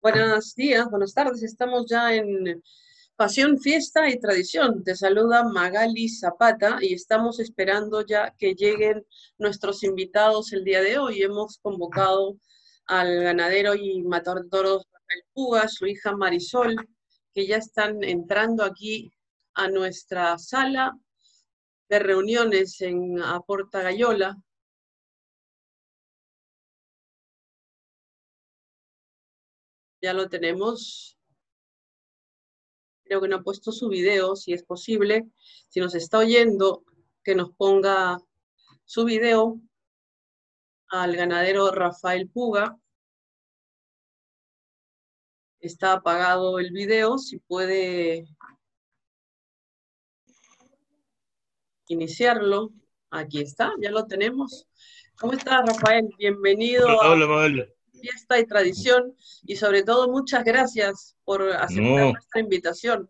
Buenos 0.00 0.54
días, 0.54 0.88
buenas 0.88 1.12
tardes. 1.12 1.42
Estamos 1.42 1.86
ya 1.90 2.14
en 2.14 2.62
Pasión, 3.16 3.58
Fiesta 3.58 4.08
y 4.08 4.20
Tradición. 4.20 4.84
Te 4.84 4.94
saluda 4.94 5.42
Magali 5.42 6.08
Zapata 6.08 6.78
y 6.80 6.94
estamos 6.94 7.40
esperando 7.40 8.06
ya 8.06 8.32
que 8.38 8.54
lleguen 8.54 9.04
nuestros 9.38 9.82
invitados 9.82 10.52
el 10.52 10.62
día 10.62 10.82
de 10.82 10.98
hoy. 10.98 11.20
Hemos 11.22 11.58
convocado 11.58 12.38
al 12.86 13.24
ganadero 13.24 13.74
y 13.74 14.00
matador 14.04 14.44
de 14.44 14.48
toros 14.50 14.84
Rafael 14.92 15.24
Puga, 15.32 15.66
su 15.66 15.84
hija 15.86 16.16
Marisol, 16.16 16.76
que 17.34 17.48
ya 17.48 17.56
están 17.56 18.04
entrando 18.04 18.62
aquí 18.62 19.12
a 19.54 19.68
nuestra 19.68 20.38
sala 20.38 20.96
de 21.88 21.98
reuniones 21.98 22.80
en 22.82 23.20
Aporta 23.20 23.82
Gallola 23.82 24.38
ya 30.00 30.12
lo 30.12 30.28
tenemos. 30.28 31.16
Creo 33.04 33.20
que 33.20 33.28
no 33.28 33.36
ha 33.36 33.42
puesto 33.42 33.72
su 33.72 33.88
video, 33.88 34.36
si 34.36 34.52
es 34.52 34.62
posible. 34.62 35.28
Si 35.68 35.80
nos 35.80 35.94
está 35.94 36.18
oyendo, 36.18 36.84
que 37.22 37.34
nos 37.34 37.52
ponga 37.52 38.18
su 38.84 39.04
video 39.04 39.60
al 40.88 41.16
ganadero 41.16 41.70
Rafael 41.70 42.28
Puga. 42.28 42.78
Está 45.60 45.94
apagado 45.94 46.58
el 46.58 46.70
video, 46.70 47.18
si 47.18 47.38
puede 47.38 48.28
iniciarlo. 51.88 52.70
Aquí 53.10 53.40
está, 53.40 53.72
ya 53.80 53.90
lo 53.90 54.06
tenemos. 54.06 54.68
¿Cómo 55.18 55.32
estás, 55.32 55.66
Rafael? 55.66 56.08
Bienvenido. 56.18 56.86
Hola, 56.86 57.68
fiesta 57.98 58.38
y 58.38 58.46
tradición 58.46 59.14
y 59.44 59.56
sobre 59.56 59.82
todo 59.82 60.08
muchas 60.08 60.44
gracias 60.44 61.16
por 61.24 61.42
aceptar 61.52 62.12
nuestra 62.12 62.40
invitación. 62.40 63.08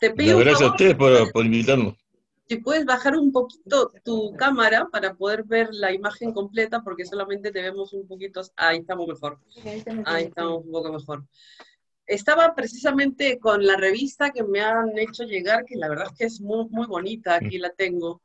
Te 0.00 0.10
pido 0.10 0.38
gracias 0.38 0.62
a 0.62 0.72
ustedes 0.72 0.94
por, 0.94 1.32
por 1.32 1.44
invitarnos. 1.44 1.94
Si 2.48 2.56
puedes 2.56 2.86
bajar 2.86 3.14
un 3.16 3.30
poquito 3.30 3.92
tu 4.02 4.34
cámara 4.34 4.88
para 4.90 5.14
poder 5.14 5.44
ver 5.44 5.68
la 5.70 5.92
imagen 5.92 6.32
completa, 6.32 6.82
porque 6.82 7.04
solamente 7.04 7.50
te 7.50 7.60
vemos 7.60 7.92
un 7.92 8.08
poquito. 8.08 8.40
Ahí 8.56 8.78
estamos 8.78 9.06
mejor. 9.06 9.38
Ahí 10.06 10.24
estamos 10.24 10.64
un 10.64 10.72
poco 10.72 10.92
mejor. 10.92 11.26
Estaba 12.06 12.54
precisamente 12.54 13.38
con 13.38 13.66
la 13.66 13.76
revista 13.76 14.30
que 14.30 14.44
me 14.44 14.62
han 14.62 14.96
hecho 14.96 15.24
llegar, 15.24 15.66
que 15.66 15.76
la 15.76 15.90
verdad 15.90 16.06
es 16.10 16.18
que 16.18 16.24
es 16.24 16.40
muy, 16.40 16.66
muy 16.70 16.86
bonita. 16.86 17.34
Aquí 17.34 17.58
la 17.58 17.68
tengo. 17.70 18.22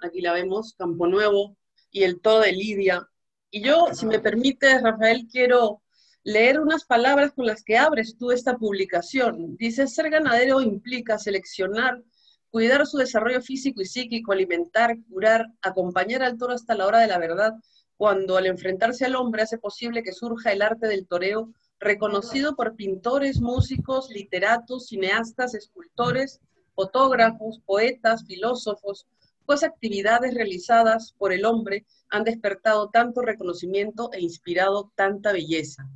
Aquí 0.00 0.20
la 0.20 0.32
vemos, 0.32 0.74
Campo 0.76 1.06
Nuevo 1.06 1.56
y 1.92 2.02
el 2.02 2.20
todo 2.20 2.40
de 2.40 2.50
Lidia. 2.50 3.08
Y 3.54 3.62
yo, 3.62 3.88
si 3.92 4.06
me 4.06 4.18
permite, 4.18 4.80
Rafael, 4.80 5.28
quiero 5.30 5.82
leer 6.24 6.58
unas 6.58 6.86
palabras 6.86 7.32
con 7.32 7.44
las 7.44 7.62
que 7.62 7.76
abres 7.76 8.16
tú 8.16 8.30
esta 8.30 8.56
publicación. 8.56 9.58
Dice, 9.58 9.86
ser 9.86 10.08
ganadero 10.08 10.62
implica 10.62 11.18
seleccionar, 11.18 12.02
cuidar 12.50 12.86
su 12.86 12.96
desarrollo 12.96 13.42
físico 13.42 13.82
y 13.82 13.84
psíquico, 13.84 14.32
alimentar, 14.32 14.96
curar, 15.10 15.48
acompañar 15.60 16.22
al 16.22 16.38
toro 16.38 16.54
hasta 16.54 16.74
la 16.74 16.86
hora 16.86 17.00
de 17.00 17.08
la 17.08 17.18
verdad, 17.18 17.52
cuando 17.98 18.38
al 18.38 18.46
enfrentarse 18.46 19.04
al 19.04 19.16
hombre 19.16 19.42
hace 19.42 19.58
posible 19.58 20.02
que 20.02 20.14
surja 20.14 20.50
el 20.52 20.62
arte 20.62 20.86
del 20.86 21.06
toreo, 21.06 21.52
reconocido 21.78 22.56
por 22.56 22.74
pintores, 22.74 23.42
músicos, 23.42 24.08
literatos, 24.08 24.86
cineastas, 24.86 25.52
escultores, 25.54 26.40
fotógrafos, 26.74 27.60
poetas, 27.66 28.24
filósofos, 28.24 29.06
pues 29.46 29.62
actividades 29.62 30.34
realizadas 30.34 31.14
por 31.18 31.32
el 31.32 31.44
hombre 31.44 31.86
han 32.10 32.24
despertado 32.24 32.90
tanto 32.90 33.22
reconocimiento 33.22 34.10
e 34.12 34.20
inspirado 34.20 34.92
tanta 34.94 35.32
belleza. 35.32 35.88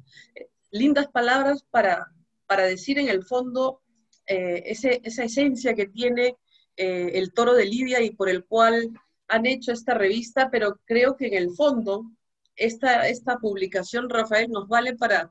lindas 0.71 1.09
palabras 1.09 1.65
para, 1.71 2.13
para 2.47 2.65
decir 2.65 2.99
en 2.99 3.09
el 3.09 3.25
fondo 3.25 3.81
eh, 4.27 4.63
esa 4.67 5.25
esencia 5.25 5.75
que 5.75 5.87
tiene 5.87 6.37
eh, 6.77 7.13
el 7.15 7.33
toro 7.33 7.55
de 7.55 7.65
Lidia 7.65 8.03
y 8.03 8.11
por 8.11 8.29
el 8.29 8.45
cual 8.45 8.91
han 9.29 9.47
hecho 9.47 9.73
esta 9.73 9.95
revista, 9.95 10.51
pero 10.51 10.81
creo 10.85 11.17
que 11.17 11.29
en 11.29 11.35
el 11.35 11.51
fondo 11.51 12.05
esta, 12.57 13.09
esta 13.09 13.39
publicación, 13.39 14.09
Rafael, 14.09 14.51
nos 14.51 14.69
vale 14.69 14.97
para 14.97 15.31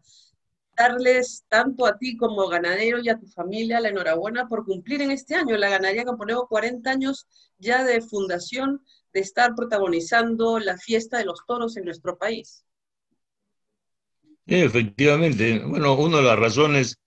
darles 0.76 1.46
tanto 1.48 1.86
a 1.86 1.98
ti 1.98 2.18
como 2.18 2.48
ganadero 2.48 3.00
y 3.00 3.10
a 3.10 3.18
tu 3.18 3.28
familia 3.28 3.80
la 3.80 3.90
enhorabuena 3.90 4.48
por 4.48 4.66
cumplir 4.66 5.02
en 5.02 5.12
este 5.12 5.36
año 5.36 5.58
la 5.58 5.70
ganadería 5.70 6.04
Camponeo 6.04 6.48
40 6.48 6.90
años 6.90 7.28
ya 7.58 7.84
de 7.84 8.02
fundación, 8.02 8.84
de 9.14 9.22
estar 9.22 9.56
protagonizando 9.56 10.60
la 10.60 10.78
fiesta 10.78 11.18
de 11.18 11.26
los 11.26 11.40
toros 11.48 11.78
en 11.78 11.86
nuestro 11.86 12.18
país. 12.18 12.66
efectivamente. 14.46 15.60
Bueno, 15.60 15.96
una 15.96 16.18
de 16.18 16.24
las 16.24 16.40
razones 16.40 17.00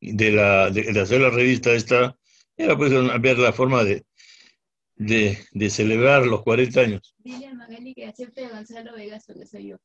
de, 0.00 0.32
la, 0.32 0.70
de, 0.70 1.00
hacer 1.00 1.20
la 1.20 1.30
revista 1.30 1.72
esta 1.72 2.16
era 2.56 2.76
pues 2.76 2.92
ver 3.20 3.38
la 3.38 3.52
forma 3.52 3.82
de, 3.84 4.04
de, 4.96 5.38
de 5.52 5.70
celebrar 5.70 6.26
los 6.26 6.42
40 6.42 6.80
años. 6.80 7.14
Dile 7.18 7.46
a 7.46 7.54
Magali 7.54 7.94
que 7.94 8.06
acepte 8.06 8.44
a 8.44 8.50
Gonzalo 8.50 8.94
Vegas, 8.94 9.24
que 9.26 9.46
soy 9.46 9.68
yo. 9.68 9.78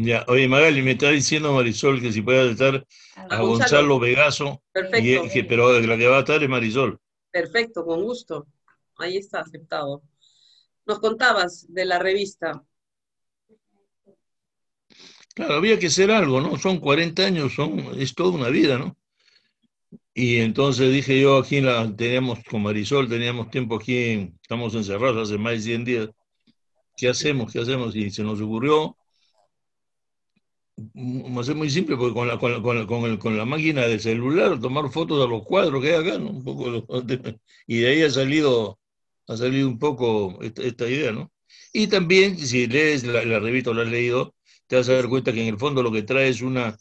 Ya, 0.00 0.24
oye 0.28 0.46
Magali, 0.46 0.80
me 0.80 0.92
está 0.92 1.10
diciendo 1.10 1.52
Marisol 1.52 2.00
que 2.00 2.12
si 2.12 2.22
puede 2.22 2.52
estar 2.52 2.86
a, 3.16 3.40
Gonzalo, 3.40 3.98
Vegaso, 3.98 4.62
Perfecto. 4.70 5.44
pero 5.48 5.80
la 5.80 5.96
que 5.98 6.06
va 6.06 6.18
a 6.18 6.20
estar 6.20 6.40
es 6.40 6.48
Marisol. 6.48 7.00
Perfecto, 7.32 7.84
con 7.84 8.04
gusto. 8.04 8.46
Ahí 8.96 9.16
está 9.16 9.40
aceptado. 9.40 10.02
Nos 10.86 11.00
contabas 11.00 11.66
de 11.68 11.84
la 11.84 11.98
revista. 11.98 12.62
Claro, 15.34 15.54
había 15.54 15.80
que 15.80 15.88
hacer 15.88 16.12
algo, 16.12 16.40
¿no? 16.40 16.56
Son 16.58 16.78
40 16.78 17.26
años, 17.26 17.54
son, 17.54 18.00
es 18.00 18.14
toda 18.14 18.30
una 18.30 18.50
vida, 18.50 18.78
¿no? 18.78 18.96
Y 20.14 20.36
entonces 20.36 20.92
dije 20.92 21.20
yo, 21.20 21.38
aquí 21.38 21.60
la, 21.60 21.92
teníamos 21.96 22.38
con 22.48 22.62
Marisol, 22.62 23.08
teníamos 23.08 23.50
tiempo 23.50 23.74
aquí, 23.74 24.32
estamos 24.40 24.76
encerrados 24.76 25.28
hace 25.28 25.38
más 25.38 25.54
de 25.54 25.60
100 25.60 25.84
días. 25.84 26.08
¿Qué 26.96 27.08
hacemos? 27.08 27.52
¿Qué 27.52 27.58
hacemos? 27.58 27.96
Y 27.96 28.10
se 28.10 28.22
nos 28.22 28.40
ocurrió 28.40 28.97
es 30.78 31.54
muy 31.54 31.70
simple, 31.70 31.96
porque 31.96 32.14
con 32.14 32.28
la, 32.28 32.38
con, 32.38 32.52
la, 32.52 32.86
con, 32.86 33.04
el, 33.04 33.18
con, 33.18 33.36
la 33.36 33.44
máquina 33.44 33.82
de 33.82 33.98
celular, 33.98 34.60
tomar 34.60 34.90
fotos 34.90 35.20
de 35.20 35.28
los 35.28 35.42
cuadros 35.44 35.82
que 35.82 35.94
hay 35.94 36.06
acá, 36.06 36.18
¿no? 36.18 36.30
Un 36.30 36.44
poco, 36.44 36.86
y 37.66 37.78
de 37.78 37.88
ahí 37.88 38.02
ha 38.02 38.10
salido, 38.10 38.78
ha 39.26 39.36
salido 39.36 39.68
un 39.68 39.78
poco 39.78 40.38
esta, 40.42 40.88
idea, 40.88 41.12
¿no? 41.12 41.32
Y 41.72 41.88
también, 41.88 42.38
si 42.38 42.66
lees 42.66 43.04
la, 43.04 43.22
revista 43.40 43.70
o 43.70 43.74
la 43.74 43.82
has 43.82 43.88
leído, 43.88 44.34
te 44.66 44.76
vas 44.76 44.88
a 44.88 44.94
dar 44.94 45.08
cuenta 45.08 45.32
que 45.32 45.42
en 45.42 45.48
el 45.48 45.58
fondo 45.58 45.82
lo 45.82 45.92
que 45.92 46.02
trae 46.02 46.28
es 46.28 46.42
una, 46.42 46.78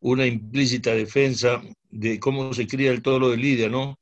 una 0.00 0.26
implícita 0.26 0.94
defensa 0.94 1.62
de 1.90 2.20
cómo 2.20 2.52
se 2.54 2.66
cría 2.66 2.92
el 2.92 3.02
toro 3.02 3.30
de 3.30 3.36
Lidia, 3.36 3.68
¿no? 3.68 3.98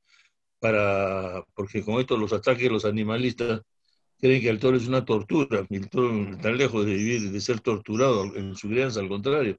Para, 0.60 1.44
porque 1.54 1.82
con 1.82 2.00
esto 2.00 2.16
los 2.16 2.32
ataques 2.32 2.70
los 2.70 2.84
animalistas 2.84 3.62
creen 4.22 4.40
que 4.40 4.50
el 4.50 4.60
toro 4.60 4.76
es 4.76 4.86
una 4.86 5.04
tortura, 5.04 5.66
el 5.68 5.90
toro 5.90 6.30
está 6.30 6.52
lejos 6.52 6.86
de 6.86 6.94
vivir, 6.94 7.32
de 7.32 7.40
ser 7.40 7.60
torturado 7.60 8.36
en 8.36 8.54
su 8.56 8.68
crianza, 8.68 9.00
al 9.00 9.08
contrario. 9.08 9.58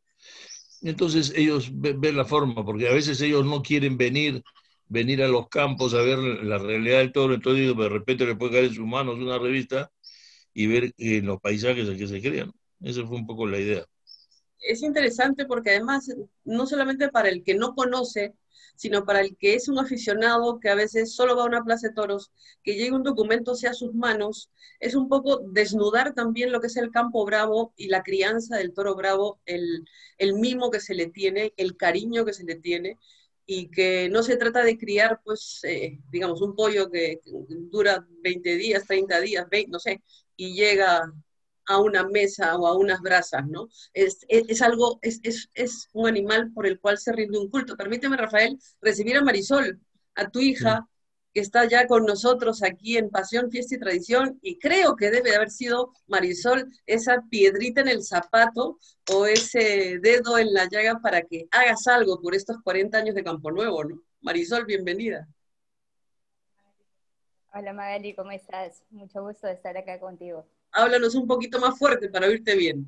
Entonces 0.81 1.34
ellos 1.35 1.69
ven, 1.74 2.18
la 2.18 2.25
forma, 2.25 2.66
porque 2.66 2.88
a 2.88 2.94
veces 2.94 3.19
ellos 3.22 3.46
no 3.46 3.62
quieren 3.62 3.97
venir, 3.97 4.41
venir 4.88 5.22
a 5.24 5.28
los 5.28 5.50
campos 5.50 5.94
a 5.94 6.01
ver 6.01 6.18
la 6.19 6.57
realidad 6.57 7.00
del 7.00 7.12
toro, 7.12 7.34
entonces 7.34 7.75
de 7.75 7.90
repente 7.90 8.25
le 8.25 8.35
puede 8.35 8.53
caer 8.53 8.66
en 8.66 8.74
sus 8.75 8.88
manos 8.88 9.18
una 9.18 9.38
revista 9.38 9.91
y 10.53 10.68
ver 10.68 10.94
en 10.97 11.25
los 11.25 11.41
paisajes 11.41 11.90
en 11.90 11.97
que 11.97 12.07
se 12.07 12.22
crean. 12.22 12.51
Esa 12.81 13.06
fue 13.06 13.18
un 13.18 13.28
poco 13.28 13.47
la 13.47 13.59
idea. 13.59 13.85
Es 14.63 14.81
interesante 14.81 15.46
porque 15.46 15.72
además, 15.72 16.09
no 16.44 16.66
solamente 16.66 17.09
para 17.09 17.29
el 17.29 17.44
que 17.44 17.56
no 17.56 17.75
conoce 17.75 18.34
sino 18.75 19.06
para 19.06 19.22
el 19.22 19.38
que 19.38 19.56
es 19.56 19.68
un 19.68 19.79
aficionado 19.79 20.59
que 20.59 20.69
a 20.69 20.75
veces 20.75 21.13
solo 21.13 21.35
va 21.35 21.44
a 21.44 21.47
una 21.47 21.63
plaza 21.63 21.88
de 21.90 21.94
toros, 21.94 22.31
que 22.63 22.74
llegue 22.74 22.91
un 22.91 23.03
documento 23.03 23.56
sea 23.56 23.72
a 23.72 23.74
sus 23.75 23.94
manos, 23.94 24.50
es 24.79 24.96
un 24.96 25.07
poco 25.09 25.40
desnudar 25.40 26.13
también 26.13 26.51
lo 26.51 26.59
que 26.59 26.68
es 26.68 26.78
el 26.78 26.91
campo 26.91 27.25
bravo 27.25 27.74
y 27.78 27.88
la 27.88 28.03
crianza 28.03 28.57
del 28.57 28.74
toro 28.74 28.95
bravo, 28.95 29.39
el, 29.45 29.86
el 30.18 30.33
mimo 30.33 30.71
que 30.71 30.80
se 30.80 30.95
le 30.95 31.07
tiene, 31.07 31.54
el 31.57 31.77
cariño 31.77 32.25
que 32.25 32.33
se 32.33 32.44
le 32.44 32.56
tiene, 32.56 32.98
y 33.45 33.69
que 33.69 34.09
no 34.09 34.24
se 34.24 34.38
trata 34.38 34.63
de 34.63 34.77
criar, 34.77 35.19
pues, 35.24 35.59
eh, 35.63 36.00
digamos, 36.09 36.42
un 36.42 36.56
pollo 36.56 36.89
que 36.89 37.19
dura 37.50 38.06
20 38.21 38.56
días, 38.56 38.86
30 38.88 39.19
días, 39.19 39.48
20, 39.50 39.69
no 39.69 39.80
sé, 39.80 40.01
y 40.38 40.54
llega 40.56 41.12
a 41.65 41.80
una 41.80 42.04
mesa 42.07 42.56
o 42.57 42.68
a 42.68 42.77
unas 42.77 43.01
brasas, 43.01 43.48
¿no? 43.48 43.69
Es, 43.94 44.25
es, 44.27 44.62
algo, 44.62 45.00
es, 45.01 45.19
es, 45.54 45.89
un 45.94 46.07
animal 46.07 46.51
por 46.54 46.68
el 46.68 46.80
cual 46.80 46.98
se 46.98 47.12
rinde 47.12 47.39
un 47.39 47.50
culto. 47.50 47.75
Permíteme, 47.77 48.18
Rafael, 48.18 48.60
recibir 48.81 49.18
a 49.18 49.24
Marisol, 49.24 49.80
a 50.15 50.30
tu 50.30 50.39
hija, 50.39 50.88
que 51.33 51.42
está 51.42 51.65
ya 51.65 51.88
con 51.88 52.06
nosotros 52.06 52.62
aquí 52.62 52.98
en 52.98 53.10
Pasión, 53.10 53.50
Fiesta 53.50 53.75
y 53.75 53.80
Tradición, 53.80 54.39
y 54.42 54.60
creo 54.60 54.95
que 54.95 55.10
debe 55.10 55.36
haber 55.36 55.50
sido 55.50 55.92
Marisol 56.07 56.71
esa 56.86 57.24
piedrita 57.30 57.81
en 57.81 57.88
el 57.88 58.04
zapato 58.04 58.77
o 59.12 59.25
ese 59.25 60.00
dedo 60.00 60.38
en 60.38 60.54
la 60.54 60.69
llaga 60.69 61.00
para 61.01 61.24
que 61.24 61.48
hagas 61.51 61.88
algo 61.88 62.21
por 62.21 62.36
estos 62.36 62.57
40 62.63 62.98
años 62.98 63.16
de 63.16 63.24
Campo 63.24 63.51
Nuevo, 63.51 63.83
¿no? 63.83 64.01
Marisol, 64.21 64.66
bienvenida. 64.66 65.27
Hola 67.56 67.74
Magali, 67.74 68.16
¿cómo 68.16 68.31
estás? 68.31 68.83
Mucho 68.89 69.24
gusto 69.24 69.48
de 69.48 69.54
estar 69.54 69.77
acá 69.77 70.00
contigo 70.00 70.48
háblanos 70.74 71.16
un 71.16 71.28
poquito 71.28 71.60
más 71.60 71.78
fuerte 71.78 72.10
para 72.10 72.28
oírte 72.28 72.56
bien. 72.56 72.86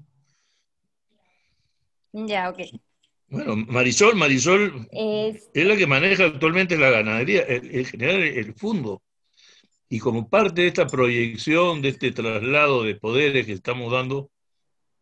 Ya, 2.12 2.50
ok. 2.50 2.60
Bueno, 3.28 3.56
Marisol, 3.56 4.16
Marisol 4.16 4.88
es, 4.92 5.50
la 5.54 5.76
que 5.76 5.88
maneja 5.88 6.26
actualmente 6.26 6.78
la 6.78 6.90
ganadería, 6.90 7.42
el, 7.42 7.86
general 7.86 8.24
el 8.24 8.54
fondo. 8.54 9.02
Y 9.90 10.00
como 10.00 10.30
parte 10.30 10.62
de 10.62 10.68
esta 10.68 10.88
proyección, 10.88 11.82
de 11.82 11.90
este 11.90 12.12
traslado 12.12 12.84
de 12.84 12.96
poderes 12.96 13.46
que 13.46 13.54
estamos 13.54 13.92
dando, 13.92 14.30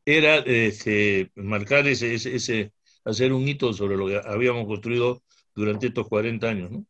era 0.06 0.38
este, 0.40 1.32
marcar 1.36 1.88
ese, 1.88 2.16
ese, 2.16 2.74
hacer 3.06 3.34
un 3.34 3.48
hito 3.48 3.74
sobre 3.74 3.98
lo 3.98 4.08
que 4.08 4.22
habíamos 4.26 4.66
construido 4.66 5.24
durante 5.56 5.88
estos 5.88 6.08
40 6.08 6.50
años. 6.50 6.72
¿no? 6.72 6.86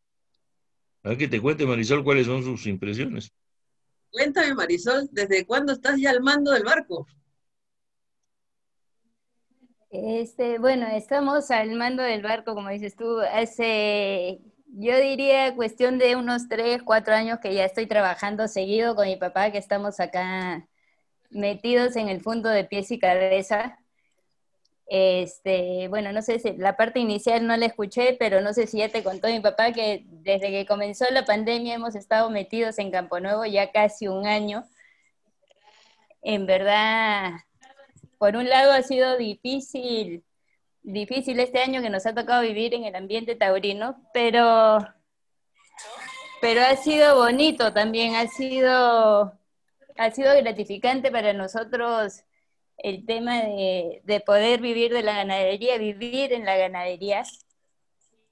A 1.02 1.10
ver 1.10 1.18
que 1.18 1.28
te 1.28 1.40
cuente, 1.40 1.66
Marisol, 1.66 2.04
cuáles 2.04 2.26
son 2.26 2.42
sus 2.42 2.66
impresiones. 2.66 3.32
Cuéntame, 4.14 4.54
Marisol, 4.54 5.08
¿desde 5.10 5.44
cuándo 5.44 5.72
estás 5.72 6.00
ya 6.00 6.10
al 6.10 6.20
mando 6.22 6.52
del 6.52 6.62
barco? 6.62 7.04
Este, 9.90 10.58
bueno, 10.58 10.86
estamos 10.88 11.50
al 11.50 11.72
mando 11.72 12.02
del 12.02 12.22
barco, 12.22 12.54
como 12.54 12.68
dices 12.68 12.96
tú, 12.96 13.20
hace, 13.20 14.40
yo 14.66 14.96
diría, 15.00 15.54
cuestión 15.56 15.98
de 15.98 16.16
unos 16.16 16.48
tres, 16.48 16.82
cuatro 16.84 17.14
años 17.14 17.38
que 17.40 17.54
ya 17.54 17.64
estoy 17.64 17.86
trabajando 17.86 18.48
seguido 18.48 18.96
con 18.96 19.06
mi 19.06 19.16
papá, 19.16 19.50
que 19.52 19.58
estamos 19.58 20.00
acá 20.00 20.68
metidos 21.30 21.96
en 21.96 22.08
el 22.08 22.22
fondo 22.22 22.48
de 22.50 22.64
pies 22.64 22.90
y 22.92 22.98
cabeza. 23.00 23.78
Este, 24.86 25.88
bueno, 25.88 26.12
no 26.12 26.20
sé 26.20 26.38
si 26.38 26.52
la 26.56 26.76
parte 26.76 27.00
inicial 27.00 27.46
no 27.46 27.56
la 27.56 27.66
escuché, 27.66 28.16
pero 28.18 28.40
no 28.40 28.52
sé 28.52 28.66
si 28.66 28.78
ya 28.78 28.88
te 28.90 29.02
contó 29.02 29.28
mi 29.28 29.40
papá 29.40 29.72
que 29.72 30.04
desde 30.06 30.50
que 30.50 30.66
comenzó 30.66 31.06
la 31.10 31.24
pandemia 31.24 31.74
hemos 31.74 31.94
estado 31.94 32.30
metidos 32.30 32.78
en 32.78 32.90
Campo 32.90 33.18
Nuevo 33.20 33.44
ya 33.46 33.72
casi 33.72 34.08
un 34.08 34.26
año. 34.26 34.64
En 36.22 36.46
verdad, 36.46 37.32
por 38.18 38.36
un 38.36 38.48
lado 38.48 38.72
ha 38.72 38.82
sido 38.82 39.16
difícil, 39.16 40.24
difícil 40.82 41.40
este 41.40 41.60
año 41.60 41.82
que 41.82 41.90
nos 41.90 42.06
ha 42.06 42.14
tocado 42.14 42.42
vivir 42.42 42.74
en 42.74 42.84
el 42.84 42.94
ambiente 42.94 43.34
taurino, 43.36 44.02
pero, 44.12 44.78
pero 46.40 46.62
ha 46.62 46.76
sido 46.76 47.16
bonito 47.16 47.72
también, 47.72 48.14
ha 48.16 48.26
sido, 48.28 49.38
ha 49.96 50.10
sido 50.10 50.34
gratificante 50.36 51.10
para 51.10 51.32
nosotros 51.32 52.24
el 52.84 53.06
tema 53.06 53.42
de, 53.42 54.02
de 54.04 54.20
poder 54.20 54.60
vivir 54.60 54.92
de 54.92 55.02
la 55.02 55.14
ganadería, 55.16 55.78
vivir 55.78 56.32
en 56.32 56.44
la 56.46 56.56
ganadería. 56.56 57.24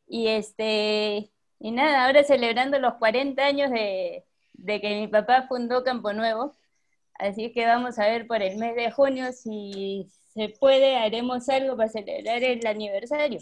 Y 0.06 0.28
este, 0.28 1.32
y 1.58 1.70
nada, 1.72 2.06
ahora 2.06 2.24
celebrando 2.24 2.78
los 2.78 2.94
40 2.94 3.44
años 3.46 3.70
de, 3.70 4.24
de 4.54 4.80
que 4.80 5.00
mi 5.00 5.08
papá 5.08 5.46
fundó 5.48 5.84
Campo 5.84 6.12
Nuevo, 6.12 6.54
Así 7.14 7.52
que 7.52 7.66
vamos 7.66 7.98
a 7.98 8.08
ver 8.08 8.26
por 8.26 8.42
el 8.42 8.58
mes 8.58 8.76
de 8.76 8.90
junio 8.92 9.32
si 9.32 10.10
se 10.34 10.50
puede, 10.50 10.96
haremos 10.96 11.48
algo 11.48 11.76
para 11.76 11.88
celebrar 11.88 12.42
el 12.44 12.66
aniversario. 12.66 13.40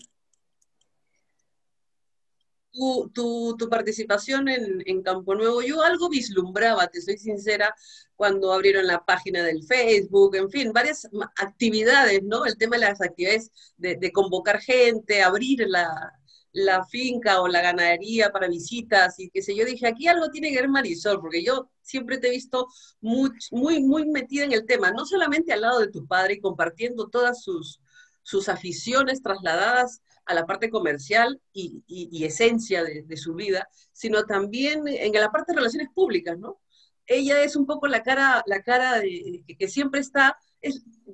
Tu, 2.72 3.10
tu, 3.58 3.68
participación 3.68 4.48
en, 4.48 4.82
en, 4.86 5.02
Campo 5.02 5.34
Nuevo, 5.34 5.60
yo 5.60 5.82
algo 5.82 6.08
vislumbraba, 6.08 6.86
te 6.86 7.02
soy 7.02 7.18
sincera, 7.18 7.74
cuando 8.20 8.52
abrieron 8.52 8.86
la 8.86 9.02
página 9.02 9.42
del 9.42 9.64
Facebook, 9.64 10.36
en 10.36 10.50
fin, 10.50 10.72
varias 10.74 11.08
actividades, 11.36 12.22
¿no? 12.22 12.44
El 12.44 12.58
tema 12.58 12.76
de 12.76 12.84
las 12.84 13.00
actividades 13.00 13.50
de, 13.78 14.12
convocar 14.12 14.60
gente, 14.60 15.22
abrir 15.22 15.66
la, 15.66 16.12
la 16.52 16.84
finca 16.84 17.40
o 17.40 17.48
la 17.48 17.62
ganadería 17.62 18.30
para 18.30 18.46
visitas 18.46 19.18
y 19.18 19.30
qué 19.30 19.40
sé 19.40 19.56
yo, 19.56 19.64
dije, 19.64 19.86
aquí 19.86 20.06
algo 20.06 20.28
tiene 20.30 20.50
que 20.50 20.60
ver 20.60 20.68
Marisol, 20.68 21.18
porque 21.18 21.42
yo 21.42 21.70
siempre 21.80 22.18
te 22.18 22.28
he 22.28 22.30
visto 22.32 22.66
muy, 23.00 23.30
muy, 23.52 23.82
muy 23.82 24.06
metida 24.06 24.44
en 24.44 24.52
el 24.52 24.66
tema, 24.66 24.90
no 24.90 25.06
solamente 25.06 25.54
al 25.54 25.62
lado 25.62 25.80
de 25.80 25.88
tu 25.88 26.06
padre 26.06 26.34
y 26.34 26.40
compartiendo 26.40 27.08
todas 27.08 27.42
sus, 27.42 27.80
sus 28.22 28.50
aficiones 28.50 29.22
trasladadas 29.22 30.02
a 30.26 30.34
la 30.34 30.46
parte 30.46 30.70
comercial 30.70 31.40
y, 31.52 31.82
y, 31.86 32.24
esencia 32.24 32.84
de, 32.84 33.02
de, 33.02 33.16
su 33.16 33.34
vida, 33.34 33.68
sino 33.92 34.24
también 34.24 34.86
en 34.86 35.12
la 35.12 35.30
parte 35.30 35.52
de 35.52 35.58
relaciones 35.58 35.88
públicas, 35.94 36.38
¿no? 36.38 36.60
Ella 37.06 37.42
es 37.42 37.56
un 37.56 37.66
poco 37.66 37.88
la 37.88 38.02
cara, 38.02 38.42
la 38.46 38.62
cara 38.62 39.00
de, 39.00 39.42
que 39.58 39.68
siempre 39.68 40.00
está 40.00 40.36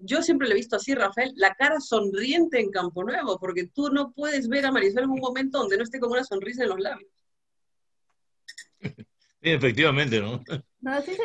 yo 0.02 0.22
siempre 0.22 0.48
le 0.48 0.54
he 0.54 0.56
visto 0.56 0.76
así, 0.76 0.94
Rafael, 0.94 1.32
la 1.36 1.54
cara 1.54 1.80
sonriente 1.80 2.60
en 2.60 2.70
Campo 2.70 3.04
Nuevo, 3.04 3.38
porque 3.38 3.68
tú 3.68 3.90
no 3.90 4.12
puedes 4.12 4.48
ver 4.48 4.66
a 4.66 4.72
Marisol 4.72 5.04
en 5.04 5.10
un 5.10 5.20
momento 5.20 5.58
donde 5.58 5.76
no 5.76 5.84
esté 5.84 6.00
con 6.00 6.10
una 6.10 6.24
sonrisa 6.24 6.64
en 6.64 6.68
los 6.70 6.80
labios. 6.80 7.10
Sí, 9.42 9.52
efectivamente, 9.52 10.20
¿no? 10.20 10.42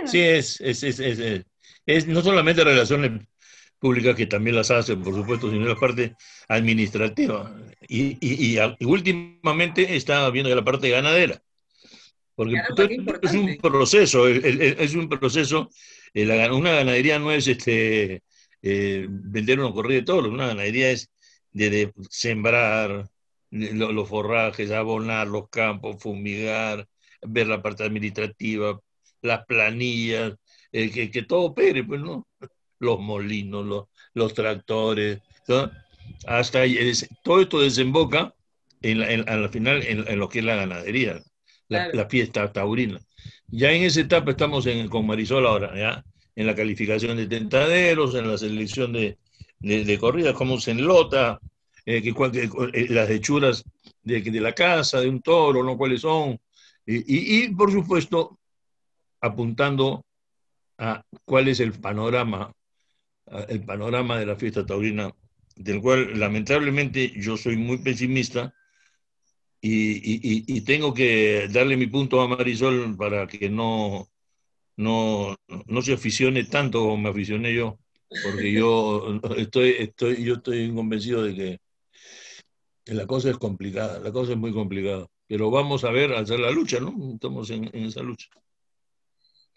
sí, 0.05 0.19
es, 0.19 0.61
es, 0.61 0.83
es, 0.83 1.43
es, 1.87 2.07
no 2.07 2.21
solamente 2.21 2.63
relaciones 2.63 3.25
públicas 3.81 4.15
que 4.15 4.27
también 4.27 4.55
las 4.55 4.71
hacen, 4.71 5.01
por 5.01 5.15
supuesto, 5.15 5.49
sino 5.49 5.65
la 5.65 5.75
parte 5.75 6.15
administrativa. 6.47 7.53
Y, 7.87 8.17
y, 8.21 8.57
y, 8.57 8.85
últimamente 8.85 9.95
está 9.95 10.29
viendo 10.29 10.53
la 10.55 10.63
parte 10.63 10.89
ganadera. 10.89 11.41
Porque 12.35 12.61
es 13.23 13.33
un 13.33 13.57
proceso, 13.57 14.27
es 14.27 14.95
un 14.95 15.09
proceso 15.09 15.69
una 16.13 16.71
ganadería 16.71 17.19
no 17.19 17.31
es 17.31 17.47
este, 17.47 18.23
eh, 18.61 19.07
vender 19.09 19.59
una 19.59 19.73
corrida 19.73 19.99
de 19.99 20.05
toros, 20.05 20.31
una 20.31 20.47
ganadería 20.47 20.91
es 20.91 21.09
de, 21.51 21.91
sembrar 22.09 23.09
los 23.49 24.09
forrajes, 24.09 24.71
abonar 24.71 25.27
los 25.27 25.49
campos, 25.49 25.97
fumigar, 26.01 26.87
ver 27.21 27.47
la 27.47 27.61
parte 27.61 27.83
administrativa, 27.83 28.79
las 29.21 29.45
planillas, 29.45 30.35
eh, 30.71 31.09
que, 31.11 31.23
todo 31.23 31.41
opere, 31.41 31.83
pues, 31.83 31.99
¿no? 32.01 32.27
Los 32.81 32.99
molinos, 32.99 33.65
los, 33.65 33.85
los 34.13 34.33
tractores, 34.33 35.19
hasta 36.25 36.63
todo 37.23 37.41
esto 37.41 37.61
desemboca 37.61 38.33
en 38.81 38.99
la, 38.99 39.11
en, 39.11 39.49
final 39.51 39.83
en, 39.83 40.19
lo 40.19 40.27
que 40.27 40.39
es 40.39 40.45
la 40.45 40.55
ganadería, 40.55 41.21
la 41.69 42.09
fiesta 42.09 42.51
taurina. 42.51 42.99
Ya 43.47 43.71
en 43.71 43.83
esa 43.83 44.01
etapa 44.01 44.31
estamos 44.31 44.65
en, 44.65 44.87
con 44.87 45.05
Marisol 45.05 45.45
ahora, 45.45 45.77
¿ya? 45.77 46.03
en 46.35 46.47
la 46.47 46.55
calificación 46.55 47.17
de 47.17 47.27
tentaderos, 47.27 48.15
en 48.15 48.27
la 48.27 48.37
selección 48.37 48.93
de, 48.93 49.17
de, 49.59 49.99
corridas, 49.99 50.33
cómo 50.33 50.59
se 50.59 50.71
enlota, 50.71 51.39
eh, 51.85 52.01
que, 52.01 52.09
eh, 52.73 52.87
las 52.89 53.09
hechuras 53.09 53.63
de, 54.03 54.21
de, 54.21 54.41
la 54.41 54.53
casa, 54.53 55.01
de 55.01 55.09
un 55.09 55.21
toro, 55.21 55.63
¿no? 55.63 55.77
cuáles 55.77 56.01
son. 56.01 56.39
Y, 56.85 57.43
y, 57.43 57.49
por 57.49 57.71
supuesto, 57.71 58.39
apuntando 59.19 60.05
a 60.77 61.03
cuál 61.25 61.47
es 61.47 61.59
el 61.59 61.73
panorama, 61.73 62.51
el 63.47 63.63
panorama 63.63 64.19
de 64.19 64.25
la 64.25 64.35
fiesta 64.35 64.65
taurina, 64.65 65.13
del 65.55 65.81
cual 65.81 66.19
lamentablemente 66.19 67.11
yo 67.15 67.37
soy 67.37 67.57
muy 67.57 67.77
pesimista 67.79 68.53
y, 69.61 70.55
y, 70.57 70.61
tengo 70.61 70.93
que 70.93 71.47
darle 71.51 71.77
mi 71.77 71.85
punto 71.85 72.19
a 72.19 72.27
Marisol 72.27 72.97
para 72.97 73.27
que 73.27 73.47
no, 73.47 74.09
no, 74.77 75.35
no 75.67 75.81
se 75.83 75.93
aficione 75.93 76.45
tanto 76.45 76.79
como 76.79 76.97
me 76.97 77.09
aficioné 77.09 77.53
yo, 77.53 77.77
porque 78.23 78.51
yo 78.51 79.19
estoy, 79.37 79.75
estoy, 79.77 80.23
yo 80.23 80.35
estoy 80.35 80.73
convencido 80.73 81.23
de 81.23 81.35
que 81.35 81.59
la 82.85 83.05
cosa 83.05 83.29
es 83.29 83.37
complicada, 83.37 83.99
la 83.99 84.11
cosa 84.11 84.31
es 84.31 84.37
muy 84.37 84.51
complicada. 84.51 85.07
Pero 85.27 85.49
vamos 85.51 85.83
a 85.83 85.91
ver, 85.91 86.13
hacer 86.13 86.39
la 86.39 86.51
lucha, 86.51 86.79
¿no? 86.79 87.13
Estamos 87.13 87.49
en, 87.51 87.69
en 87.73 87.85
esa 87.85 88.01
lucha. 88.01 88.29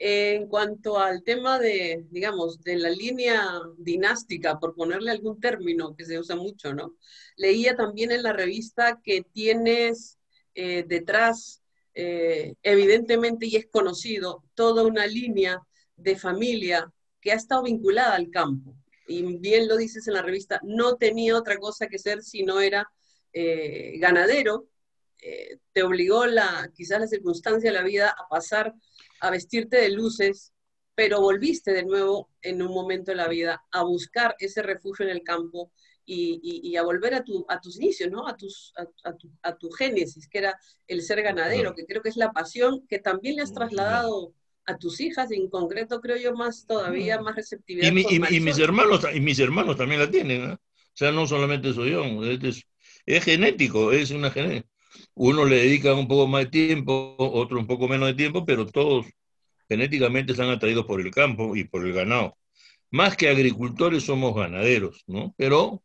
En 0.07 0.49
cuanto 0.49 0.99
al 0.99 1.23
tema 1.23 1.59
de, 1.59 2.05
digamos, 2.11 2.61
de 2.61 2.77
la 2.77 2.91
línea 2.91 3.43
dinástica, 3.79 4.61
por 4.61 4.75
ponerle 4.75 5.11
algún 5.11 5.41
término 5.41 5.97
que 5.97 6.05
se 6.05 6.19
usa 6.19 6.37
mucho, 6.37 6.75
¿no? 6.75 6.95
Leía 7.39 7.75
también 7.75 8.13
en 8.13 8.23
la 8.23 8.35
revista 8.35 9.01
que 9.03 9.23
tienes 9.23 10.19
eh, 10.55 10.85
detrás, 10.87 11.63
eh, 11.95 12.53
evidentemente, 12.63 13.47
y 13.47 13.57
es 13.57 13.67
conocido, 13.71 14.45
toda 14.53 14.85
una 14.85 15.07
línea 15.07 15.63
de 15.97 16.17
familia 16.17 16.93
que 17.19 17.33
ha 17.33 17.37
estado 17.37 17.63
vinculada 17.63 18.15
al 18.15 18.29
campo. 18.29 18.77
Y 19.09 19.23
bien 19.39 19.67
lo 19.69 19.79
dices 19.79 20.07
en 20.07 20.13
la 20.13 20.23
revista, 20.23 20.61
no 20.65 20.97
tenía 20.97 21.35
otra 21.35 21.57
cosa 21.57 21.87
que 21.87 21.99
ser 21.99 22.23
si 22.23 22.43
no 22.43 22.61
era 22.61 22.87
eh, 23.33 23.95
ganadero. 24.01 24.67
Te 25.73 25.83
obligó 25.83 26.27
la, 26.27 26.71
quizás 26.75 27.01
la 27.01 27.07
circunstancia 27.07 27.71
de 27.71 27.77
la 27.77 27.83
vida 27.83 28.11
a 28.11 28.29
pasar 28.29 28.75
a 29.21 29.31
vestirte 29.31 29.79
de 29.79 29.91
luces, 29.91 30.53
pero 30.95 31.21
volviste 31.21 31.73
de 31.73 31.85
nuevo 31.85 32.31
en 32.43 32.63
un 32.63 32.73
momento 32.73 33.11
de 33.11 33.17
la 33.17 33.29
vida 33.29 33.65
a 33.71 33.83
buscar 33.83 34.37
ese 34.39 34.63
refugio 34.63 35.05
en 35.05 35.11
el 35.11 35.23
campo 35.23 35.73
y, 36.07 36.77
a 36.77 36.83
volver 36.83 37.15
a, 37.15 37.25
tu, 37.25 37.47
a 37.49 37.59
tus 37.59 37.77
inicios, 37.77 38.11
¿no? 38.11 38.29
A, 38.29 38.37
tus, 38.37 38.75
a, 38.77 39.13
tu, 39.15 39.31
a 39.43 39.57
tu 39.57 39.71
génesis, 39.71 40.29
que 40.29 40.39
era 40.39 40.59
el 40.87 41.01
ser 41.01 41.23
ganadero, 41.23 41.75
que 41.75 41.87
creo 41.87 42.03
que 42.03 42.11
es 42.11 42.17
la 42.17 42.31
pasión 42.31 42.87
que 42.87 42.99
también 42.99 43.37
le 43.37 43.43
has 43.43 43.55
trasladado 43.55 44.35
a 44.67 44.77
tus 44.77 45.01
hijas, 45.01 45.31
en 45.31 45.49
concreto 45.49 46.01
creo 46.01 46.19
yo 46.19 46.35
más 46.35 46.67
todavía, 46.67 47.21
más 47.21 47.35
receptividad. 47.35 47.89
Y, 47.89 48.41
mis 48.41 48.59
hermanos, 48.59 49.07
y 49.15 49.21
mis 49.21 49.39
hermanos 49.39 49.77
también 49.77 50.01
la 50.01 50.11
tienen, 50.11 50.53
O 50.53 50.59
sea, 50.93 51.11
no 51.11 51.27
solamente 51.27 51.73
soy 51.73 51.93
yo, 51.93 52.05
es, 52.25 52.63
es 53.07 53.25
genético, 53.25 53.91
es 53.91 54.11
una 54.11 54.31
genética 54.31 54.74
uno 55.15 55.45
le 55.45 55.57
dedica 55.57 55.95
un 55.95 56.09
poco 56.09 56.27
más 56.27 56.45
de 56.45 56.51
tiempo, 56.51 57.17
otro 57.19 57.59
un 57.59 57.67
poco 57.67 57.89
menos 57.89 58.09
de 58.09 58.15
tiempo, 58.15 58.45
pero 58.45 58.67
todos 58.67 59.07
genéticamente 59.69 60.33
están 60.33 60.51
atraídos 60.51 60.87
por 60.87 61.01
el 61.01 61.11
campo 61.11 61.57
y 61.57 61.65
por 61.65 61.87
el 61.87 61.93
ganado. 61.93 62.37
Más 62.91 63.17
que 63.17 63.29
agricultores 63.29 64.05
somos 64.05 64.35
ganaderos, 64.35 65.05
¿no? 65.07 65.35
Pero, 65.37 65.83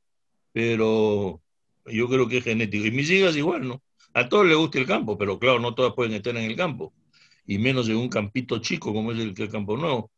pero 0.54 1.42
Yo 1.86 2.08
creo 2.10 2.28
que 2.30 2.38
es 2.40 2.44
genético. 2.44 2.86
Y 2.86 2.92
mis 2.92 3.10
hijas 3.12 3.36
igual, 3.36 3.68
¿no? 3.68 3.84
A 4.14 4.30
todos 4.30 4.46
les 4.48 4.58
gusta 4.58 4.80
el 4.80 4.86
campo, 4.88 5.18
pero 5.18 5.40
claro, 5.40 5.60
no 5.60 5.76
todas 5.76 5.94
pueden 5.96 6.14
estar 6.14 6.36
en 6.38 6.46
el 6.46 6.56
campo. 6.56 6.94
Y 7.46 7.58
menos 7.60 7.90
en 7.90 7.98
un 7.98 8.10
campito 8.10 8.60
chico 8.60 8.94
como 8.94 9.12
es 9.12 9.20
el, 9.20 9.34
el 9.38 9.50
Campo 9.50 9.78
Nuevo. 9.78 10.12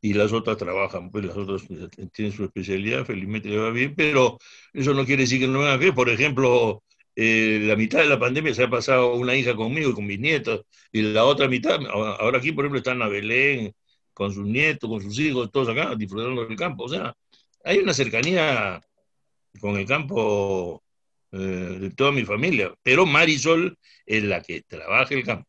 Y 0.00 0.14
las 0.14 0.32
otras 0.32 0.56
trabajan, 0.56 1.10
pues 1.10 1.24
las 1.24 1.36
otras 1.36 1.66
tienen 2.12 2.32
su 2.32 2.44
especialidad, 2.44 3.04
felizmente 3.04 3.48
le 3.48 3.58
va 3.58 3.70
bien, 3.70 3.94
pero 3.96 4.38
eso 4.72 4.94
no 4.94 5.04
quiere 5.04 5.22
decir 5.24 5.40
que 5.40 5.48
no 5.48 5.60
van 5.60 5.70
a 5.72 5.76
ver. 5.76 5.94
Por 5.94 6.08
ejemplo, 6.08 6.84
eh, 7.20 7.58
la 7.62 7.74
mitad 7.74 7.98
de 7.98 8.06
la 8.06 8.16
pandemia 8.16 8.54
se 8.54 8.62
ha 8.62 8.70
pasado 8.70 9.16
una 9.16 9.34
hija 9.34 9.56
conmigo 9.56 9.90
y 9.90 9.92
con 9.92 10.06
mis 10.06 10.20
nietos, 10.20 10.64
y 10.92 11.02
la 11.02 11.24
otra 11.24 11.48
mitad, 11.48 11.80
ahora 11.84 12.38
aquí, 12.38 12.52
por 12.52 12.64
ejemplo, 12.64 12.78
están 12.78 13.02
a 13.02 13.08
Belén, 13.08 13.74
con 14.14 14.32
sus 14.32 14.46
nietos, 14.46 14.88
con 14.88 15.02
sus 15.02 15.18
hijos, 15.18 15.50
todos 15.50 15.68
acá, 15.68 15.96
disfrutando 15.96 16.46
del 16.46 16.56
campo. 16.56 16.84
O 16.84 16.88
sea, 16.88 17.12
hay 17.64 17.78
una 17.78 17.92
cercanía 17.92 18.80
con 19.60 19.76
el 19.76 19.84
campo 19.84 20.80
eh, 21.32 21.36
de 21.80 21.90
toda 21.90 22.12
mi 22.12 22.24
familia, 22.24 22.72
pero 22.84 23.04
Marisol 23.04 23.76
es 24.06 24.22
la 24.22 24.40
que 24.40 24.62
trabaja 24.62 25.12
el 25.12 25.24
campo. 25.24 25.48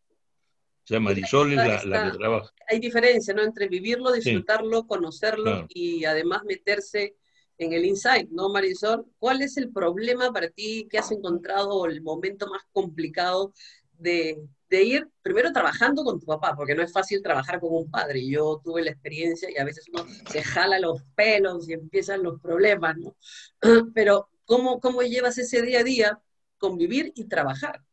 O 0.85 0.87
sea, 0.87 0.99
Marisol 0.99 1.51
es 1.51 1.85
la, 1.85 2.11
que 2.11 2.17
trabaja. 2.17 2.51
Hay 2.67 2.79
diferencia, 2.79 3.31
¿no? 3.35 3.43
Entre 3.43 3.67
vivirlo, 3.67 4.11
disfrutarlo, 4.11 4.87
conocerlo 4.87 5.67
y 5.69 6.03
además 6.05 6.41
meterse 6.45 7.13
en 7.59 7.73
el 7.73 7.85
insight, 7.85 8.29
¿no, 8.31 8.49
Marisol? 8.49 9.05
¿Cuál 9.19 9.41
es 9.41 9.57
el 9.57 9.71
problema 9.71 10.31
para 10.31 10.49
ti 10.49 10.87
que 10.89 10.97
has 10.97 11.11
encontrado 11.11 11.85
el 11.85 12.01
momento 12.01 12.47
más 12.47 12.63
complicado 12.71 13.53
de, 13.91 14.41
ir 14.71 15.09
primero 15.21 15.51
trabajando 15.51 16.05
con 16.05 16.19
tu 16.19 16.25
papá? 16.25 16.55
Porque 16.55 16.73
no 16.73 16.81
es 16.81 16.93
fácil 16.93 17.21
trabajar 17.21 17.59
con 17.59 17.73
un 17.73 17.91
padre. 17.91 18.25
Yo 18.25 18.61
tuve 18.63 18.81
la 18.81 18.91
experiencia 18.91 19.51
y 19.51 19.57
a 19.57 19.65
veces 19.65 19.85
uno 19.91 20.05
se 20.29 20.41
jala 20.41 20.79
los 20.79 21.03
pelos 21.15 21.67
y 21.67 21.73
empiezan 21.73 22.23
los 22.23 22.39
problemas, 22.39 22.95
¿no? 22.97 23.15
Pero 23.93 24.29
¿cómo, 24.45 24.79
cómo 24.79 25.01
llevas 25.01 25.37
ese 25.37 25.61
día 25.61 25.81
a 25.81 25.83
día 25.83 26.19
convivir 26.57 27.11
y 27.13 27.25
trabajar? 27.25 27.83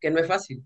Que 0.00 0.10
no 0.10 0.20
es 0.20 0.28
fácil. 0.28 0.64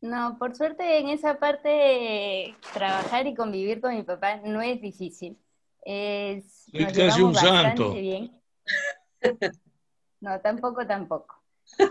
No, 0.00 0.38
por 0.38 0.56
suerte 0.56 1.00
en 1.00 1.08
esa 1.08 1.38
parte 1.38 2.56
trabajar 2.72 3.26
y 3.26 3.34
convivir 3.34 3.82
con 3.82 3.94
mi 3.94 4.04
papá 4.04 4.36
no 4.36 4.62
es 4.62 4.80
difícil 4.80 5.36
es, 5.88 6.66
nos 6.70 6.92
casi 6.92 7.22
un 7.22 7.34
santo. 7.34 7.92
Bien. 7.94 8.30
No, 10.20 10.40
tampoco, 10.40 10.84
tampoco. 10.84 11.40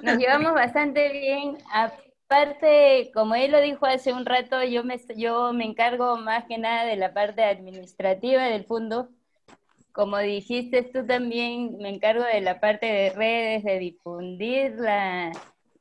Nos 0.04 0.18
llevamos 0.18 0.54
bastante 0.54 1.14
bien. 1.14 1.58
Aparte, 1.72 3.10
como 3.14 3.36
él 3.36 3.54
lo 3.54 3.62
dijo 3.62 3.86
hace 3.86 4.12
un 4.12 4.26
rato, 4.26 4.62
yo 4.66 4.84
me, 4.84 5.00
yo 5.16 5.54
me 5.54 5.64
encargo 5.64 6.18
más 6.18 6.44
que 6.44 6.58
nada 6.58 6.84
de 6.84 6.98
la 6.98 7.14
parte 7.14 7.42
administrativa 7.42 8.44
del 8.44 8.66
fondo. 8.66 9.08
Como 9.94 10.18
dijiste 10.18 10.84
tú 10.84 11.06
también, 11.06 11.78
me 11.78 11.88
encargo 11.88 12.26
de 12.26 12.42
la 12.42 12.60
parte 12.60 12.86
de 12.86 13.12
redes, 13.12 13.64
de 13.64 13.80
difundir 13.80 14.76
la, 14.76 15.32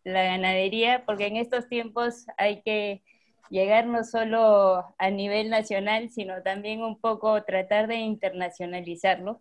la 0.05 0.23
ganadería, 0.23 1.05
porque 1.05 1.27
en 1.27 1.39
estos 1.39 1.69
tiempos 1.69 2.27
hay 2.39 2.63
que 2.63 3.03
llegar 3.51 3.87
no 3.87 4.05
solo 4.05 4.85
a 4.99 5.11
nivel 5.11 5.51
nacional, 5.51 6.11
sino 6.11 6.43
también 6.43 6.83
un 6.83 6.99
poco 7.01 7.43
tratar 7.45 7.87
de 7.89 7.97
internacionalizarlo. 7.97 9.41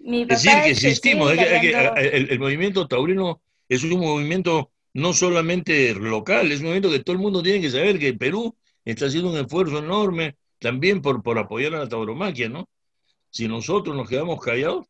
es 0.00 0.28
decir, 0.28 0.52
que 0.62 0.70
existimos, 0.70 1.32
el, 1.32 2.38
movimiento 2.38 2.86
taurino 2.86 3.40
es 3.68 3.84
un 3.84 4.00
movimiento 4.00 4.70
no 4.94 5.12
solamente 5.12 5.94
local, 5.94 6.50
es 6.50 6.60
un 6.60 6.66
movimiento 6.66 6.90
que 6.90 7.00
todo 7.00 7.14
el 7.14 7.22
mundo 7.22 7.42
tiene 7.42 7.60
que 7.60 7.70
saber 7.70 7.98
que 7.98 8.14
Perú 8.14 8.56
está 8.84 9.06
haciendo 9.06 9.30
un 9.30 9.38
esfuerzo 9.38 9.78
enorme 9.78 10.36
también 10.58 11.02
por, 11.02 11.22
por 11.22 11.38
apoyar 11.38 11.74
a 11.74 11.80
la 11.80 11.88
tauromaquia, 11.88 12.48
¿no? 12.48 12.68
Si 13.30 13.46
nosotros 13.46 13.94
nos 13.94 14.08
quedamos 14.08 14.40
callados, 14.40 14.86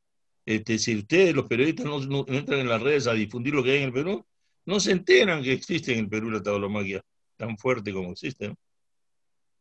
este, 0.47 0.78
si 0.78 0.97
ustedes, 0.97 1.35
los 1.35 1.47
periodistas, 1.47 1.85
no, 1.85 2.00
no, 2.00 2.25
entran 2.28 2.61
en 2.61 2.68
las 2.68 2.80
redes 2.80 3.06
a 3.06 3.12
difundir 3.12 3.54
lo 3.54 3.62
que 3.62 3.73
hay 3.73 3.78
en 3.78 3.85
el 3.85 3.92
Perú, 3.92 4.25
no 4.64 4.80
se 4.80 4.92
enteran 4.92 5.42
que 5.42 5.52
existe 5.52 5.92
en 5.92 6.00
el 6.00 6.08
Perú 6.08 6.30
la 6.30 6.42
tauromaquia 6.42 7.02
tan 7.38 7.57
fuerte 7.57 7.92
como 7.92 8.11
existe. 8.11 8.54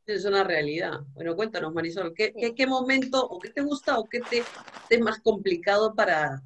Es 0.05 0.25
una 0.25 0.43
realidad. 0.43 1.01
Bueno, 1.13 1.35
cuéntanos, 1.35 1.73
Marisol, 1.73 2.13
¿qué, 2.13 2.33
qué, 2.55 2.67
momento 2.67 3.25
o 3.25 3.39
qué 3.39 3.49
te 3.49 3.61
gusta 3.61 3.99
o 3.99 4.05
qué 4.05 4.19
te, 4.21 4.43
es 4.89 5.01
más 5.01 5.19
complicado 5.19 5.93
para 5.93 6.41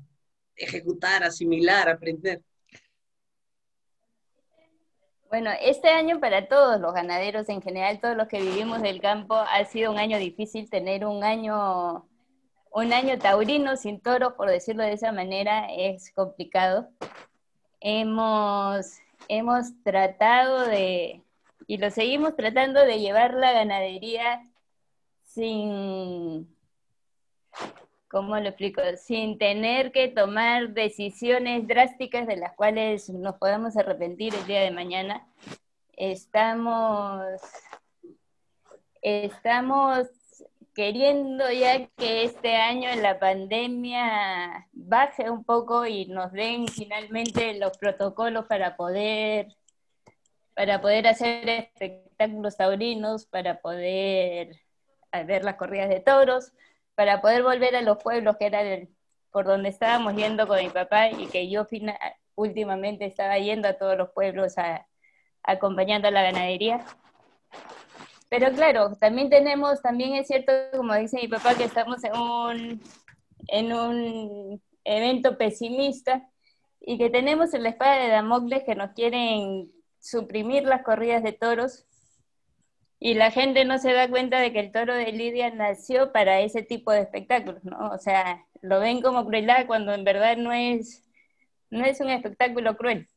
ejecutar, 0.56 1.24
asimilar, 1.24 1.88
aprender? 1.90 2.42
Bueno, 5.30 5.52
este 5.62 5.90
año 5.90 6.20
para 6.20 6.48
todos 6.48 6.82
los 6.82 6.94
ganaderos 6.94 7.48
en 7.50 7.62
general, 7.62 8.02
todos 8.02 8.18
los 8.18 8.28
que 8.28 8.42
vivimos 8.42 8.82
del 8.82 9.00
campo, 9.00 9.36
ha 9.36 9.64
sido 9.66 9.92
un 9.92 9.98
año 9.98 10.18
difícil 10.18 10.70
tener 10.70 11.06
un 11.06 11.24
año, 11.24 12.10
un 12.72 12.94
año 12.94 13.18
taurino 13.18 13.78
sin 13.78 14.02
toros, 14.02 14.34
por 14.34 14.50
decirlo 14.50 14.84
de 14.84 14.94
esa 14.94 15.12
manera, 15.12 15.68
es 15.72 16.12
complicado. 16.12 16.90
Hemos 17.80 19.00
hemos 19.28 19.82
tratado 19.84 20.66
de, 20.66 21.24
y 21.68 21.78
lo 21.78 21.90
seguimos 21.92 22.36
tratando 22.36 22.82
de 22.86 23.00
llevar 23.00 23.34
la 23.34 23.52
ganadería 23.54 24.48
sin, 25.24 26.54
¿cómo 28.10 28.38
lo 28.38 28.50
explico? 28.50 28.82
Sin 28.98 29.38
tener 29.38 29.92
que 29.92 30.10
tomar 30.10 30.70
decisiones 30.74 31.68
drásticas 31.68 32.28
de 32.28 32.38
las 32.38 32.54
cuales 32.54 33.10
nos 33.10 33.36
podamos 33.36 33.78
arrepentir 33.78 34.36
el 34.36 34.46
día 34.46 34.62
de 34.62 34.72
mañana. 34.72 35.28
Estamos, 35.96 37.24
estamos 39.02 40.21
queriendo 40.74 41.52
ya 41.52 41.88
que 41.98 42.24
este 42.24 42.56
año 42.56 42.90
la 42.96 43.20
pandemia 43.20 44.68
baje 44.72 45.30
un 45.30 45.44
poco 45.44 45.86
y 45.86 46.06
nos 46.06 46.32
den 46.32 46.68
finalmente 46.68 47.54
los 47.56 47.78
protocolos 47.78 48.46
para 48.46 48.76
poder 48.76 49.56
para 50.56 50.82
poder 50.82 51.08
hacer 51.08 51.50
espectáculos 51.50 52.58
taurinos, 52.58 53.26
para 53.26 53.62
poder 53.62 54.58
ver 55.26 55.44
las 55.44 55.56
corridas 55.56 55.90
de 55.90 56.00
toros, 56.00 56.54
para 56.96 57.22
poder 57.22 57.44
volver 57.44 57.76
a 57.76 57.82
los 57.82 57.98
pueblos 58.02 58.38
que 58.38 58.46
era 58.48 58.62
por 59.32 59.46
donde 59.46 59.70
estábamos 59.70 60.16
yendo 60.16 60.48
con 60.48 60.60
mi 60.60 60.70
papá 60.70 61.10
y 61.10 61.28
que 61.28 61.50
yo 61.50 61.66
últimamente 62.36 63.06
estaba 63.06 63.38
yendo 63.40 63.68
a 63.68 63.74
todos 63.74 63.98
los 63.98 64.10
pueblos 64.10 64.56
acompañando 65.44 66.10
a 66.10 66.12
la 66.12 66.24
ganadería. 66.24 66.86
Pero 68.32 68.50
claro, 68.54 68.96
también 68.96 69.30
tenemos, 69.30 69.82
también 69.82 70.14
es 70.14 70.28
cierto, 70.28 70.54
como 70.74 70.96
dice 70.96 71.18
mi 71.22 71.28
papá, 71.28 71.54
que 71.54 71.66
estamos 71.66 72.02
en 72.06 72.16
un, 72.16 72.82
en 73.50 73.74
un 73.74 74.64
evento 74.86 75.38
pesimista 75.38 76.26
y 76.80 76.98
que 76.98 77.10
tenemos 77.10 77.54
en 77.54 77.64
la 77.64 77.70
espada 77.70 77.98
de 77.98 78.08
Damocles 78.08 78.64
que 78.64 78.74
nos 78.74 78.92
quieren 78.92 79.70
suprimir 80.00 80.64
las 80.64 80.82
corridas 80.84 81.24
de 81.24 81.34
toros 81.34 81.86
y 83.00 83.16
la 83.16 83.32
gente 83.32 83.66
no 83.66 83.78
se 83.80 83.92
da 83.92 84.10
cuenta 84.10 84.40
de 84.40 84.54
que 84.54 84.62
el 84.62 84.72
toro 84.72 84.96
de 84.96 85.12
Lidia 85.12 85.50
nació 85.50 86.14
para 86.14 86.40
ese 86.40 86.64
tipo 86.64 86.94
de 86.94 87.02
espectáculos, 87.02 87.62
¿no? 87.66 87.90
O 87.90 87.98
sea, 87.98 88.46
lo 88.62 88.80
ven 88.80 89.02
como 89.02 89.26
crueldad 89.26 89.68
cuando 89.68 89.94
en 89.94 90.06
verdad 90.06 90.38
no 90.38 90.54
es, 90.54 91.04
no 91.70 91.84
es 91.84 92.00
un 92.00 92.10
espectáculo 92.10 92.78
cruel. 92.78 93.10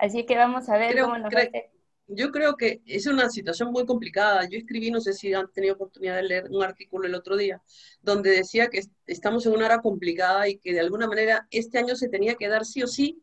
Así 0.00 0.24
que 0.24 0.38
vamos 0.38 0.70
a 0.70 0.78
ver 0.78 0.98
cómo 0.98 1.18
nos 1.18 1.30
va 1.30 1.40
a 1.40 1.42
hacer 1.42 1.79
yo 2.12 2.30
creo 2.30 2.56
que 2.56 2.82
es 2.86 3.06
una 3.06 3.30
situación 3.30 3.70
muy 3.72 3.86
complicada. 3.86 4.48
Yo 4.48 4.58
escribí, 4.58 4.90
no 4.90 5.00
sé 5.00 5.12
si 5.12 5.32
han 5.32 5.50
tenido 5.52 5.74
oportunidad 5.74 6.16
de 6.16 6.24
leer 6.24 6.44
un 6.50 6.62
artículo 6.62 7.06
el 7.06 7.14
otro 7.14 7.36
día, 7.36 7.62
donde 8.02 8.30
decía 8.30 8.68
que 8.68 8.82
estamos 9.06 9.46
en 9.46 9.52
una 9.52 9.66
hora 9.66 9.80
complicada 9.80 10.48
y 10.48 10.58
que 10.58 10.72
de 10.72 10.80
alguna 10.80 11.06
manera 11.06 11.46
este 11.50 11.78
año 11.78 11.94
se 11.96 12.08
tenía 12.08 12.34
que 12.34 12.48
dar 12.48 12.64
sí 12.64 12.82
o 12.82 12.86
sí 12.86 13.22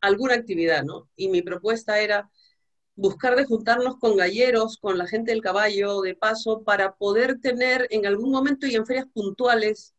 alguna 0.00 0.34
actividad, 0.34 0.84
¿no? 0.84 1.08
Y 1.16 1.28
mi 1.28 1.42
propuesta 1.42 2.00
era 2.00 2.30
buscar 2.96 3.36
de 3.36 3.46
juntarnos 3.46 3.98
con 3.98 4.16
galleros, 4.16 4.78
con 4.78 4.98
la 4.98 5.06
gente 5.08 5.32
del 5.32 5.42
caballo, 5.42 6.00
de 6.00 6.14
paso, 6.14 6.62
para 6.62 6.94
poder 6.94 7.40
tener 7.40 7.88
en 7.90 8.06
algún 8.06 8.30
momento 8.30 8.66
y 8.66 8.76
en 8.76 8.86
ferias 8.86 9.06
puntuales, 9.12 9.94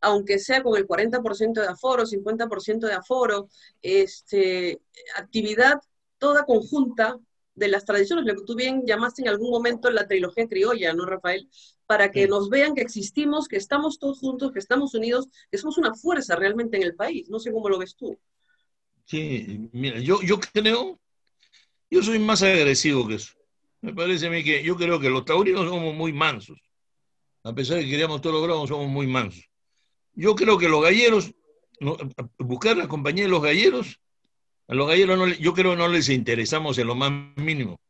aunque 0.00 0.38
sea 0.38 0.62
con 0.62 0.76
el 0.76 0.86
40% 0.86 1.60
de 1.62 1.68
aforo, 1.68 2.04
50% 2.04 2.86
de 2.86 2.92
aforo, 2.92 3.48
este, 3.80 4.82
actividad 5.16 5.80
toda 6.18 6.44
conjunta 6.44 7.18
de 7.54 7.68
las 7.68 7.84
tradiciones, 7.84 8.24
lo 8.24 8.34
que 8.34 8.44
tú 8.44 8.54
bien 8.54 8.84
llamaste 8.86 9.22
en 9.22 9.28
algún 9.28 9.50
momento 9.50 9.90
la 9.90 10.06
trilogía 10.06 10.48
criolla, 10.48 10.92
¿no, 10.92 11.06
Rafael? 11.06 11.48
Para 11.86 12.10
que 12.10 12.26
nos 12.26 12.48
vean 12.48 12.74
que 12.74 12.82
existimos, 12.82 13.46
que 13.46 13.56
estamos 13.56 13.98
todos 13.98 14.18
juntos, 14.18 14.52
que 14.52 14.58
estamos 14.58 14.94
unidos, 14.94 15.28
que 15.50 15.58
somos 15.58 15.78
una 15.78 15.94
fuerza 15.94 16.36
realmente 16.36 16.76
en 16.76 16.82
el 16.82 16.94
país. 16.94 17.28
No 17.28 17.38
sé 17.38 17.52
cómo 17.52 17.68
lo 17.68 17.78
ves 17.78 17.94
tú. 17.94 18.18
Sí, 19.04 19.68
mira, 19.72 20.00
yo, 20.00 20.20
yo 20.22 20.40
creo, 20.40 20.98
yo 21.90 22.02
soy 22.02 22.18
más 22.18 22.42
agresivo 22.42 23.06
que 23.06 23.16
eso. 23.16 23.34
Me 23.82 23.92
parece 23.92 24.26
a 24.26 24.30
mí 24.30 24.42
que 24.42 24.62
yo 24.62 24.76
creo 24.76 24.98
que 24.98 25.10
los 25.10 25.24
taurinos 25.24 25.68
somos 25.68 25.94
muy 25.94 26.12
mansos. 26.12 26.58
A 27.42 27.54
pesar 27.54 27.76
de 27.76 27.84
que 27.84 27.90
queríamos 27.90 28.22
todo 28.22 28.32
logrado, 28.32 28.66
somos 28.66 28.88
muy 28.88 29.06
mansos. 29.06 29.44
Yo 30.14 30.34
creo 30.34 30.56
que 30.56 30.68
los 30.68 30.82
galleros, 30.82 31.34
buscar 32.38 32.76
la 32.76 32.88
compañía 32.88 33.24
de 33.24 33.30
los 33.30 33.42
galleros 33.42 34.00
a 34.66 34.74
los 34.74 34.88
galleros 34.88 35.18
no, 35.18 35.26
yo 35.28 35.52
creo 35.52 35.72
que 35.72 35.76
no 35.76 35.88
les 35.88 36.08
interesamos 36.08 36.78
en 36.78 36.86
lo 36.86 36.94
más 36.94 37.12
mínimo. 37.36 37.80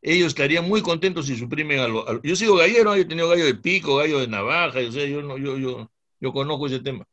Ellos 0.00 0.28
estarían 0.28 0.66
muy 0.68 0.82
contentos 0.82 1.26
si 1.26 1.36
suprimen 1.36 1.78
a 1.78 1.88
los... 1.88 2.04
Yo 2.22 2.34
sigo 2.34 2.56
gallero, 2.56 2.96
yo 2.96 3.02
he 3.02 3.04
tenido 3.04 3.28
gallo 3.28 3.44
de 3.44 3.54
pico, 3.54 3.96
gallo 3.96 4.20
de 4.20 4.26
navaja, 4.26 4.80
yo, 4.80 4.90
yo, 4.90 5.22
no, 5.22 5.38
yo, 5.38 5.58
yo 5.58 5.90
Yo 6.20 6.32
conozco 6.32 6.66
ese 6.66 6.80
tema. 6.80 7.06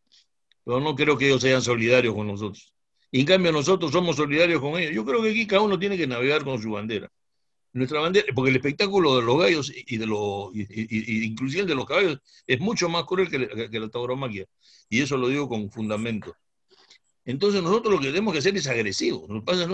Pero 0.64 0.80
no 0.80 0.96
creo 0.96 1.18
que 1.18 1.28
ellos 1.28 1.42
sean 1.42 1.62
solidarios 1.62 2.16
con 2.16 2.28
nosotros. 2.28 2.74
Y 3.12 3.22
en 3.22 3.26
cambio 3.26 3.52
nosotros 3.52 3.92
somos 3.92 4.16
solidarios 4.16 4.62
con 4.62 4.80
ellos. 4.80 4.94
Yo 4.94 5.06
creo 5.06 5.22
que 5.22 5.32
aquí 5.32 5.48
cada 5.48 5.62
uno 5.62 5.78
tiene 5.78 5.98
que 5.98 6.08
navegar 6.08 6.44
con 6.44 6.62
su 6.62 6.72
bandera. 6.72 7.12
Nuestra 7.74 8.00
bandera, 8.00 8.26
porque 8.34 8.50
el 8.50 8.56
espectáculo 8.56 9.18
de 9.18 9.24
los 9.24 9.38
gallos 9.40 9.72
y 9.76 9.98
de 9.98 10.08
los, 10.08 10.50
y, 10.56 11.26
inclusive 11.26 11.62
el 11.62 11.68
de 11.68 11.76
los 11.76 11.86
caballos 11.86 12.20
es 12.48 12.60
mucho 12.60 12.90
más 12.90 13.06
cruel 13.06 13.30
que, 13.30 13.70
que 13.70 13.80
la 13.80 13.90
tauromaquia. 13.90 14.46
Y 14.90 15.02
eso 15.02 15.18
lo 15.18 15.28
digo 15.28 15.48
con 15.48 15.70
fundamento. 15.70 16.36
Entonces 17.26 17.62
nosotros 17.62 17.94
lo 17.94 18.00
que 18.00 18.08
tenemos 18.08 18.34
que 18.34 18.40
hacer 18.40 18.56
es 18.58 18.68
agresivo. 18.68 19.28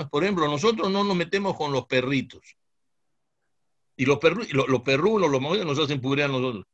por 0.09 0.23
ejemplo, 0.23 0.47
nosotros 0.47 0.91
no 0.91 1.03
nos 1.03 1.15
metemos 1.15 1.55
con 1.55 1.71
los 1.71 1.85
perritos. 1.85 2.57
Y 3.97 4.05
los, 4.05 4.19
perru, 4.19 4.43
los, 4.51 4.67
los 4.67 4.83
los 4.85 5.65
nos 5.65 5.79
hacen 5.79 6.01
pudrir 6.01 6.25
a 6.25 6.27
nosotros. 6.27 6.65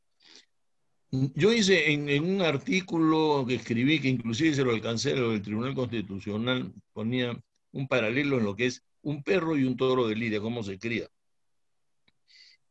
Yo 1.12 1.51
hice 1.51 1.92
en, 1.92 2.24
un 2.24 2.42
artículo 2.42 3.44
que 3.46 3.56
escribí, 3.56 4.00
que 4.00 4.08
inclusive 4.08 4.56
se 4.56 4.63
lo 4.63 4.72
alcancé 4.72 5.13
del 5.13 5.42
Tribunal 5.42 5.75
Constitucional, 5.75 6.74
ponía 6.94 7.38
un 7.74 7.88
paralelo 7.88 8.38
en 8.38 8.46
lo 8.46 8.56
que 8.56 8.68
es 8.68 8.84
un 9.01 9.22
perro 9.22 9.58
y 9.58 9.66
un 9.66 9.75
toro 9.75 10.08
de 10.08 10.16
lidia, 10.16 10.40
cómo 10.40 10.63
se 10.63 10.80
cría. 10.80 11.08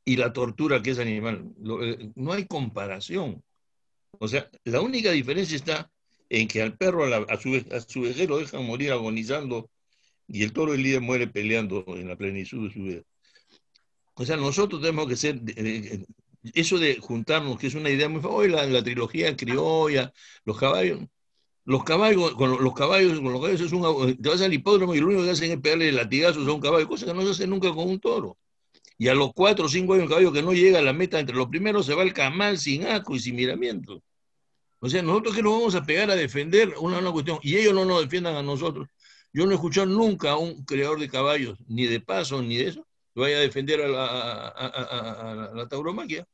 Y 0.05 0.17
la 0.17 0.33
tortura 0.33 0.83
que 0.83 0.91
es 0.93 0.99
animal. 0.99 1.53
Eh, 1.83 2.11
no 2.15 2.33
hay 2.33 2.47
comparación. 2.47 3.43
O 4.19 4.27
sea, 4.27 4.51
la 4.65 4.81
única 4.81 5.11
diferencia 5.11 5.57
está 5.57 5.91
en 6.31 6.49
que 6.49 6.63
al 6.63 6.77
perro 6.77 7.05
a, 7.05 7.37
su, 7.41 7.55
a 7.73 7.81
su 7.81 8.03
vejez 8.03 8.29
lo 8.29 8.39
dejan 8.39 8.65
morir 8.65 8.93
agonizando 8.93 9.69
y 10.29 10.45
el 10.45 10.53
toro 10.53 10.73
de 10.73 10.79
lidia 10.79 11.01
muere 11.01 11.27
peleando 11.27 11.85
en 11.89 12.09
la 12.09 12.17
plenitud 12.17 12.69
de 12.69 12.73
su 12.73 12.83
vida. 12.83 13.03
O 14.15 14.25
sea, 14.25 14.37
nosotros 14.37 14.81
tenemos 14.81 15.09
que 15.09 15.17
ser, 15.17 15.41
eso 16.55 16.79
de 16.79 16.99
juntarnos, 17.01 17.59
que 17.59 17.67
es 17.67 17.75
una 17.75 17.91
idea 17.91 18.09
muy 18.09 18.21
famosa, 18.21 18.67
la, 18.67 18.83
trilogía 18.83 19.37
criolla, 19.37 20.13
los 20.45 20.57
caballos, 20.59 21.01
los 21.65 21.85
caballos, 21.85 22.35
con 22.35 22.63
los 22.63 22.75
caballos, 22.75 23.21
con 23.21 23.33
los 23.33 23.41
caballos 23.41 23.61
es 23.61 23.73
un, 23.73 24.17
te 24.17 24.29
vas 24.29 24.41
al 24.41 24.55
hipódromo 24.55 24.95
y 24.95 25.01
lo 25.01 25.07
único 25.09 25.25
que 25.25 25.31
hacen 25.31 25.51
es 25.51 25.61
pegarle 25.61 25.93
latigazos 25.93 26.47
a 26.47 26.53
un 26.53 26.61
caballo, 26.61 26.89
cosa 26.89 27.07
que 27.07 27.15
no 27.15 27.23
se 27.23 27.31
hace 27.31 27.47
nunca 27.47 27.73
con 27.73 27.89
un 27.89 27.99
toro. 28.01 28.39
Y 28.99 29.09
a 29.09 29.15
los 29.15 29.33
cuatro 29.35 29.67
o 29.67 29.69
cinco 29.69 29.95
años 29.95 30.05
un 30.05 30.11
caballo 30.11 30.33
que 30.33 30.43
no 30.43 30.53
llega 30.53 30.79
a 30.79 30.83
la 30.83 30.93
meta 30.93 31.19
entre 31.19 31.35
los 31.35 31.49
primeros 31.49 31.87
se 31.87 31.95
va 31.95 32.03
al 32.03 32.13
camal 32.13 32.59
sin 32.59 32.87
asco 32.87 33.17
y 33.17 33.21
sin 33.21 33.35
miramiento. 33.35 34.03
O 34.81 34.89
sea, 34.89 35.03
nosotros 35.03 35.37
que 35.37 35.43
nos 35.43 35.53
vamos 35.53 35.75
a 35.75 35.85
pegar 35.85 36.11
a 36.11 36.17
defender 36.17 36.75
una, 36.81 36.99
una 36.99 37.13
cuestión 37.13 37.39
y 37.43 37.57
ellos 37.57 37.75
no 37.75 37.85
nos 37.85 38.03
defiendan 38.03 38.35
a 38.35 38.43
nosotros. 38.43 38.89
Yo 39.33 39.45
no 39.45 39.53
he 39.53 39.55
escuchado 39.55 39.87
nunca 39.87 40.33
a 40.33 40.39
un 40.39 40.65
creador 40.65 40.99
de 40.99 41.09
caballos, 41.09 41.59
ni 41.69 41.87
de 41.87 42.01
paso, 42.01 42.43
ni 42.43 42.57
de 42.57 42.69
eso, 42.69 42.87
vaya 43.15 43.37
a 43.37 43.41
defender 43.41 43.81
a 43.83 43.89
la, 43.89 45.69
tauromaquia. 45.69 46.27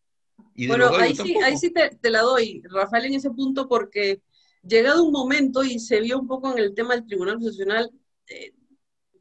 bueno, 0.67 0.89
ahí 0.97 1.15
sí, 1.15 1.37
ahí 1.43 1.57
sí 1.59 1.73
te, 1.73 2.11
la 2.11 2.23
doy, 2.23 2.63
Rafael, 2.65 3.07
en 3.07 3.15
ese 3.15 3.31
punto, 3.31 3.69
porque 3.69 4.23
llegado 4.63 5.05
un 5.05 5.13
momento, 5.13 5.63
y 5.63 5.79
se 5.79 6.01
vio 6.01 6.19
un 6.19 6.27
poco 6.27 6.53
en 6.53 6.59
el 6.59 6.75
tema 6.75 6.95
del 6.95 7.07
Tribunal 7.07 7.35
Constitucional, 7.35 7.91
eh, 8.29 8.55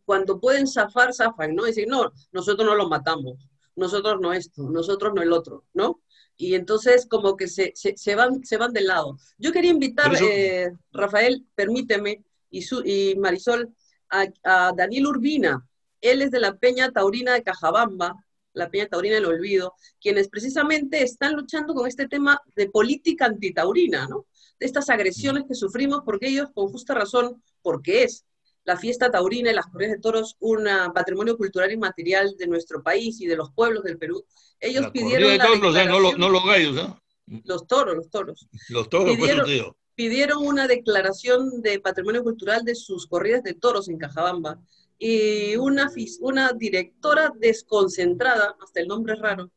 cuando 0.06 0.40
pueden 0.40 0.68
zafar, 0.68 1.14
zafan, 1.14 1.56
¿no? 1.56 1.64
Decir, 1.64 1.88
no, 1.88 2.14
nosotros 2.32 2.66
no 2.66 2.76
lo 2.76 2.88
matamos, 2.88 3.50
nosotros 3.76 4.20
no 4.22 4.32
esto, 4.34 4.70
nosotros 4.70 5.14
no 5.14 5.22
el 5.22 5.34
otro, 5.34 5.66
¿no? 5.74 6.00
Y 6.38 6.56
entonces 6.56 7.08
como 7.08 7.38
que 7.38 7.48
se, 7.48 7.74
se, 7.76 8.16
van, 8.16 8.44
se 8.44 8.58
van 8.58 8.74
de 8.74 8.82
lado. 8.82 9.18
Yo 9.38 9.52
quería 9.52 9.72
invitar, 9.72 10.12
eh, 10.22 10.72
Rafael, 10.92 11.46
permíteme, 11.56 12.24
y, 12.50 12.62
su, 12.62 12.82
y 12.86 13.16
Marisol, 13.16 13.74
a, 14.10 14.26
a 14.44 14.74
Daniel 14.76 15.08
Urbina, 15.08 15.66
él 16.02 16.22
es 16.22 16.32
de 16.32 16.40
la 16.40 16.56
Peña 16.58 16.92
Taurina 16.92 17.34
de 17.34 17.44
Cajabamba, 17.44 18.16
la 18.54 18.70
Peña 18.70 18.88
Taurina 18.88 19.16
del 19.16 19.26
Olvido, 19.26 19.74
quienes 20.00 20.30
precisamente 20.30 21.04
están 21.04 21.36
luchando 21.36 21.74
con 21.74 21.88
este 21.88 22.08
tema 22.08 22.40
de 22.56 22.70
política 22.70 23.26
antitaurina, 23.26 24.08
¿no? 24.08 24.26
De 24.60 24.66
estas 24.66 24.90
agresiones 24.90 25.44
que 25.48 25.56
sufrimos, 25.56 26.02
porque 26.06 26.28
ellos, 26.28 26.50
con 26.54 26.70
justa 26.70 26.94
razón, 26.94 27.42
porque 27.62 28.04
es 28.04 28.26
la 28.66 28.78
fiesta 28.78 29.10
taurina 29.12 29.52
y 29.52 29.54
las 29.54 29.68
corridas 29.68 29.94
de 29.94 30.02
toros 30.02 30.36
un 30.40 30.68
patrimonio 30.94 31.38
cultural 31.38 31.72
y 31.72 31.78
material 31.78 32.36
de 32.38 32.48
nuestro 32.48 32.84
país 32.84 33.22
y 33.22 33.28
de 33.28 33.36
los 33.36 33.52
pueblos 33.52 33.84
del 33.84 33.98
Perú, 33.98 34.26
ellos 34.60 34.88
pidieron... 34.92 35.30
De 35.30 35.38
toros, 35.38 35.76
¿eh? 35.76 35.86
no, 35.86 36.30
los 36.30 36.46
gallos, 36.46 36.78
¿eh? 36.78 37.42
Los 37.46 37.68
toros, 37.68 37.96
los 37.96 38.10
toros. 38.10 38.48
Los 38.70 38.90
toros, 38.90 39.16
pidieron, 39.16 39.76
pidieron 39.96 40.46
una 40.46 40.68
declaración 40.68 41.62
de 41.62 41.80
patrimonio 41.80 42.24
cultural 42.24 42.64
de 42.64 42.76
sus 42.76 43.08
corridas 43.08 43.44
de 43.44 43.54
toros 43.54 43.88
en 43.88 43.98
Cajabamba 43.98 44.60
y 44.98 45.56
una, 45.58 45.92
una 46.22 46.54
directora 46.54 47.32
desconcentrada, 47.38 48.56
hasta 48.62 48.80
el 48.80 48.88
nombre 48.88 49.14
es 49.14 49.20
raro, 49.20 49.52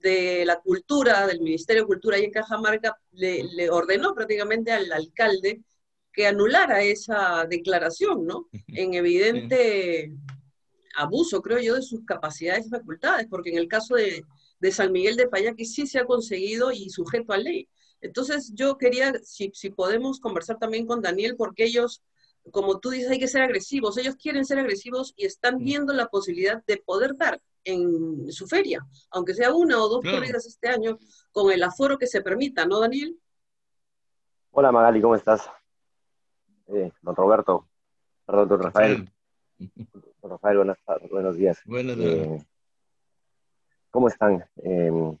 de 0.00 0.44
la 0.44 0.60
cultura, 0.60 1.26
del 1.26 1.40
Ministerio 1.40 1.82
de 1.82 1.88
Cultura 1.88 2.16
ahí 2.16 2.24
en 2.24 2.30
Cajamarca, 2.30 2.96
le, 3.12 3.42
le, 3.42 3.68
ordenó 3.68 4.14
prácticamente 4.14 4.70
al 4.70 4.90
alcalde 4.92 5.60
que 6.18 6.26
anulara 6.26 6.82
esa 6.82 7.46
declaración, 7.48 8.26
¿no? 8.26 8.48
En 8.66 8.94
evidente 8.94 10.12
abuso, 10.96 11.40
creo 11.40 11.60
yo, 11.60 11.76
de 11.76 11.82
sus 11.82 12.04
capacidades 12.04 12.66
y 12.66 12.70
facultades, 12.70 13.28
porque 13.30 13.50
en 13.50 13.58
el 13.58 13.68
caso 13.68 13.94
de, 13.94 14.24
de 14.58 14.72
San 14.72 14.90
Miguel 14.90 15.14
de 15.14 15.28
Payaqui 15.28 15.64
sí 15.64 15.86
se 15.86 16.00
ha 16.00 16.04
conseguido 16.04 16.72
y 16.72 16.90
sujeto 16.90 17.32
a 17.32 17.38
ley. 17.38 17.68
Entonces 18.00 18.50
yo 18.52 18.78
quería, 18.78 19.12
si, 19.22 19.52
si 19.54 19.70
podemos 19.70 20.18
conversar 20.18 20.58
también 20.58 20.88
con 20.88 21.02
Daniel, 21.02 21.36
porque 21.36 21.62
ellos 21.62 22.02
como 22.50 22.80
tú 22.80 22.90
dices, 22.90 23.10
hay 23.10 23.20
que 23.20 23.28
ser 23.28 23.42
agresivos. 23.42 23.96
Ellos 23.96 24.16
quieren 24.16 24.44
ser 24.44 24.58
agresivos 24.58 25.14
y 25.16 25.24
están 25.24 25.58
viendo 25.58 25.92
la 25.92 26.08
posibilidad 26.08 26.64
de 26.66 26.78
poder 26.78 27.16
dar 27.16 27.40
en 27.62 28.32
su 28.32 28.48
feria, 28.48 28.84
aunque 29.10 29.34
sea 29.34 29.54
una 29.54 29.80
o 29.80 29.88
dos 29.88 30.00
corridas 30.02 30.46
este 30.46 30.68
año, 30.68 30.98
con 31.30 31.52
el 31.52 31.62
aforo 31.62 31.96
que 31.96 32.08
se 32.08 32.22
permita, 32.22 32.64
¿no, 32.64 32.80
Daniel? 32.80 33.16
Hola 34.50 34.72
Magali, 34.72 35.00
¿cómo 35.00 35.14
estás? 35.14 35.48
Eh, 36.68 36.92
don 37.00 37.16
Roberto, 37.16 37.66
perdón, 38.26 38.48
don 38.48 38.62
Rafael. 38.62 39.10
Don 39.58 40.30
Rafael, 40.30 40.56
buenas, 40.58 40.78
buenos 41.10 41.36
días. 41.36 41.60
Buenos 41.64 41.96
días. 41.96 42.14
Eh, 42.14 42.46
¿Cómo 43.90 44.08
están? 44.08 44.44
Eh, 44.56 45.16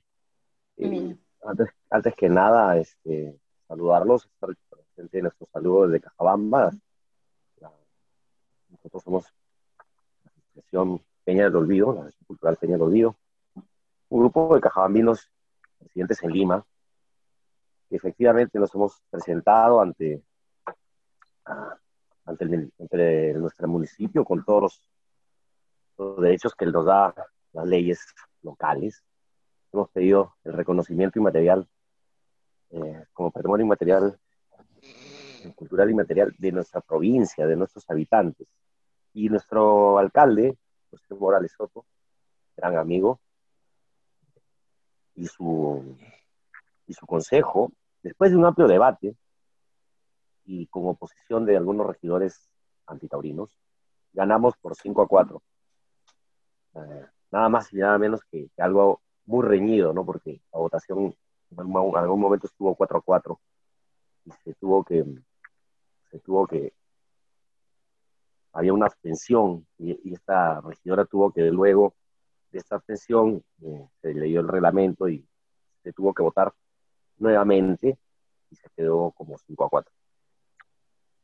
antes, 1.42 1.68
antes, 1.88 2.14
que 2.14 2.28
nada, 2.28 2.76
este, 2.76 3.40
saludarlos, 3.66 4.28
presente 4.38 5.22
nuestros 5.22 5.48
saludos 5.48 5.92
de 5.92 6.00
Cajabamba, 6.00 6.70
nosotros 8.68 9.02
somos 9.02 9.24
la 10.24 10.32
Asociación 10.52 11.02
Peña 11.24 11.44
del 11.44 11.56
Olvido, 11.56 11.94
la 11.94 12.00
Asociación 12.00 12.26
Cultural 12.26 12.56
Peña 12.56 12.72
del 12.74 12.82
Olvido, 12.82 13.16
un 14.10 14.20
grupo 14.20 14.54
de 14.54 14.60
cajabambinos 14.60 15.30
residentes 15.80 16.22
en 16.22 16.30
Lima, 16.30 16.66
que 17.88 17.96
efectivamente 17.96 18.58
nos 18.58 18.74
hemos 18.74 19.00
presentado 19.10 19.80
ante, 19.80 20.22
ah, 21.48 21.76
ante, 22.24 22.46
nuestro 23.34 23.68
municipio 23.68 24.24
con 24.24 24.44
todos 24.44 24.82
los, 25.96 26.20
derechos 26.20 26.54
que 26.54 26.66
nos 26.66 26.84
da 26.84 27.14
las 27.52 27.66
leyes 27.66 28.00
locales. 28.42 29.02
Hemos 29.72 29.90
pedido 29.90 30.36
el 30.44 30.52
reconocimiento 30.52 31.18
inmaterial 31.18 31.66
eh, 32.70 33.04
como 33.12 33.30
patrimonio 33.30 33.64
inmaterial, 33.64 34.18
cultural 35.56 35.90
y 35.90 35.94
material 35.94 36.34
de 36.38 36.52
nuestra 36.52 36.80
provincia, 36.80 37.46
de 37.46 37.56
nuestros 37.56 37.88
habitantes. 37.90 38.46
Y 39.12 39.28
nuestro 39.28 39.98
alcalde, 39.98 40.56
José 40.90 41.14
Morales 41.14 41.52
Soto, 41.56 41.84
gran 42.56 42.76
amigo, 42.76 43.20
y 45.14 45.26
su, 45.26 45.96
y 46.86 46.92
su 46.92 47.06
consejo, 47.06 47.72
después 48.02 48.30
de 48.30 48.36
un 48.36 48.44
amplio 48.44 48.68
debate 48.68 49.16
y 50.48 50.66
con 50.68 50.86
oposición 50.86 51.44
de 51.44 51.58
algunos 51.58 51.86
regidores 51.86 52.48
antitaurinos, 52.86 53.54
ganamos 54.14 54.56
por 54.56 54.74
5 54.74 55.02
a 55.02 55.06
4. 55.06 55.42
Eh, 56.74 57.06
nada 57.30 57.48
más 57.50 57.70
y 57.70 57.76
nada 57.76 57.98
menos 57.98 58.24
que, 58.24 58.48
algo 58.56 59.02
muy 59.26 59.46
reñido, 59.46 59.92
¿no? 59.92 60.06
Porque 60.06 60.40
la 60.50 60.58
votación 60.58 61.14
en 61.50 61.58
algún 61.58 62.20
momento 62.20 62.46
estuvo 62.46 62.74
4 62.74 62.98
a 62.98 63.02
4 63.02 63.40
y 64.24 64.30
se 64.42 64.54
tuvo 64.54 64.82
que, 64.84 65.04
se 66.10 66.18
tuvo 66.20 66.46
que, 66.46 66.72
había 68.54 68.72
una 68.72 68.86
abstención 68.86 69.66
y, 69.76 70.14
esta 70.14 70.62
regidora 70.62 71.04
tuvo 71.04 71.30
que 71.30 71.42
luego 71.50 71.94
de 72.50 72.58
esta 72.58 72.76
abstención 72.76 73.44
eh, 73.62 73.86
se 74.00 74.14
leyó 74.14 74.40
el 74.40 74.48
reglamento 74.48 75.10
y 75.10 75.28
se 75.82 75.92
tuvo 75.92 76.14
que 76.14 76.22
votar 76.22 76.54
nuevamente 77.18 77.98
y 78.50 78.56
se 78.56 78.70
quedó 78.70 79.10
como 79.10 79.36
5 79.36 79.64
a 79.66 79.68
4. 79.68 79.97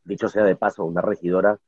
Dicho 0.04 0.28
sea 0.28 0.44
de 0.44 0.56
paso, 0.56 0.84
una 0.84 1.00
regidora 1.00 1.58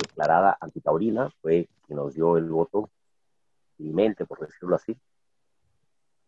declarada 0.00 0.56
antitaurina 0.60 1.30
fue 1.42 1.68
quien 1.86 1.96
nos 1.96 2.14
dio 2.14 2.36
el 2.36 2.48
voto 2.48 2.90
mente, 3.78 4.26
por 4.26 4.40
decirlo 4.40 4.76
así, 4.76 4.96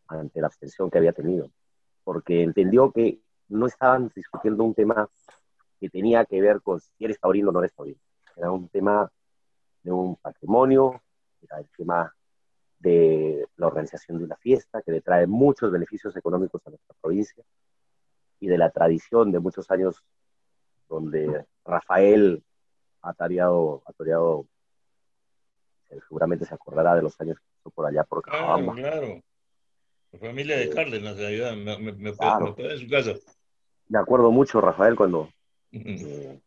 ante 0.09 0.41
la 0.41 0.49
abstención 0.49 0.91
que 0.91 0.99
había 0.99 1.13
tenido, 1.13 1.51
porque 2.05 2.43
entendió 2.43 2.93
que 2.93 3.21
no 3.49 3.67
estaban 3.67 4.11
discutiendo 4.15 4.65
un 4.65 4.75
tema 4.75 5.09
que 5.79 5.89
tenía 5.89 6.25
que 6.25 6.41
ver 6.41 6.61
con 6.61 6.81
si 6.81 7.05
eres 7.05 7.19
taurino 7.19 7.51
o 7.51 7.53
no 7.53 7.61
eres 7.61 7.75
taurino. 7.75 7.99
Era 8.37 8.51
un 8.51 8.69
tema 8.69 9.11
de 9.83 9.93
un 9.93 10.17
patrimonio, 10.17 11.03
era 11.43 11.59
el 11.59 11.69
tema 11.77 12.15
de 12.79 13.47
la 13.57 13.67
organización 13.67 14.19
de 14.19 14.25
una 14.25 14.37
fiesta 14.37 14.83
que 14.83 14.93
le 14.93 15.01
trae 15.01 15.27
muchos 15.27 15.71
beneficios 15.71 16.17
económicos 16.17 16.63
a 16.67 16.71
nuestra 16.71 16.97
provincia. 17.01 17.45
y 18.43 18.47
de 18.47 18.57
la 18.57 18.71
tradición 18.71 19.31
de 19.31 19.39
muchos 19.39 19.71
años 19.71 20.03
donde 20.91 21.47
Rafael 21.65 22.43
ha 23.01 23.15
tareado, 23.15 23.83
ha 23.87 23.93
tareado 23.93 24.47
seguramente 26.07 26.45
se 26.45 26.55
acordará 26.55 26.95
de 26.95 27.03
los 27.03 27.19
años 27.21 27.39
que 27.39 27.45
pasó 27.57 27.71
por 27.71 27.87
allá 27.87 28.05
por 28.05 28.23
Cajabamba. 28.23 28.75
Claro, 28.75 29.23
La 30.13 30.19
familia 30.19 30.59
de 30.59 30.71
Cárdenas, 30.71 31.17
me, 31.17 31.57
me, 31.57 31.79
me, 31.79 31.93
me 31.93 32.11
en 32.11 32.79
su 32.79 32.89
casa. 32.89 33.15
Me 33.89 33.99
acuerdo 33.99 34.31
mucho, 34.31 34.61
Rafael, 34.61 34.95
cuando, 34.95 35.31
eh, 35.73 36.41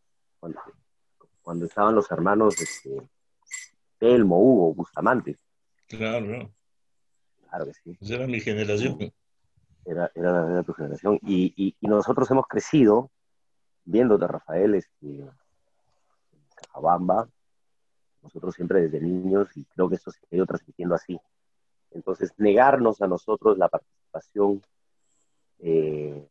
cuando, 1.42 1.66
estaban 1.66 1.94
los 1.94 2.10
hermanos 2.10 2.58
este, 2.60 3.02
Telmo, 3.98 4.38
Hugo, 4.38 4.74
Bustamante. 4.74 5.36
Claro, 5.86 6.24
¿no? 6.24 6.54
Claro 7.48 7.66
que 7.66 7.74
sí. 7.74 7.98
Esa 8.00 8.14
era 8.14 8.26
mi 8.26 8.40
generación. 8.40 9.12
Era, 9.84 10.10
era, 10.14 10.62
tu 10.62 10.72
generación. 10.72 11.18
Y, 11.22 11.52
y, 11.56 11.76
y, 11.78 11.86
nosotros 11.86 12.30
hemos 12.30 12.46
crecido 12.46 13.10
viéndote, 13.84 14.26
Rafael, 14.26 14.74
este, 14.74 15.20
en 15.20 15.30
Cajabamba, 16.54 17.28
nosotros 18.22 18.54
siempre 18.54 18.82
desde 18.82 19.00
niños, 19.00 19.54
y 19.56 19.64
creo 19.64 19.88
que 19.88 19.96
esto 19.96 20.10
se 20.10 20.20
ha 20.30 20.36
ido 20.36 20.46
transmitiendo 20.46 20.94
así. 20.94 21.20
Entonces, 21.90 22.32
negarnos 22.38 23.00
a 23.02 23.06
nosotros 23.06 23.58
la 23.58 23.68
participación 23.68 24.62
eh, 25.60 26.26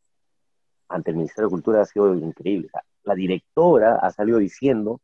ante 0.89 1.11
el 1.11 1.17
Ministerio 1.17 1.47
de 1.47 1.53
Cultura 1.53 1.81
ha 1.81 1.85
sido 1.85 2.13
increíble. 2.15 2.69
la 3.03 3.15
directora 3.15 3.97
ha 3.97 4.11
salido 4.11 4.37
diciendo, 4.39 4.99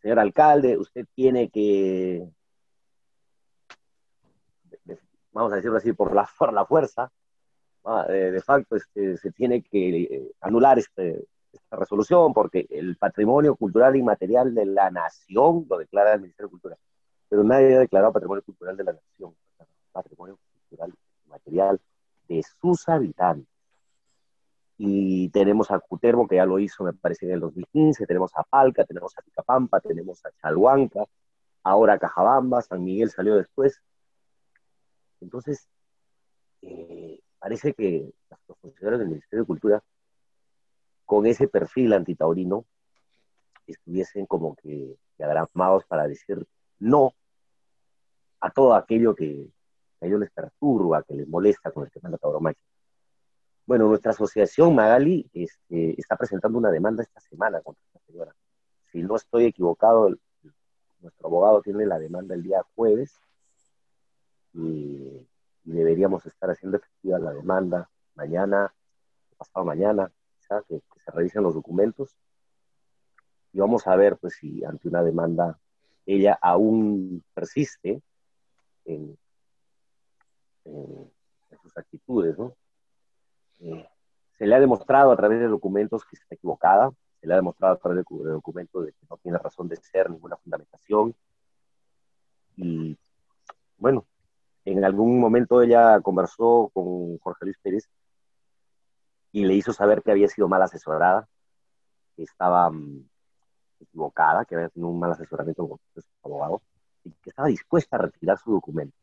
señor 0.00 0.18
alcalde, 0.18 0.78
usted 0.78 1.06
tiene 1.14 1.50
que, 1.50 2.28
vamos 5.32 5.52
a 5.52 5.56
decirlo 5.56 5.76
así, 5.76 5.92
por 5.92 6.14
la, 6.14 6.26
fuerza, 6.66 7.10
de, 8.08 8.42
facto 8.42 8.76
este, 8.76 9.16
se 9.18 9.32
tiene 9.32 9.62
que 9.62 10.02
eh, 10.02 10.32
anular 10.40 10.78
este, 10.78 11.26
esta 11.54 11.76
resolución 11.76 12.32
porque 12.32 12.66
el 12.70 12.96
patrimonio 12.96 13.56
cultural 13.56 13.96
inmaterial 13.96 14.54
de 14.54 14.66
la 14.66 14.90
nación 14.90 15.66
lo 15.68 15.78
declara 15.78 16.14
el 16.14 16.20
Ministerio 16.20 16.48
de 16.48 16.50
Cultura, 16.50 16.76
pero 17.28 17.44
nadie 17.44 17.76
ha 17.76 17.80
declarado 17.80 18.12
patrimonio 18.12 18.42
cultural 18.42 18.76
de 18.76 18.84
la 18.84 18.92
nación, 18.92 19.34
patrimonio 19.92 20.38
cultural 20.68 20.92
inmaterial 21.26 21.80
de 22.28 22.42
sus 22.60 22.88
habitantes. 22.88 23.48
Y 24.76 25.28
tenemos 25.30 25.70
a 25.70 25.78
Cutervo, 25.78 26.26
que 26.26 26.36
ya 26.36 26.46
lo 26.46 26.58
hizo, 26.58 26.82
me 26.82 26.92
parece, 26.92 27.26
en 27.26 27.32
el 27.32 27.40
2015, 27.40 28.06
tenemos 28.06 28.32
a 28.34 28.42
Palca, 28.42 28.84
tenemos 28.84 29.12
a 29.16 29.22
Ticapampa, 29.22 29.80
tenemos 29.80 30.24
a 30.26 30.32
Chalhuanca, 30.32 31.04
ahora 31.62 31.98
Cajabamba, 31.98 32.60
San 32.62 32.82
Miguel 32.82 33.10
salió 33.10 33.36
después. 33.36 33.80
Entonces, 35.20 35.68
eh, 36.62 37.20
parece 37.38 37.72
que 37.72 38.12
los 38.48 38.58
funcionarios 38.58 39.00
del 39.00 39.08
Ministerio 39.08 39.42
de 39.42 39.46
Cultura 39.46 39.82
ese 41.26 41.48
perfil 41.48 41.92
antitaurino 41.92 42.64
estuviesen 43.66 44.26
como 44.26 44.54
que 44.56 44.96
diagramados 45.16 45.84
para 45.86 46.06
decir 46.06 46.46
no 46.78 47.14
a 48.40 48.50
todo 48.50 48.74
aquello 48.74 49.14
que, 49.14 49.50
a 50.00 50.06
ellos 50.06 50.20
les 50.20 50.30
perturba, 50.30 51.02
que 51.02 51.14
les 51.14 51.28
molesta 51.28 51.70
con 51.70 51.84
el 51.84 51.90
tema 51.90 52.08
de 52.08 52.12
la 52.12 52.18
tauromaquia. 52.18 52.62
Bueno, 53.66 53.88
nuestra 53.88 54.10
asociación 54.10 54.74
Magali 54.74 55.30
este, 55.32 55.98
está 55.98 56.16
presentando 56.16 56.58
una 56.58 56.70
demanda 56.70 57.02
esta 57.02 57.20
semana 57.20 57.62
contra 57.62 57.82
esta 57.86 58.00
señora. 58.00 58.34
Si 58.92 59.02
no 59.02 59.16
estoy 59.16 59.46
equivocado, 59.46 60.10
nuestro 61.00 61.26
abogado 61.26 61.62
tiene 61.62 61.86
la 61.86 61.98
demanda 61.98 62.34
el 62.34 62.42
día 62.42 62.62
jueves 62.74 63.18
y 64.52 65.26
deberíamos 65.64 66.26
estar 66.26 66.50
haciendo 66.50 66.76
efectiva 66.76 67.18
la 67.18 67.32
demanda 67.32 67.88
mañana, 68.14 68.72
pasado 69.36 69.64
mañana, 69.64 70.12
que, 70.62 70.80
se 71.04 71.10
revisen 71.10 71.42
los 71.42 71.54
documentos 71.54 72.16
y 73.52 73.60
vamos 73.60 73.86
a 73.86 73.94
ver 73.94 74.16
pues 74.16 74.34
si 74.34 74.64
ante 74.64 74.88
una 74.88 75.02
demanda 75.02 75.58
ella 76.06 76.38
aún 76.40 77.22
persiste 77.34 78.00
en, 78.84 79.18
sus 81.62 81.76
actitudes, 81.76 82.38
¿no? 82.38 82.54
Eh, 83.60 83.86
se 84.36 84.46
le 84.46 84.54
ha 84.54 84.60
demostrado 84.60 85.12
a 85.12 85.16
través 85.16 85.40
de 85.40 85.46
documentos 85.46 86.04
que 86.04 86.16
está 86.16 86.34
equivocada, 86.34 86.90
se 87.20 87.26
le 87.26 87.34
ha 87.34 87.36
demostrado 87.36 87.74
a 87.74 87.78
través 87.78 87.98
de, 87.98 88.30
documentos 88.30 88.86
de 88.86 88.92
que 88.92 89.06
no 89.08 89.16
tiene 89.18 89.38
razón 89.38 89.68
de 89.68 89.76
ser, 89.76 90.10
ninguna 90.10 90.36
fundamentación. 90.36 91.14
Y 92.56 92.96
bueno, 93.78 94.06
en 94.64 94.84
algún 94.84 95.20
momento 95.20 95.62
ella 95.62 96.00
conversó 96.00 96.70
con 96.72 97.18
Jorge 97.18 97.44
Luis 97.46 97.58
Pérez 97.62 97.88
y 99.34 99.44
le 99.44 99.54
hizo 99.54 99.72
saber 99.72 100.00
que 100.00 100.12
había 100.12 100.28
sido 100.28 100.46
mal 100.46 100.62
asesorada, 100.62 101.28
que 102.14 102.22
estaba 102.22 102.70
mm, 102.70 103.04
equivocada, 103.80 104.44
que 104.44 104.54
había 104.54 104.68
tenido 104.68 104.88
un 104.88 105.00
mal 105.00 105.10
asesoramiento 105.10 105.68
con 105.68 105.78
su 105.96 106.02
abogado, 106.22 106.62
y 107.02 107.10
que 107.20 107.30
estaba 107.30 107.48
dispuesta 107.48 107.96
a 107.96 108.02
retirar 108.02 108.38
su 108.38 108.52
documento, 108.52 108.96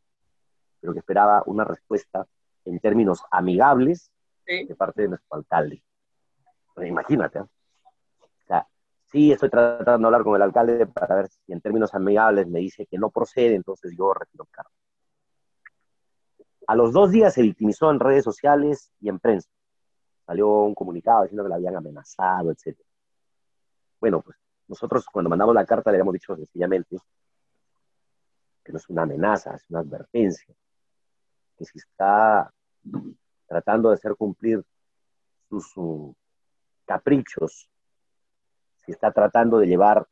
pero 0.80 0.94
que 0.94 1.00
esperaba 1.00 1.42
una 1.44 1.64
respuesta 1.64 2.26
en 2.64 2.80
términos 2.80 3.22
amigables 3.30 4.10
de 4.46 4.74
parte 4.74 5.02
de 5.02 5.08
nuestro 5.08 5.36
alcalde. 5.36 5.82
Pues 6.74 6.88
imagínate. 6.88 7.40
¿eh? 7.40 7.42
O 7.42 8.46
sea, 8.46 8.66
sí 9.04 9.32
estoy 9.32 9.50
tratando 9.50 9.98
de 9.98 10.06
hablar 10.06 10.24
con 10.24 10.36
el 10.36 10.42
alcalde 10.42 10.86
para 10.86 11.14
ver 11.14 11.28
si 11.28 11.52
en 11.52 11.60
términos 11.60 11.94
amigables 11.94 12.48
me 12.48 12.60
dice 12.60 12.86
que 12.86 12.96
no 12.96 13.10
procede, 13.10 13.54
entonces 13.54 13.94
yo 13.94 14.14
retiro 14.14 14.44
el 14.44 14.50
cargo. 14.50 14.70
A 16.68 16.74
los 16.74 16.94
dos 16.94 17.10
días 17.10 17.34
se 17.34 17.42
victimizó 17.42 17.90
en 17.90 18.00
redes 18.00 18.24
sociales 18.24 18.90
y 18.98 19.10
en 19.10 19.18
prensa 19.18 19.50
salió 20.26 20.48
un 20.48 20.74
comunicado 20.74 21.22
diciendo 21.22 21.44
que 21.44 21.50
la 21.50 21.56
habían 21.56 21.76
amenazado, 21.76 22.50
etc. 22.50 22.78
Bueno, 24.00 24.20
pues 24.20 24.36
nosotros 24.68 25.04
cuando 25.12 25.28
mandamos 25.28 25.54
la 25.54 25.66
carta 25.66 25.90
le 25.90 25.96
habíamos 25.96 26.14
dicho 26.14 26.34
sencillamente 26.36 26.96
que 28.64 28.72
no 28.72 28.78
es 28.78 28.88
una 28.88 29.02
amenaza, 29.02 29.54
es 29.56 29.64
una 29.68 29.80
advertencia, 29.80 30.54
que 31.56 31.64
si 31.64 31.78
está 31.78 32.52
tratando 33.46 33.90
de 33.90 33.96
hacer 33.96 34.14
cumplir 34.16 34.64
sus 35.48 36.14
caprichos, 36.84 37.68
si 38.84 38.92
está 38.92 39.12
tratando 39.12 39.58
de 39.58 39.66
llevar 39.66 40.06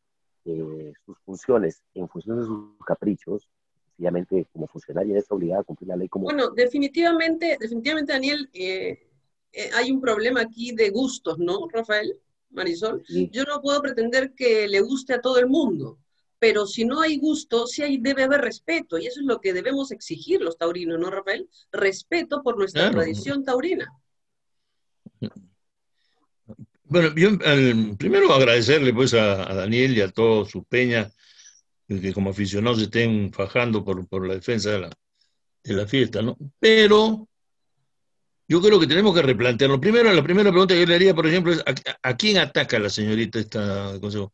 eh, 0.45 0.93
sus 1.05 1.19
funciones 1.21 1.83
en 1.95 2.09
función 2.09 2.39
de 2.39 2.45
sus 2.45 2.85
caprichos, 2.85 3.49
sencillamente 3.87 4.47
como 4.53 4.67
funcionaria 4.67 5.19
es 5.19 5.31
obligada 5.31 5.61
a 5.61 5.65
cumplir 5.65 5.89
la 5.89 5.97
ley 5.97 6.09
como... 6.09 6.25
Bueno, 6.25 6.51
definitivamente, 6.51 7.57
definitivamente 7.61 8.13
Daniel, 8.13 8.49
eh, 8.53 9.10
eh, 9.53 9.71
hay 9.75 9.91
un 9.91 10.01
problema 10.01 10.43
aquí 10.43 10.73
de 10.73 10.91
gustos, 10.91 11.39
¿no, 11.39 11.69
Rafael? 11.69 12.17
Marisol, 12.51 13.05
yo 13.07 13.45
no 13.45 13.61
puedo 13.63 13.81
pretender 13.81 14.33
que 14.35 14.67
le 14.67 14.81
guste 14.81 15.15
a 15.15 15.21
todo 15.21 15.39
el 15.39 15.47
mundo, 15.47 15.99
pero 16.39 16.67
si 16.67 16.85
no 16.85 17.01
hay 17.01 17.17
gusto, 17.17 17.67
sí 17.67 17.83
hay, 17.83 17.99
debe 17.99 18.25
haber 18.25 18.41
respeto, 18.41 18.99
y 18.99 19.07
eso 19.07 19.21
es 19.21 19.27
lo 19.27 19.41
que 19.41 19.53
debemos 19.53 19.93
exigir 19.93 20.41
los 20.41 20.59
taurinos, 20.59 20.99
¿no, 20.99 21.11
Rafael? 21.11 21.49
Respeto 21.71 22.43
por 22.43 22.59
nuestra 22.59 22.91
tradición 22.91 23.45
taurina. 23.45 23.87
Bueno, 26.85 27.15
yo 27.15 27.39
primero 27.97 28.33
agradecerle 28.33 28.93
pues 28.93 29.15
a, 29.15 29.55
Daniel 29.55 29.97
y 29.97 30.01
a 30.01 30.11
todos 30.11 30.51
sus 30.51 30.65
peñas 30.67 31.15
que 31.87 32.13
como 32.13 32.31
aficionados 32.31 32.83
estén 32.83 33.33
fajando 33.33 33.85
por, 33.85 34.07
por 34.09 34.27
la 34.27 34.35
defensa 34.35 34.71
de 34.71 34.81
la, 34.81 34.91
de 35.63 35.75
la 35.75 35.87
fiesta, 35.87 36.21
¿no? 36.21 36.37
Pero 36.59 37.29
yo 38.51 38.61
creo 38.61 38.81
que 38.81 38.89
tenemos 38.89 39.15
que 39.15 39.23
replantearlo. 39.23 39.81
Primero, 39.81 40.13
la 40.13 40.25
primera 40.25 40.51
pregunta 40.51 40.75
que 40.75 40.81
yo 40.81 40.87
le 40.87 40.97
haría, 40.97 41.15
por 41.15 41.25
ejemplo, 41.25 41.53
es 41.53 41.63
¿a, 42.03 42.17
quién 42.17 42.37
ataca 42.37 42.81
la 42.81 42.91
señorita 42.91 43.39
esta 43.39 43.97
consejo? 44.01 44.33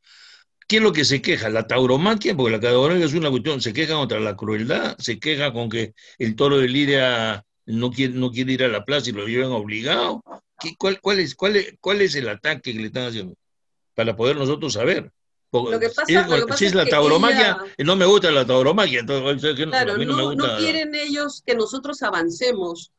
¿Qué 0.67 0.77
es 0.77 0.83
lo 0.83 0.91
que 0.95 1.05
se 1.05 1.21
queja? 1.21 1.51
¿La 1.51 1.67
tauromaquia? 1.67 2.35
Porque 2.35 2.53
la 2.53 2.59
tauromaquia 2.59 3.05
es 3.05 3.13
una 3.13 3.29
cuestión, 3.29 3.61
se 3.61 3.75
queja 3.75 3.93
contra 3.93 4.19
la 4.19 4.35
crueldad, 4.35 4.97
se 4.99 5.19
queja 5.19 5.53
con 5.53 5.69
que 5.69 5.93
el 6.19 6.35
toro 6.35 6.57
de 6.57 6.67
Lidia 6.67 7.45
no 7.67 7.91
quiere, 7.91 8.15
no 8.15 8.31
quiere 8.31 8.55
ir 8.55 8.65
a 8.65 8.69
la 8.69 8.87
plaza 8.87 9.11
y 9.11 9.13
lo 9.13 9.27
llevan 9.27 9.53
obligado. 9.53 10.23
cuál, 10.79 10.99
cuál, 11.03 11.19
es, 11.19 11.35
cuál, 11.35 11.57
es, 11.57 11.75
¿Cuál 11.79 12.01
es 12.01 12.15
el 12.15 12.31
ataque 12.31 12.73
que 12.73 12.81
le 12.81 12.87
están 12.87 13.09
haciendo? 13.09 13.35
Para 13.95 14.17
poder 14.17 14.37
nosotros 14.37 14.73
saber. 14.73 15.13
Lo 15.53 15.79
que 15.79 15.91
pasa, 15.91 16.57
si 16.57 16.65
es, 16.65 16.75
la 16.75 16.87
tauromaquia, 16.87 17.59
no 17.85 17.97
me 17.97 18.07
gusta 18.07 18.31
la 18.31 18.47
tauromaquia, 18.47 19.01
entonces 19.01 19.55
claro, 19.67 19.97
no, 19.99 20.35
no 20.35 20.57
quieren 20.59 20.95
ellos 20.95 21.43
que 21.47 21.55
nosotros 21.55 22.03
avancemos 22.03 22.93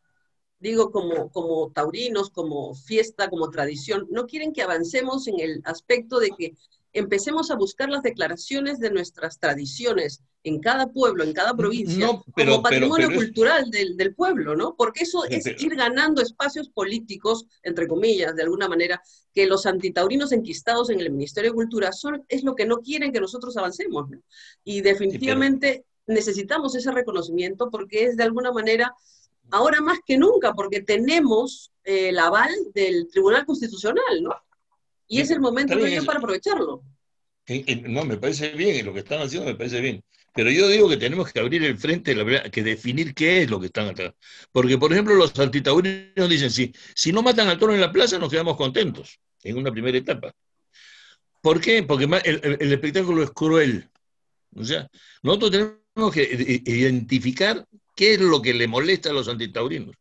digo 0.60 0.92
como, 0.92 1.30
como 1.32 1.72
taurinos, 1.72 2.30
como 2.30 2.74
fiesta, 2.76 3.30
como 3.30 3.50
tradición, 3.50 4.08
no 4.10 4.26
quieren 4.26 4.54
que 4.54 4.64
avancemos 4.64 5.28
en 5.28 5.40
el 5.40 5.62
aspecto 5.66 6.20
de 6.20 6.32
que 6.38 6.54
empecemos 6.94 7.52
a 7.52 7.56
buscar 7.56 7.90
las 7.90 8.02
declaraciones 8.02 8.80
de 8.80 8.90
nuestras 8.90 9.40
tradiciones 9.40 10.24
en 10.44 10.60
cada 10.60 10.88
pueblo, 10.88 11.24
en 11.24 11.34
cada 11.34 11.56
provincia, 11.56 12.08
como 12.34 12.62
patrimonio 12.64 13.14
cultural 13.14 13.70
del, 13.70 13.98
del, 13.98 14.16
pueblo, 14.16 14.56
¿no? 14.56 14.76
Porque 14.76 15.04
eso 15.04 15.26
es 15.26 15.46
ir 15.46 15.76
ganando 15.76 16.22
espacios 16.22 16.70
políticos, 16.70 17.46
entre 17.64 17.88
comillas, 17.88 18.36
de 18.36 18.44
alguna 18.44 18.68
manera, 18.68 19.02
que 19.34 19.46
los 19.46 19.66
antitaurinos 19.66 20.32
enquistados 20.32 20.90
en 20.90 21.02
el 21.02 21.12
Ministerio 21.12 21.52
de 21.52 21.56
Cultura 21.56 21.92
son, 21.92 22.24
es 22.30 22.44
lo 22.44 22.56
que 22.56 22.66
no 22.66 22.78
quieren 22.78 23.12
que 23.12 23.20
nosotros 23.20 23.58
avancemos, 23.58 24.10
¿no? 24.10 24.22
Y 24.64 24.82
definitivamente 24.82 25.86
necesitamos 26.08 26.74
ese 26.76 26.92
reconocimiento 26.92 27.70
porque 27.70 28.06
es 28.06 28.16
de 28.16 28.24
alguna 28.24 28.52
manera 28.52 28.96
ahora 29.52 29.82
más 29.82 30.00
que 30.06 30.18
nunca, 30.18 30.54
porque 30.54 30.82
tenemos 30.82 31.72
eh, 31.84 32.10
el 32.10 32.20
aval 32.20 32.52
del 32.74 33.08
Tribunal 33.10 33.46
Constitucional, 33.46 34.22
¿no? 34.22 34.36
Y 35.08 35.22
es 35.22 35.32
el 35.32 35.40
momento 35.40 35.74
también 35.74 36.06
para 36.06 36.20
aprovecharlo. 36.20 36.84
No, 37.88 38.04
me 38.04 38.18
parece 38.18 38.50
bien, 38.50 38.86
lo 38.86 38.94
que 38.94 39.00
están 39.00 39.22
haciendo 39.22 39.48
me 39.48 39.56
parece 39.56 39.80
bien. 39.80 40.04
Pero 40.34 40.52
yo 40.52 40.68
digo 40.68 40.90
que 40.90 40.98
tenemos 40.98 41.32
que 41.32 41.40
abrir 41.40 41.64
el 41.64 41.78
frente, 41.78 42.16
que 42.52 42.62
definir 42.62 43.16
qué 43.16 43.42
es 43.42 43.50
lo 43.50 43.60
que 43.60 43.68
están 43.68 43.88
atrás. 43.88 44.14
Porque, 44.52 44.78
por 44.78 44.92
ejemplo, 44.92 45.16
los 45.16 45.38
antitaurinos 45.40 46.30
dicen, 46.30 46.52
si, 46.52 46.74
si 46.94 47.12
no 47.12 47.24
matan 47.24 47.48
al 47.48 47.58
toro 47.58 47.74
en 47.74 47.82
la 47.82 47.92
plaza, 47.92 48.20
nos 48.20 48.30
quedamos 48.30 48.58
contentos, 48.58 49.20
en 49.44 49.58
una 49.58 49.72
primera 49.72 49.98
etapa. 49.98 50.36
¿Por 51.42 51.62
qué? 51.62 51.82
Porque 51.84 52.04
el, 52.04 52.72
espectáculo 52.72 53.24
es 53.24 53.32
cruel. 53.32 53.90
O 54.56 54.64
sea, 54.64 54.88
nosotros 55.24 55.52
tenemos 55.52 56.14
que 56.14 56.62
identificar 56.66 57.66
qué 57.98 58.14
es 58.14 58.22
lo 58.22 58.42
que 58.42 58.54
le 58.54 58.68
molesta 58.68 59.10
a 59.10 59.14
los 59.14 59.28
antitaurinos. 59.28 59.96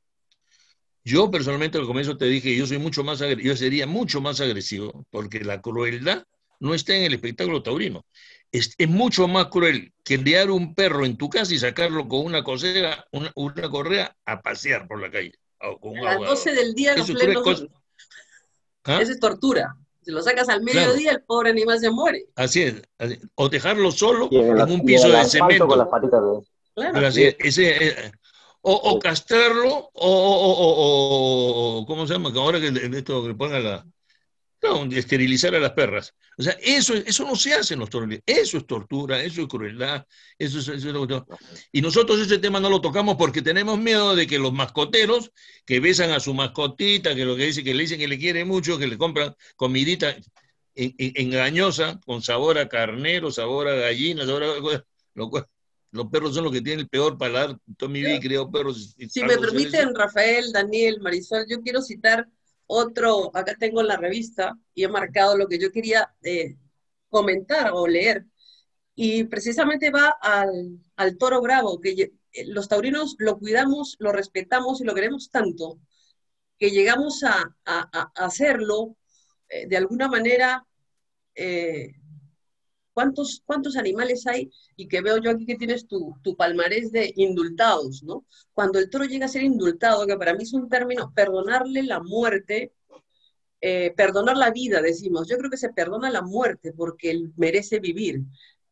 Yo 1.02 1.30
personalmente 1.30 1.78
al 1.78 1.86
comienzo 1.86 2.16
te 2.16 2.26
dije, 2.26 2.54
yo 2.54 2.66
soy 2.66 2.78
mucho 2.78 3.02
más 3.02 3.20
yo 3.20 3.56
sería 3.56 3.86
mucho 3.86 4.20
más 4.20 4.40
agresivo, 4.40 5.06
porque 5.10 5.40
la 5.40 5.60
crueldad 5.60 6.24
no 6.60 6.74
está 6.74 6.94
en 6.94 7.04
el 7.04 7.14
espectáculo 7.14 7.62
taurino. 7.62 8.04
Es, 8.52 8.76
mucho 8.88 9.26
más 9.28 9.46
cruel 9.46 9.92
criar 10.04 10.50
un 10.50 10.74
perro 10.74 11.04
en 11.04 11.16
tu 11.16 11.28
casa 11.28 11.52
y 11.54 11.58
sacarlo 11.58 12.06
con 12.06 12.24
una, 12.24 12.44
cosera, 12.44 13.06
una, 13.12 13.32
correa 13.70 14.14
a 14.24 14.42
pasear 14.42 14.86
por 14.86 15.00
la 15.00 15.10
calle. 15.10 15.32
a 15.60 16.04
las 16.04 16.18
12 16.18 16.54
del 16.54 16.74
día, 16.74 16.94
Eso, 16.94 17.14
¿Ah? 18.84 19.00
es 19.00 19.18
tortura. 19.18 19.74
Si 20.02 20.12
lo 20.12 20.22
sacas 20.22 20.48
al 20.48 20.62
mediodía, 20.62 21.12
el 21.12 21.22
pobre 21.22 21.50
animal 21.50 21.80
se 21.80 21.90
muere. 21.90 22.26
Así 22.36 22.62
es. 22.62 22.82
O 23.34 23.48
dejarlo 23.48 23.90
solo 23.90 24.28
en, 24.30 24.70
un 24.70 24.84
piso 24.84 25.08
de 25.08 25.24
cemento. 25.24 25.66
Claro. 26.76 27.08
ese, 27.08 28.12
o, 28.60 28.98
castrarlo, 28.98 29.90
o, 29.94 31.84
¿cómo 31.86 32.06
se 32.06 32.12
llama? 32.12 32.30
Ahora 32.34 32.60
que 32.60 32.68
esto 32.68 33.22
que 33.22 33.28
le 33.28 33.34
pongan 33.34 33.64
la... 33.64 33.86
No, 34.62 34.84
esterilizar 34.84 35.54
a 35.54 35.60
las 35.60 35.72
perras. 35.72 36.14
O 36.36 36.42
sea, 36.42 36.56
eso, 36.60 36.94
eso 36.94 37.24
no 37.24 37.36
se 37.36 37.54
hace 37.54 37.74
en 37.74 37.80
los 37.80 37.88
toros. 37.88 38.08
Eso 38.26 38.58
es 38.58 38.66
tortura, 38.66 39.22
eso 39.22 39.42
es 39.42 39.48
crueldad, 39.48 40.04
eso 40.38 40.58
es, 40.58 40.84
Y 41.72 41.80
nosotros 41.80 42.18
ese 42.20 42.38
tema 42.38 42.58
no 42.60 42.68
lo 42.68 42.80
tocamos 42.80 43.16
porque 43.16 43.40
tenemos 43.40 43.78
miedo 43.78 44.16
de 44.16 44.26
que 44.26 44.38
los 44.38 44.52
mascoteros 44.52 45.30
que 45.64 45.80
besan 45.80 46.10
a 46.10 46.20
su 46.20 46.34
mascotita, 46.34 47.14
que 47.14 47.24
lo 47.24 47.36
que 47.36 47.46
dice 47.46 47.62
que 47.62 47.72
le 47.72 47.84
dicen 47.84 47.98
que 47.98 48.08
le 48.08 48.18
quiere 48.18 48.44
mucho, 48.44 48.78
que 48.78 48.86
le 48.86 48.98
compran 48.98 49.34
comidita 49.54 50.16
engañosa, 50.74 52.00
con 52.04 52.20
sabor 52.20 52.58
a 52.58 52.68
carnero, 52.68 53.30
sabor 53.30 53.68
a 53.68 53.74
gallina, 53.76 54.26
sabor 54.26 54.44
a... 54.44 54.84
Lo 55.14 55.30
cual, 55.30 55.46
los 55.90 56.08
perros 56.08 56.34
son 56.34 56.44
los 56.44 56.52
que 56.52 56.60
tienen 56.60 56.80
el 56.80 56.88
peor 56.88 57.16
paladar. 57.16 57.58
Toda 57.76 57.90
mi 57.90 58.00
vida 58.00 58.16
he 58.16 58.46
perros. 58.50 58.96
Si 59.08 59.22
me 59.22 59.38
permiten, 59.38 59.94
Rafael, 59.94 60.52
Daniel, 60.52 61.00
Marisol, 61.00 61.46
yo 61.48 61.60
quiero 61.60 61.80
citar 61.82 62.28
otro, 62.66 63.30
acá 63.34 63.54
tengo 63.58 63.80
en 63.80 63.86
la 63.86 63.96
revista 63.96 64.58
y 64.74 64.84
he 64.84 64.88
marcado 64.88 65.36
lo 65.36 65.46
que 65.46 65.58
yo 65.58 65.70
quería 65.70 66.14
eh, 66.22 66.56
comentar 67.08 67.70
o 67.72 67.86
leer. 67.86 68.26
Y 68.94 69.24
precisamente 69.24 69.90
va 69.90 70.16
al, 70.20 70.80
al, 70.96 71.16
toro 71.18 71.40
bravo, 71.40 71.80
que 71.80 71.90
eh, 71.90 72.12
los 72.46 72.68
taurinos 72.68 73.14
lo 73.18 73.38
cuidamos, 73.38 73.96
lo 73.98 74.10
respetamos 74.12 74.80
y 74.80 74.84
lo 74.84 74.94
queremos 74.94 75.30
tanto, 75.30 75.78
que 76.58 76.70
llegamos 76.70 77.22
a, 77.22 77.54
a, 77.64 78.10
hacerlo 78.16 78.96
eh, 79.48 79.66
de 79.66 79.76
alguna 79.76 80.08
manera 80.08 80.66
¿Cuántos, 82.96 83.42
¿Cuántos 83.44 83.76
animales 83.76 84.26
hay? 84.26 84.50
Y 84.74 84.88
que 84.88 85.02
veo 85.02 85.18
yo 85.18 85.30
aquí 85.30 85.44
que 85.44 85.56
tienes 85.56 85.86
tu, 85.86 86.16
tu 86.22 86.34
palmarés 86.34 86.90
de 86.92 87.12
indultados, 87.16 88.02
¿no? 88.02 88.24
Cuando 88.54 88.78
el 88.78 88.88
toro 88.88 89.04
llega 89.04 89.26
a 89.26 89.28
ser 89.28 89.42
indultado, 89.42 90.06
que 90.06 90.16
para 90.16 90.32
mí 90.32 90.44
es 90.44 90.54
un 90.54 90.66
término, 90.70 91.12
perdonarle 91.14 91.82
la 91.82 92.00
muerte, 92.02 92.72
eh, 93.60 93.92
perdonar 93.94 94.38
la 94.38 94.50
vida, 94.50 94.80
decimos. 94.80 95.28
Yo 95.28 95.36
creo 95.36 95.50
que 95.50 95.58
se 95.58 95.74
perdona 95.74 96.08
la 96.08 96.22
muerte 96.22 96.72
porque 96.72 97.10
él 97.10 97.34
merece 97.36 97.80
vivir. 97.80 98.22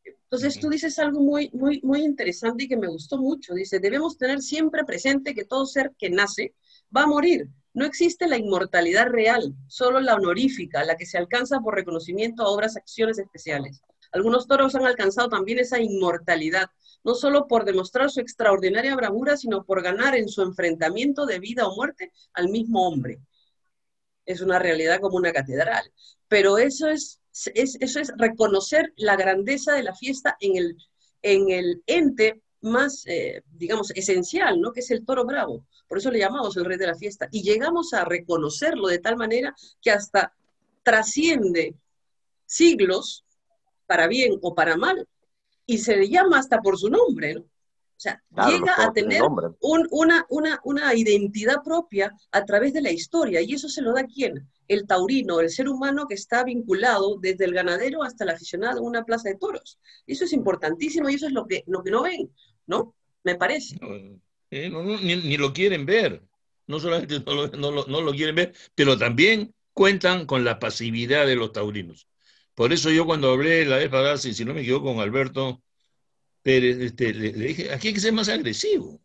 Entonces 0.03 0.59
tú 0.59 0.71
dices 0.71 0.99
algo 0.99 1.21
muy, 1.21 1.51
muy, 1.53 1.83
muy 1.83 2.01
interesante 2.01 2.65
y 2.65 2.69
que 2.69 2.79
me 2.79 2.89
gustó 2.89 3.19
mucho. 3.19 3.53
Dice, 3.53 3.79
debemos 3.79 4.17
tener 4.17 4.41
siempre 4.41 4.85
presente 4.85 5.35
que 5.35 5.45
todo 5.45 5.67
ser 5.67 5.93
que 5.99 6.09
nace 6.09 6.55
va 6.97 7.03
a 7.03 7.07
morir. 7.07 7.51
No 7.75 7.85
existe 7.85 8.27
la 8.27 8.39
inmortalidad 8.39 9.09
real, 9.09 9.55
solo 9.67 10.01
la 10.01 10.15
honorífica, 10.15 10.83
la 10.83 10.97
que 10.97 11.05
se 11.05 11.19
alcanza 11.19 11.61
por 11.61 11.75
reconocimiento 11.75 12.43
a 12.43 12.49
obras, 12.49 12.79
acciones 12.79 13.19
especiales. 13.19 13.83
Algunos 14.15 14.47
toros 14.47 14.77
han 14.77 14.87
alcanzado 14.87 15.29
también 15.29 15.59
esa 15.59 15.81
inmortalidad, 15.81 16.71
no 17.03 17.17
solo 17.17 17.49
por 17.49 17.65
demostrar 17.65 18.11
su 18.11 18.21
extraordinaria 18.21 18.95
bravura, 18.95 19.37
sino 19.37 19.65
por 19.65 19.83
ganar 19.83 20.15
en 20.15 20.29
su 20.29 20.43
enfrentamiento 20.43 21.27
de 21.27 21.41
vida 21.41 21.67
o 21.67 21.75
muerte 21.75 22.13
al 22.33 22.49
mismo 22.49 22.87
hombre. 22.87 23.19
Es 24.25 24.41
una 24.41 24.61
realidad 24.61 25.01
como 25.01 25.17
una 25.17 25.33
catedral. 25.33 25.93
Pero 26.29 26.59
eso 26.59 26.89
es, 26.89 27.21
eso 27.33 28.01
es 28.01 28.13
reconocer 28.17 28.93
la 28.97 29.17
grandeza 29.17 29.73
de 29.73 29.83
la 29.83 29.95
fiesta 29.97 30.37
en 30.39 30.57
el, 30.59 30.77
en 31.21 31.51
el 31.51 31.83
ente 31.87 32.41
más, 32.61 33.05
eh, 33.07 33.43
digamos, 33.51 33.91
esencial, 33.97 34.61
¿no? 34.61 34.73
Que 34.73 34.81
es 34.81 34.93
el 34.93 35.05
toro 35.05 35.25
bravo. 35.25 35.67
Por 35.89 35.99
eso 35.99 36.13
le 36.13 36.21
llamamos 36.21 36.57
el 36.57 36.65
rey 36.65 36.79
de 36.79 36.87
la 36.87 36.95
fiesta. 36.95 37.29
Y 37.33 37.43
llegamos 37.43 37.93
a 37.95 38.05
reconocerlo 38.05 38.87
de 38.87 39.01
tal 39.01 39.17
manera 39.17 39.57
que 39.83 39.91
hasta 39.91 40.33
trasciende 40.85 41.75
siglos 42.47 43.25
para 43.87 44.07
bien 44.07 44.39
o 44.43 44.55
para 44.55 44.77
mal, 44.77 45.07
y 45.67 45.79
se 45.79 45.97
le 45.97 46.09
llama 46.09 46.39
hasta 46.39 46.61
por 46.61 46.79
su 46.79 46.89
nombre, 46.91 47.35
¿no? 47.35 47.41
O 47.97 48.01
sea, 48.05 48.21
llega 48.49 48.75
a 48.77 48.93
tener 48.93 49.23
una, 49.61 50.27
una, 50.29 50.61
una, 50.65 50.95
identidad 50.95 51.63
propia 51.65 52.13
a 52.33 52.45
través 52.45 52.73
de 52.73 52.83
la 52.83 52.91
historia, 52.91 53.41
y 53.41 53.55
eso 53.55 53.69
se 53.69 53.83
lo 53.83 53.95
da 53.95 54.05
quién? 54.05 54.49
El 54.67 54.87
taurino, 54.87 55.41
el 55.41 55.49
ser 55.49 55.69
humano 55.69 56.07
que 56.09 56.15
está 56.15 56.43
vinculado 56.43 57.19
desde 57.21 57.45
el 57.45 57.55
ganadero 57.55 58.03
hasta 58.03 58.25
el 58.25 58.31
aficionado 58.31 58.79
en 58.79 58.85
una 58.85 59.05
plaza 59.05 59.29
de 59.29 59.37
toros. 59.37 59.79
Eso 60.07 60.25
es 60.25 60.33
importantísimo 60.33 61.09
y 61.09 61.15
eso 61.15 61.29
es 61.29 61.33
lo 61.33 61.47
que, 61.47 61.63
lo 61.67 61.85
que 61.85 61.93
no 61.93 62.03
ven, 62.03 62.31
¿no? 62.67 62.95
Me 63.23 63.37
parece. 63.37 63.79
Eh, 64.51 64.71
ni, 64.71 65.37
lo 65.37 65.53
quieren 65.53 65.87
ver, 65.87 66.21
no 66.67 66.81
solamente 66.81 67.21
no 67.57 67.71
lo, 67.71 67.87
no 67.87 68.01
lo 68.01 68.13
quieren 68.13 68.35
ver, 68.35 68.55
pero 68.75 68.99
también 68.99 69.55
cuentan 69.73 70.27
con 70.27 70.45
la 70.45 70.59
pasividad 70.59 71.27
de 71.27 71.37
los 71.37 71.53
taurinos. 71.53 72.09
Por 72.55 72.73
eso 72.73 72.91
yo 72.91 73.05
cuando 73.07 73.33
hablé 73.33 73.65
la 73.65 73.79
vez 73.79 73.89
pasada, 73.89 74.17
si 74.19 74.45
no 74.45 74.55
me 74.55 74.63
equivoco, 74.63 74.87
con 74.95 75.01
Alberto 75.01 75.63
Pérez, 76.43 76.79
este, 76.79 77.15
le, 77.15 77.33
dije, 77.33 77.73
aquí 77.73 77.89
hay 77.89 77.95
que 77.95 78.01
ser 78.01 78.13
más 78.13 78.29
agresivo. 78.29 79.01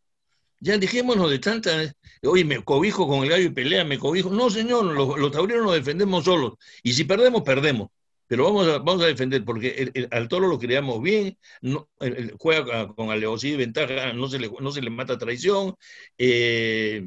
Ya 0.59 0.77
dejémonos 0.77 1.31
de 1.31 1.39
tanta, 1.39 1.93
oye, 2.23 2.45
me 2.45 2.63
cobijo 2.63 3.07
con 3.07 3.23
el 3.23 3.29
gallo 3.29 3.45
y 3.45 3.49
pelea, 3.49 3.85
me 3.85 3.97
cobijo. 3.99 4.29
No, 4.29 4.49
señor, 4.49 4.85
los, 4.85 5.31
taurinos 5.31 5.63
nos 5.65 5.73
defendemos 5.75 6.25
solos. 6.25 6.53
Y 6.83 6.93
si 6.93 7.05
perdemos, 7.05 7.43
perdemos. 7.43 7.89
Pero 8.27 8.43
vamos 8.45 8.67
a, 8.67 8.77
vamos 8.79 9.01
a 9.03 9.07
defender, 9.07 9.43
porque 9.43 9.91
al 10.11 10.27
toro 10.27 10.47
lo 10.47 10.59
creamos 10.59 11.01
bien, 11.01 11.37
juega 12.37 12.87
con 12.89 13.09
alevosía 13.09 13.53
y 13.53 13.57
ventaja, 13.57 14.13
no 14.13 14.27
se 14.27 14.39
le, 14.39 14.51
no 14.59 14.71
se 14.71 14.81
le 14.81 14.91
mata 14.91 15.17
traición, 15.17 15.75
eh, 16.17 17.03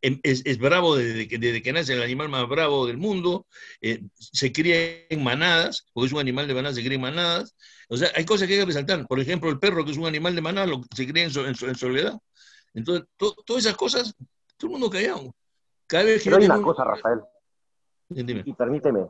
Em, 0.00 0.20
es, 0.22 0.58
bravo 0.58 0.96
desde 0.96 1.26
que, 1.26 1.38
desde 1.38 1.60
que, 1.60 1.72
nace 1.72 1.94
el 1.94 2.02
animal 2.02 2.28
más 2.28 2.48
bravo 2.48 2.86
del 2.86 2.98
mundo, 2.98 3.46
eh, 3.80 4.00
se 4.14 4.52
cría 4.52 5.04
en 5.08 5.24
manadas, 5.24 5.88
porque 5.92 6.06
es 6.06 6.12
un 6.12 6.20
animal 6.20 6.46
de 6.46 6.54
manada, 6.54 6.74
se 6.74 6.82
cría 6.82 6.94
en 6.94 7.00
manadas. 7.00 7.56
O 7.88 7.96
sea, 7.96 8.08
hay 8.14 8.24
cosas 8.24 8.46
que 8.46 8.54
hay 8.54 8.60
que 8.60 8.66
resaltar. 8.66 9.06
Por 9.08 9.18
ejemplo, 9.18 9.50
el 9.50 9.58
perro, 9.58 9.84
que 9.84 9.90
es 9.90 9.96
un 9.96 10.06
animal 10.06 10.34
de 10.36 10.40
manada, 10.40 10.72
se 10.94 11.06
cría 11.06 11.24
en, 11.24 11.30
en, 11.30 11.74
soledad. 11.74 12.18
Entonces, 12.74 13.06
todas 13.16 13.64
esas 13.64 13.76
cosas, 13.76 14.14
todo 14.56 14.68
el 14.68 14.72
mundo 14.72 14.88
callado. 14.88 15.34
Cada 15.86 16.04
vez 16.04 16.22
que 16.22 16.30
Pero 16.30 16.42
hay 16.42 16.46
una 16.46 16.62
cosa, 16.62 16.84
Rafael. 16.84 17.20
Y 18.10 18.52
permíteme, 18.54 19.08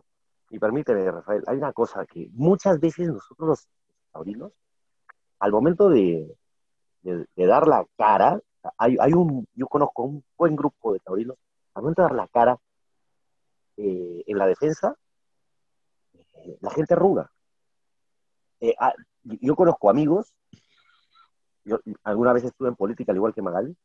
y 0.51 0.59
permíteme, 0.59 1.11
Rafael, 1.11 1.45
hay 1.47 1.59
una 1.59 1.73
cosa 1.73 2.07
que 2.07 2.29
muchas 2.33 2.81
veces 2.81 3.09
nosotros 3.09 3.49
los 3.49 3.69
taurinos, 4.13 4.53
al 5.39 5.53
momento 5.53 5.89
de, 5.89 6.35
de, 7.03 7.27
de 7.37 7.47
dar 7.47 7.69
la 7.69 7.87
cara, 7.97 8.41
hay, 8.77 8.97
hay, 9.01 9.13
un, 9.13 9.47
yo 9.55 9.67
conozco 9.67 10.03
un 10.03 10.25
buen 10.37 10.57
grupo 10.57 10.93
de 10.93 11.01
taurinos, 11.01 11.37
al 11.75 11.83
momento 11.83 12.03
de 12.03 12.09
dar 12.09 12.17
la 12.17 12.29
cara 12.29 12.59
eh, 13.77 14.25
en 14.27 14.39
la 14.39 14.47
defensa, 14.47 14.97
eh, 16.15 16.59
la 16.61 16.71
gente 16.71 16.95
arruga. 16.95 17.31
Eh, 18.61 18.75
ah, 18.79 18.93
yo 19.23 19.55
conozco 19.55 19.91
amigos, 19.91 20.35
yo 21.65 21.79
alguna 22.03 22.33
vez 22.33 22.45
estuve 22.45 22.69
en 22.69 22.77
política, 22.77 23.13
al 23.13 23.17
igual 23.17 23.35
que 23.35 23.43
Magali, 23.43 23.77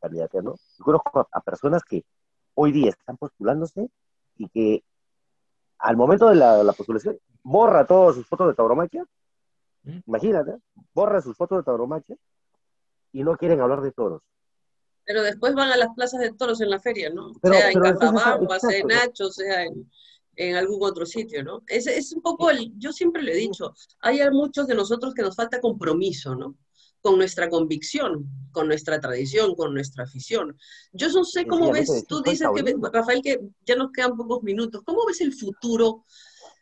candidato, 0.00 0.42
¿no? 0.42 0.54
Yo 0.78 0.84
conozco 0.84 1.28
a, 1.30 1.40
personas 1.40 1.82
que 1.84 2.04
hoy 2.54 2.72
día 2.72 2.90
están 2.90 3.16
postulándose 3.16 3.88
y 4.36 4.48
que 4.48 4.84
al 5.78 5.96
momento 5.96 6.28
de 6.28 6.34
la, 6.34 6.62
la 6.62 6.72
postulación 6.72 7.18
borra 7.42 7.86
todas 7.86 8.16
sus 8.16 8.26
fotos 8.26 8.48
de 8.48 8.54
tauromaquia, 8.54 9.04
¿Mm? 9.84 9.98
imagínate, 10.06 10.58
borra 10.92 11.20
sus 11.20 11.36
fotos 11.36 11.58
de 11.58 11.64
tauromaquia 11.64 12.16
y 13.18 13.24
no 13.24 13.36
quieren 13.36 13.60
hablar 13.60 13.82
de 13.82 13.90
toros. 13.90 14.22
Pero 15.04 15.22
después 15.22 15.52
van 15.54 15.72
a 15.72 15.76
las 15.76 15.88
plazas 15.96 16.20
de 16.20 16.32
toros 16.32 16.60
en 16.60 16.70
la 16.70 16.78
feria, 16.78 17.10
¿no? 17.10 17.32
sea 17.42 17.70
en 17.72 17.80
Cajabamba, 17.80 18.60
sea 18.60 18.78
en 18.78 18.86
Nacho, 18.86 19.30
sea 19.30 19.64
en, 20.36 20.54
algún 20.54 20.78
otro 20.82 21.04
sitio, 21.04 21.42
¿no? 21.42 21.64
Es, 21.66 21.88
es 21.88 22.12
un 22.12 22.22
poco, 22.22 22.50
el, 22.50 22.72
yo 22.78 22.92
siempre 22.92 23.22
lo 23.22 23.32
he 23.32 23.34
dicho, 23.34 23.74
hay 24.00 24.20
muchos 24.30 24.68
de 24.68 24.76
nosotros 24.76 25.14
que 25.14 25.22
nos 25.22 25.34
falta 25.34 25.60
compromiso, 25.60 26.36
¿no? 26.36 26.56
con 27.00 27.16
nuestra 27.16 27.48
convicción, 27.48 28.28
con 28.50 28.66
nuestra 28.66 29.00
tradición, 29.00 29.54
con 29.54 29.72
nuestra 29.72 30.04
afición. 30.04 30.58
Yo 30.92 31.08
no 31.10 31.24
sé 31.24 31.46
cómo 31.46 31.70
ves, 31.70 32.04
tú 32.08 32.22
dices 32.22 32.48
que, 32.54 32.74
Rafael, 32.92 33.22
que 33.22 33.40
ya 33.64 33.76
nos 33.76 33.92
quedan 33.92 34.16
pocos 34.16 34.42
minutos, 34.42 34.82
¿cómo 34.84 35.06
ves 35.06 35.20
el 35.20 35.32
futuro 35.32 36.04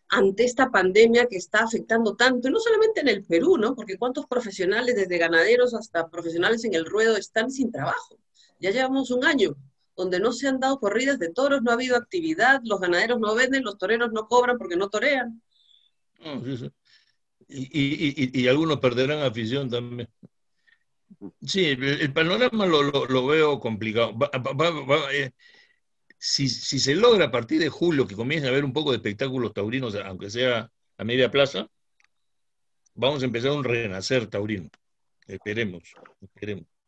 ante 0.09 0.45
esta 0.45 0.71
pandemia 0.71 1.27
que 1.27 1.37
está 1.37 1.61
afectando 1.61 2.15
tanto, 2.15 2.49
y 2.49 2.51
no 2.51 2.61
solamente 2.61 3.01
en 3.01 3.09
el 3.09 3.25
Perú, 3.25 3.57
¿no? 3.59 3.75
Porque 3.75 3.99
cuántos 3.99 4.27
profesionales, 4.27 4.95
desde 4.95 5.19
ganaderos 5.19 5.75
hasta 5.75 6.09
profesionales 6.09 6.65
en 6.65 6.75
el 6.75 6.85
ruedo, 6.85 7.17
están 7.17 7.51
sin 7.51 7.73
trabajo. 7.73 8.19
Ya 8.61 8.71
llevamos 8.71 9.11
un 9.11 9.25
año 9.25 9.57
donde 9.97 10.21
no 10.21 10.33
se 10.33 10.47
han 10.47 10.61
dado 10.61 10.79
corridas 10.79 11.19
de 11.19 11.33
toros, 11.33 11.63
no 11.63 11.71
ha 11.71 11.75
habido 11.75 11.97
actividad, 11.97 12.61
los 12.65 12.81
ganaderos 12.81 13.19
no 13.19 13.35
venden, 13.35 13.65
los 13.65 13.79
toreros 13.79 14.13
no 14.13 14.29
cobran 14.29 14.59
porque 14.59 14.77
no 14.77 14.89
torean. 14.89 15.43
Y, 17.49 18.47
algunos 18.49 18.79
perderán 18.79 19.21
afición 19.21 19.71
también. 19.71 20.09
Sí, 21.43 21.65
el, 21.65 22.13
panorama 22.13 22.67
lo, 22.67 23.27
veo 23.27 23.59
complicado. 23.59 24.15
Eh, 25.13 25.31
si, 26.19 26.49
se 26.49 26.95
logra 26.95 27.27
a 27.27 27.31
partir 27.31 27.61
de 27.61 27.69
julio 27.69 28.07
que 28.07 28.17
comience 28.17 28.47
a 28.47 28.51
haber 28.51 28.65
un 28.65 28.73
poco 28.73 28.91
de 28.91 28.97
espectáculos 28.97 29.53
taurinos, 29.53 29.95
aunque 29.97 30.31
sea 30.31 30.71
a 30.97 31.05
media 31.05 31.31
plaza, 31.31 31.69
vamos 32.95 33.23
a 33.23 33.27
empezar 33.27 33.53
un 33.53 33.65
renacer 33.65 34.27
taurino. 34.27 34.69
Esperemos, 35.27 35.83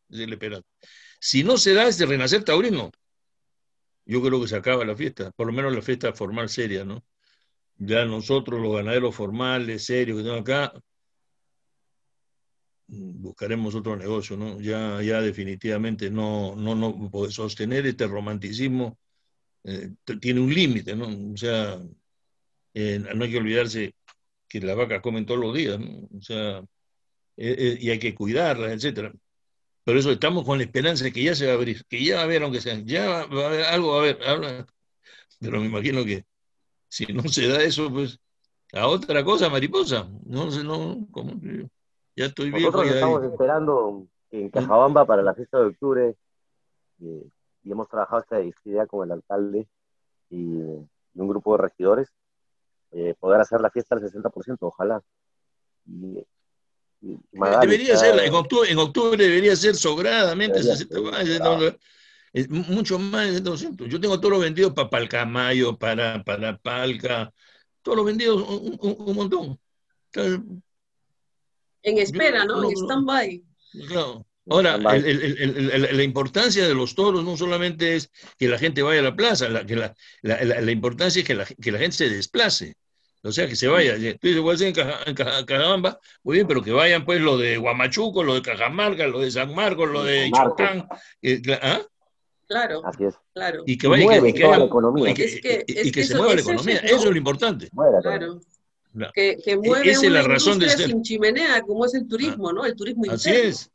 esperemos. 0.09 0.65
Si 1.21 1.43
no 1.43 1.59
se 1.59 1.75
da 1.75 1.89
ese 1.89 2.07
renacer 2.07 2.45
taurino, 2.45 2.91
yo 4.07 4.23
creo 4.23 4.41
que 4.41 4.49
se 4.49 4.57
acaba 4.57 4.85
la 4.85 4.97
fiesta, 4.97 5.31
por 5.33 5.47
lo 5.47 5.53
menos 5.53 5.75
la 5.75 5.83
fiesta 5.83 6.13
formal 6.13 6.49
seria, 6.49 6.85
¿no? 6.85 7.05
Ya 7.77 8.05
nosotros, 8.05 8.61
los 8.61 8.75
ganaderos 8.75 9.15
formales, 9.15 9.85
serios 9.85 10.17
que 10.17 10.23
estamos 10.23 10.41
acá, 10.41 10.73
buscaremos 12.87 13.75
otro 13.75 13.97
negocio, 13.97 14.37
¿no? 14.37 14.61
Ya, 14.61 15.03
ya 15.03 15.21
definitivamente 15.21 16.11
no, 16.11 16.57
no, 16.57 16.75
no 16.75 17.31
sostener 17.31 17.87
este 17.87 18.07
romanticismo 18.07 18.99
eh, 19.69 19.91
tiene 20.21 20.41
un 20.41 20.53
límite, 20.53 20.97
¿no? 20.97 21.07
O 21.33 21.37
sea, 21.37 21.79
eh, 22.73 22.99
no 23.15 23.25
hay 23.25 23.31
que 23.31 23.39
olvidarse 23.39 23.95
que 24.49 24.61
las 24.61 24.77
vacas 24.77 25.03
comen 25.03 25.27
todos 25.27 25.41
los 25.41 25.55
días, 25.55 25.79
¿no? 25.79 26.09
O 26.17 26.23
sea, 26.23 26.65
eh, 27.37 27.77
y 27.79 27.91
hay 27.91 27.99
que 27.99 28.15
cuidarlas, 28.15 28.73
etcétera. 28.73 29.13
Por 29.85 29.97
eso 29.97 30.11
estamos 30.11 30.45
con 30.45 30.59
la 30.59 30.65
esperanza 30.65 31.05
de 31.05 31.13
que 31.13 31.23
ya 31.23 31.35
se 31.35 31.47
va 31.47 31.53
a 31.53 31.57
abrir, 31.57 31.85
que 31.87 32.03
ya 32.03 32.17
va 32.17 32.21
a 32.23 32.25
haber, 32.25 32.43
aunque 32.43 32.63
sea, 32.63 32.79
ya 32.85 33.09
va, 33.09 33.21
a 33.21 33.47
haber 33.49 33.65
algo, 33.65 33.89
va 33.89 33.97
a 33.97 34.31
haber, 34.33 34.67
pero 35.39 35.61
me 35.61 35.67
imagino 35.67 36.05
que 36.05 36.25
si 36.89 37.07
no 37.13 37.23
se 37.29 37.47
da 37.49 37.63
eso, 37.63 37.93
pues 37.93 38.19
a 38.73 38.87
otra 38.89 39.23
cosa, 39.23 39.51
mariposa. 39.51 40.09
No 40.25 40.51
sé, 40.51 40.65
no, 40.65 41.07
como 41.11 41.33
ya 42.17 42.27
estoy 42.27 42.51
bien. 42.51 42.65
Nosotros 42.65 42.91
estamos 42.91 43.25
esperando 43.25 44.07
en 44.31 44.49
Cajabamba 44.51 45.05
para 45.05 45.23
la 45.23 45.35
fiesta 45.35 45.59
de 45.59 45.67
octubre 45.67 46.17
y 47.69 47.73
hemos 47.73 47.89
trabajado 47.89 48.23
esta 48.23 48.41
idea 48.65 48.87
con 48.87 49.05
el 49.05 49.13
alcalde 49.13 49.69
y, 50.31 50.45
un 51.15 51.29
grupo 51.29 51.57
de 51.57 51.63
regidores, 51.65 52.09
eh, 52.93 53.15
poder 53.19 53.41
hacer 53.41 53.61
la 53.61 53.71
fiesta 53.71 53.97
al 53.97 54.01
60%, 54.01 54.57
ojalá. 54.61 55.03
debería 57.61 57.97
ser, 57.97 58.19
en 58.21 58.35
octubre, 58.35 58.71
en 58.71 58.79
octubre 58.79 59.23
debería 59.23 59.57
ser 59.57 59.75
sobradamente, 59.75 60.61
mucho 62.49 62.99
más 63.01 63.33
de 63.33 63.41
200. 63.41 63.89
Yo 63.89 64.01
tengo 64.01 64.21
todos 64.21 64.35
los 64.35 64.43
vendidos 64.43 64.73
para 64.73 64.89
Palcamayo, 64.89 65.77
para, 65.77 66.23
para 66.23 66.57
Palca, 66.57 67.33
todos 67.83 67.97
los 67.97 68.07
vendidos, 68.07 68.49
un, 68.49 69.17
montón. 69.17 69.59
en 70.15 70.63
espera, 71.83 72.45
¿no? 72.45 72.63
En 72.63 72.77
stand-by. 72.77 73.45
Claro. 73.89 74.28
Ahora, 74.51 74.79
la 74.79 76.03
importancia 76.03 76.67
de 76.67 76.75
los 76.75 76.95
toros 76.95 77.25
no 77.25 77.37
solamente 77.37 77.97
es 77.97 78.11
que 78.39 78.49
la 78.49 78.59
gente 78.59 78.83
vaya 78.83 79.01
a 79.01 79.05
la 79.05 79.17
plaza, 79.17 79.49
la, 79.49 79.67
que 79.67 79.77
la, 79.77 80.73
importancia 80.73 81.21
es 81.21 81.27
que 81.27 81.35
la, 81.35 81.45
que 81.45 81.73
la 81.73 81.79
gente 81.79 81.97
se 81.97 82.09
desplace. 82.09 82.75
O 83.23 83.33
sea, 83.33 83.49
que 83.49 83.57
se 83.57 83.67
vaya. 83.67 83.95
Tú 83.95 84.29
dices, 84.29 84.41
voy 84.41 84.53
a 84.53 84.55
hacer 84.55 84.73
en, 85.07 85.15
Cajabamba, 85.15 85.99
muy 86.23 86.37
bien, 86.37 86.47
pero 86.47 86.63
que 86.63 86.73
vayan 86.73 87.05
pues 87.05 87.21
lo 87.21 87.37
de 87.37 87.57
Guamachuco, 87.57 88.23
lo 88.23 88.35
de 88.35 88.43
Cajamarca, 88.43 89.07
lo 89.07 89.21
de 89.21 89.31
San 89.31 89.55
Marcos, 89.55 89.91
lo 89.91 90.05
de 90.05 90.31
Chocán. 90.31 90.89
¿ah? 91.61 91.83
Claro, 92.47 92.81
Así 92.87 93.05
es. 93.05 93.15
claro. 93.35 93.63
Y 93.67 93.77
que 93.77 93.89
vaya 93.89 94.27
y 94.27 94.33
que, 94.33 94.41
la 94.45 94.65
economía. 94.65 95.11
Y 95.11 95.15
que, 95.15 96.05
se 96.05 96.15
mueva 96.17 96.35
la 96.35 96.41
economía. 96.41 96.79
Eso, 96.79 96.97
es 96.97 97.05
lo 97.05 97.17
importante. 97.17 97.69
Claro. 98.03 98.41
Que, 99.13 99.37
que 99.45 99.57
mueve 99.57 99.91
Esa 99.91 100.07
es 100.07 100.13
la 100.13 100.23
razón 100.23 100.59
de 100.59 100.71
ser. 100.71 100.87
sin 100.89 101.03
chimenea, 101.03 101.61
como 101.63 101.85
es 101.85 101.95
el 101.95 102.09
turismo, 102.09 102.53
¿no? 102.53 102.65
El 102.65 102.75
turismo 102.75 103.05
interno. 103.05 103.15
Así 103.15 103.31
es. 103.31 103.71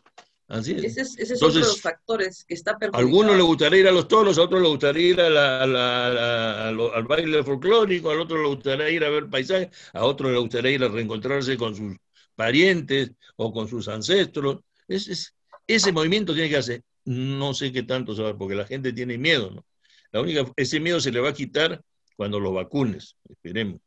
Así 0.53 0.73
es. 0.73 0.83
Ese 0.83 1.01
es, 1.01 1.17
ese 1.17 1.33
es 1.33 1.41
otro 1.41 1.61
de 1.61 1.65
los 1.65 1.81
factores 1.81 2.45
que 2.45 2.53
está. 2.53 2.77
A 2.79 2.97
algunos 2.97 3.35
les 3.35 3.43
gustaría 3.43 3.79
ir 3.79 3.87
a 3.87 3.91
los 3.91 4.07
toros, 4.07 4.37
a 4.37 4.43
otros 4.43 4.61
les 4.61 4.69
gustaría 4.69 5.09
ir 5.09 5.19
a 5.19 5.63
al 5.63 7.03
baile 7.05 7.43
folclórico, 7.43 8.11
al 8.11 8.19
otro 8.19 8.39
le 8.39 8.47
gustaría 8.49 8.87
ir 8.91 9.03
a 9.03 9.09
ver 9.09 9.27
paisajes, 9.31 9.69
a 9.93 10.05
otros 10.05 10.31
le 10.31 10.37
gustaría 10.37 10.73
ir 10.73 10.83
a 10.83 10.89
reencontrarse 10.89 11.57
con 11.57 11.75
sus 11.75 11.97
parientes 12.35 13.13
o 13.35 13.51
con 13.51 13.67
sus 13.67 13.87
ancestros. 13.87 14.59
Es, 14.87 15.33
ese 15.65 15.91
movimiento 15.91 16.35
tiene 16.35 16.49
que 16.49 16.57
hacer. 16.57 16.83
No 17.05 17.55
sé 17.55 17.71
qué 17.71 17.81
tanto 17.81 18.15
saber, 18.15 18.35
porque 18.37 18.53
la 18.53 18.67
gente 18.67 18.93
tiene 18.93 19.17
miedo, 19.17 19.49
¿no? 19.49 19.65
La 20.11 20.21
única, 20.21 20.45
ese 20.55 20.79
miedo 20.79 20.99
se 20.99 21.11
le 21.11 21.19
va 21.19 21.29
a 21.29 21.33
quitar 21.33 21.81
cuando 22.15 22.39
lo 22.39 22.53
vacunes, 22.53 23.17
esperemos. 23.27 23.81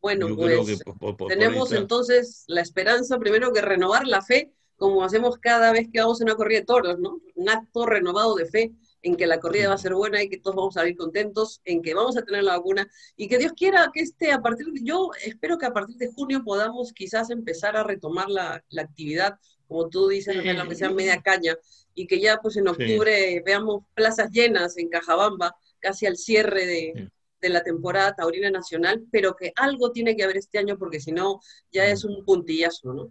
Bueno, 0.00 0.26
pues 0.36 1.16
tenemos 1.28 1.70
entonces 1.70 2.42
la 2.48 2.62
esperanza 2.62 3.16
primero 3.20 3.52
que 3.52 3.60
renovar 3.60 4.08
la 4.08 4.22
fe 4.22 4.52
como 4.76 5.02
hacemos 5.04 5.38
cada 5.38 5.72
vez 5.72 5.88
que 5.92 6.00
vamos 6.00 6.20
a 6.20 6.24
una 6.24 6.34
corrida 6.34 6.60
de 6.60 6.66
toros, 6.66 6.98
¿no? 6.98 7.20
Un 7.34 7.48
acto 7.48 7.86
renovado 7.86 8.34
de 8.34 8.46
fe 8.46 8.72
en 9.02 9.16
que 9.16 9.26
la 9.26 9.38
corrida 9.38 9.68
va 9.68 9.74
a 9.74 9.78
ser 9.78 9.94
buena 9.94 10.22
y 10.22 10.28
que 10.28 10.38
todos 10.38 10.56
vamos 10.56 10.76
a 10.76 10.80
salir 10.80 10.96
contentos, 10.96 11.60
en 11.64 11.80
que 11.80 11.94
vamos 11.94 12.16
a 12.16 12.22
tener 12.22 12.42
la 12.42 12.56
vacuna 12.56 12.88
y 13.16 13.28
que 13.28 13.38
Dios 13.38 13.52
quiera 13.52 13.90
que 13.92 14.00
este 14.00 14.32
a 14.32 14.40
partir 14.40 14.66
de, 14.66 14.80
yo 14.82 15.10
espero 15.24 15.58
que 15.58 15.66
a 15.66 15.72
partir 15.72 15.96
de 15.96 16.12
junio 16.12 16.42
podamos 16.44 16.92
quizás 16.92 17.30
empezar 17.30 17.76
a 17.76 17.84
retomar 17.84 18.28
la, 18.28 18.64
actividad, 18.78 19.38
como 19.68 19.88
tú 19.88 20.08
dices, 20.08 20.36
aunque 20.58 20.74
sea 20.74 20.90
media 20.90 21.22
caña, 21.22 21.56
y 21.94 22.06
que 22.06 22.20
ya 22.20 22.38
pues 22.38 22.56
en 22.56 22.68
octubre 22.68 23.42
veamos 23.44 23.84
plazas 23.94 24.30
llenas 24.30 24.76
en 24.76 24.88
Cajabamba, 24.88 25.56
casi 25.80 26.06
al 26.06 26.16
cierre 26.16 26.66
de, 26.66 27.10
de 27.40 27.48
la 27.48 27.62
temporada 27.62 28.14
taurina 28.14 28.50
nacional, 28.50 29.04
pero 29.10 29.36
que 29.36 29.52
algo 29.56 29.92
tiene 29.92 30.16
que 30.16 30.24
haber 30.24 30.36
este 30.36 30.58
año 30.58 30.76
porque 30.78 31.00
si 31.00 31.12
no 31.12 31.40
ya 31.72 31.86
es 31.86 32.04
un 32.04 32.24
puntillazo, 32.24 32.92
¿no? 32.92 33.10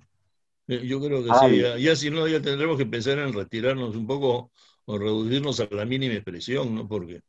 Eh, 0.68 0.82
yo 0.86 1.00
creo 1.00 1.24
que 1.24 1.30
sí, 1.30 1.84
ya, 1.84 1.96
si 1.96 2.10
no, 2.10 2.28
ya 2.28 2.42
tendremos 2.42 2.78
que 2.78 2.86
pensar 2.86 3.20
en 3.20 3.34
retirarnos 3.34 3.96
un 3.96 4.08
poco 4.08 4.52
o 4.86 4.98
reducirnos 4.98 5.60
a 5.60 5.68
la 5.72 5.86
mínima 5.86 6.16
expresión, 6.16 6.74
¿no? 6.74 6.88
Porque, 6.88 7.22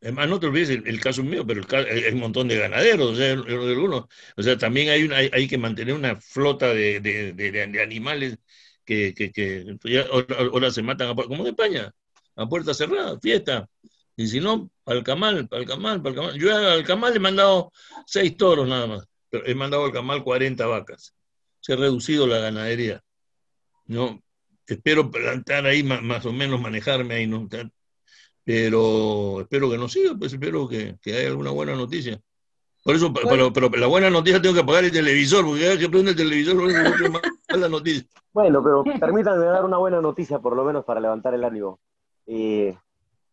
además, 0.00 0.28
no 0.28 0.40
te 0.40 0.46
olvides 0.46 0.70
el, 0.70 1.00
caso 1.00 1.22
mío, 1.22 1.46
pero 1.46 1.62
hay 1.76 2.12
un 2.12 2.20
montón 2.20 2.48
de 2.48 2.58
ganaderos, 2.58 3.12
o 3.12 3.16
sea, 3.16 3.36
o 4.36 4.42
sea 4.42 4.58
también 4.58 4.88
hay, 4.88 5.04
una, 5.04 5.16
hay, 5.16 5.48
que 5.48 5.58
mantener 5.58 5.94
una 5.94 6.16
flota 6.16 6.72
de, 6.72 7.00
de, 7.00 7.82
animales 7.82 8.38
que, 8.84 9.14
que, 9.14 9.30
que 9.30 9.76
ahora, 10.10 10.70
se 10.70 10.82
matan, 10.82 11.10
a, 11.10 11.14
como 11.14 11.42
en 11.42 11.48
España, 11.48 11.92
a 12.36 12.48
puerta 12.48 12.74
cerrada, 12.74 13.18
fiesta. 13.20 13.68
Y 14.16 14.28
si 14.28 14.40
no, 14.40 14.70
al 14.86 15.02
camal, 15.02 15.48
al 15.50 15.66
camal, 15.66 16.00
al 16.04 16.14
camal. 16.14 16.38
Yo 16.38 16.56
al 16.56 16.84
camal 16.84 17.12
le 17.12 17.16
he 17.16 17.20
mandado 17.20 17.72
seis 18.06 18.36
toros 18.36 18.68
nada 18.68 18.86
más, 18.86 19.08
pero 19.28 19.46
he 19.46 19.54
mandado 19.54 19.84
al 19.84 19.92
camal 19.92 20.22
40 20.22 20.66
vacas 20.66 21.14
se 21.64 21.72
ha 21.72 21.76
reducido 21.76 22.26
la 22.26 22.40
ganadería. 22.40 23.02
¿no? 23.86 24.20
Espero 24.66 25.10
plantar 25.10 25.64
ahí, 25.64 25.82
más, 25.82 26.26
o 26.26 26.32
menos 26.32 26.60
manejarme 26.60 27.14
ahí, 27.14 27.26
¿no? 27.26 27.48
pero 28.44 29.40
espero 29.40 29.70
que 29.70 29.78
no 29.78 29.88
siga, 29.88 30.14
pues 30.14 30.34
espero 30.34 30.68
que, 30.68 30.98
que 31.00 31.16
haya 31.16 31.28
alguna 31.28 31.52
buena 31.52 31.74
noticia. 31.74 32.20
Por 32.84 32.94
eso, 32.94 33.10
pero, 33.14 33.50
pero, 33.50 33.70
la 33.70 33.86
buena 33.86 34.10
noticia 34.10 34.42
tengo 34.42 34.54
que 34.54 34.60
apagar 34.60 34.84
el 34.84 34.92
televisor, 34.92 35.46
porque 35.46 35.62
cada 35.62 35.78
que 35.78 35.88
prende 35.88 36.10
el 36.10 36.16
televisor 36.18 36.68
es 36.68 36.74
la 37.58 37.68
noticia. 37.70 38.06
Bueno, 38.30 38.62
pero 38.62 38.84
permítanme 39.00 39.46
dar 39.46 39.64
una 39.64 39.78
buena 39.78 40.02
noticia, 40.02 40.38
por 40.38 40.54
lo 40.54 40.64
menos 40.64 40.84
para 40.84 41.00
levantar 41.00 41.32
el 41.32 41.44
ánimo. 41.44 41.80
Eh, 42.26 42.76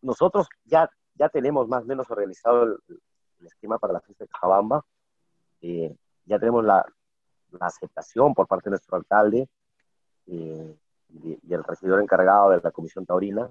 nosotros 0.00 0.48
ya, 0.64 0.88
ya 1.16 1.28
tenemos 1.28 1.68
más 1.68 1.82
o 1.82 1.86
menos 1.86 2.10
organizado 2.10 2.62
el, 2.62 2.78
esquema 3.44 3.78
para 3.78 3.92
la 3.92 4.00
fiesta 4.00 4.24
de 4.24 4.28
Cajabamba. 4.28 4.86
Eh, 5.60 5.94
ya 6.24 6.38
tenemos 6.38 6.64
la, 6.64 6.86
la 7.58 7.66
aceptación 7.66 8.34
por 8.34 8.46
parte 8.46 8.68
de 8.68 8.72
nuestro 8.72 8.96
alcalde 8.96 9.48
eh, 10.26 10.76
y, 11.08 11.54
el 11.54 11.64
regidor 11.64 12.00
encargado 12.00 12.50
de 12.50 12.60
la 12.62 12.70
Comisión 12.70 13.04
Taurina 13.06 13.50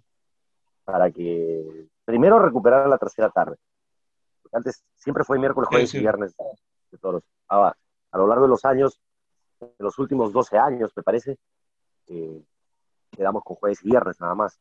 para 0.84 1.12
que 1.12 1.88
primero 2.06 2.40
recuperar 2.40 2.88
la 2.88 2.98
tercera 2.98 3.30
tarde. 3.30 3.58
Porque 4.42 4.58
antes 4.58 4.84
siempre 4.96 5.24
fue 5.24 5.40
miércoles, 5.40 5.70
jueves 5.70 5.94
y 5.94 6.00
viernes 6.00 6.36
de 6.92 6.98
toros. 6.98 7.24
a 7.48 7.74
lo 8.14 8.28
largo 8.28 8.44
de 8.44 8.50
los 8.50 8.66
años, 8.66 9.00
de 9.60 9.74
los 9.78 9.98
últimos 10.00 10.34
12 10.34 10.58
años, 10.58 10.92
me 10.96 11.04
parece, 11.04 11.38
eh, 12.08 12.44
quedamos 13.12 13.44
con 13.44 13.56
jueves 13.56 13.84
y 13.84 13.90
viernes 13.90 14.20
nada 14.20 14.36
más. 14.36 14.60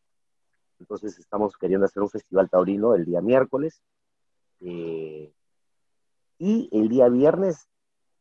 Entonces 0.78 1.18
estamos 1.18 1.57
queriendo 1.57 1.86
hacer 1.86 2.03
un 2.03 2.11
festival 2.11 2.49
taurino 2.49 2.95
el 2.95 3.05
día 3.05 3.20
miércoles. 3.20 3.82
Eh, 4.61 5.32
y 6.38 6.68
el 6.72 6.88
día 6.88 7.09
viernes 7.09 7.68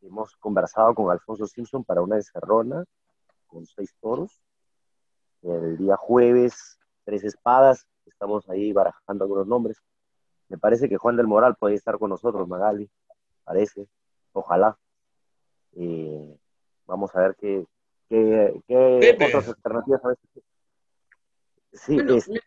hemos 0.02 0.36
conversado 0.38 0.94
con 0.96 1.12
Alfonso 1.12 1.46
Simpson 1.46 1.84
para 1.84 2.02
una 2.02 2.16
encerrona 2.16 2.84
con 3.48 3.66
seis 3.66 3.94
toros. 4.02 4.42
El 5.42 5.78
día 5.78 5.96
jueves, 5.96 6.78
tres 7.04 7.24
espadas. 7.24 7.86
Estamos 8.06 8.50
ahí 8.50 8.74
barajando 8.74 9.24
algunos 9.24 9.48
nombres. 9.48 9.78
Me 10.48 10.58
parece 10.58 10.90
que 10.90 10.98
Juan 10.98 11.16
del 11.16 11.28
Moral 11.28 11.56
puede 11.56 11.76
estar 11.76 11.98
con 11.98 12.10
nosotros, 12.10 12.48
Magali. 12.48 12.90
Parece. 13.44 13.88
Ojalá. 14.34 14.78
Eh, 15.74 16.38
vamos 16.86 17.16
a 17.16 17.22
ver 17.22 17.36
qué, 17.40 17.66
qué, 18.10 18.62
qué 18.68 19.18
otras 19.28 19.48
alternativas 19.48 20.04
a 20.04 20.08
veces 20.10 20.44
Sí, 21.72 21.96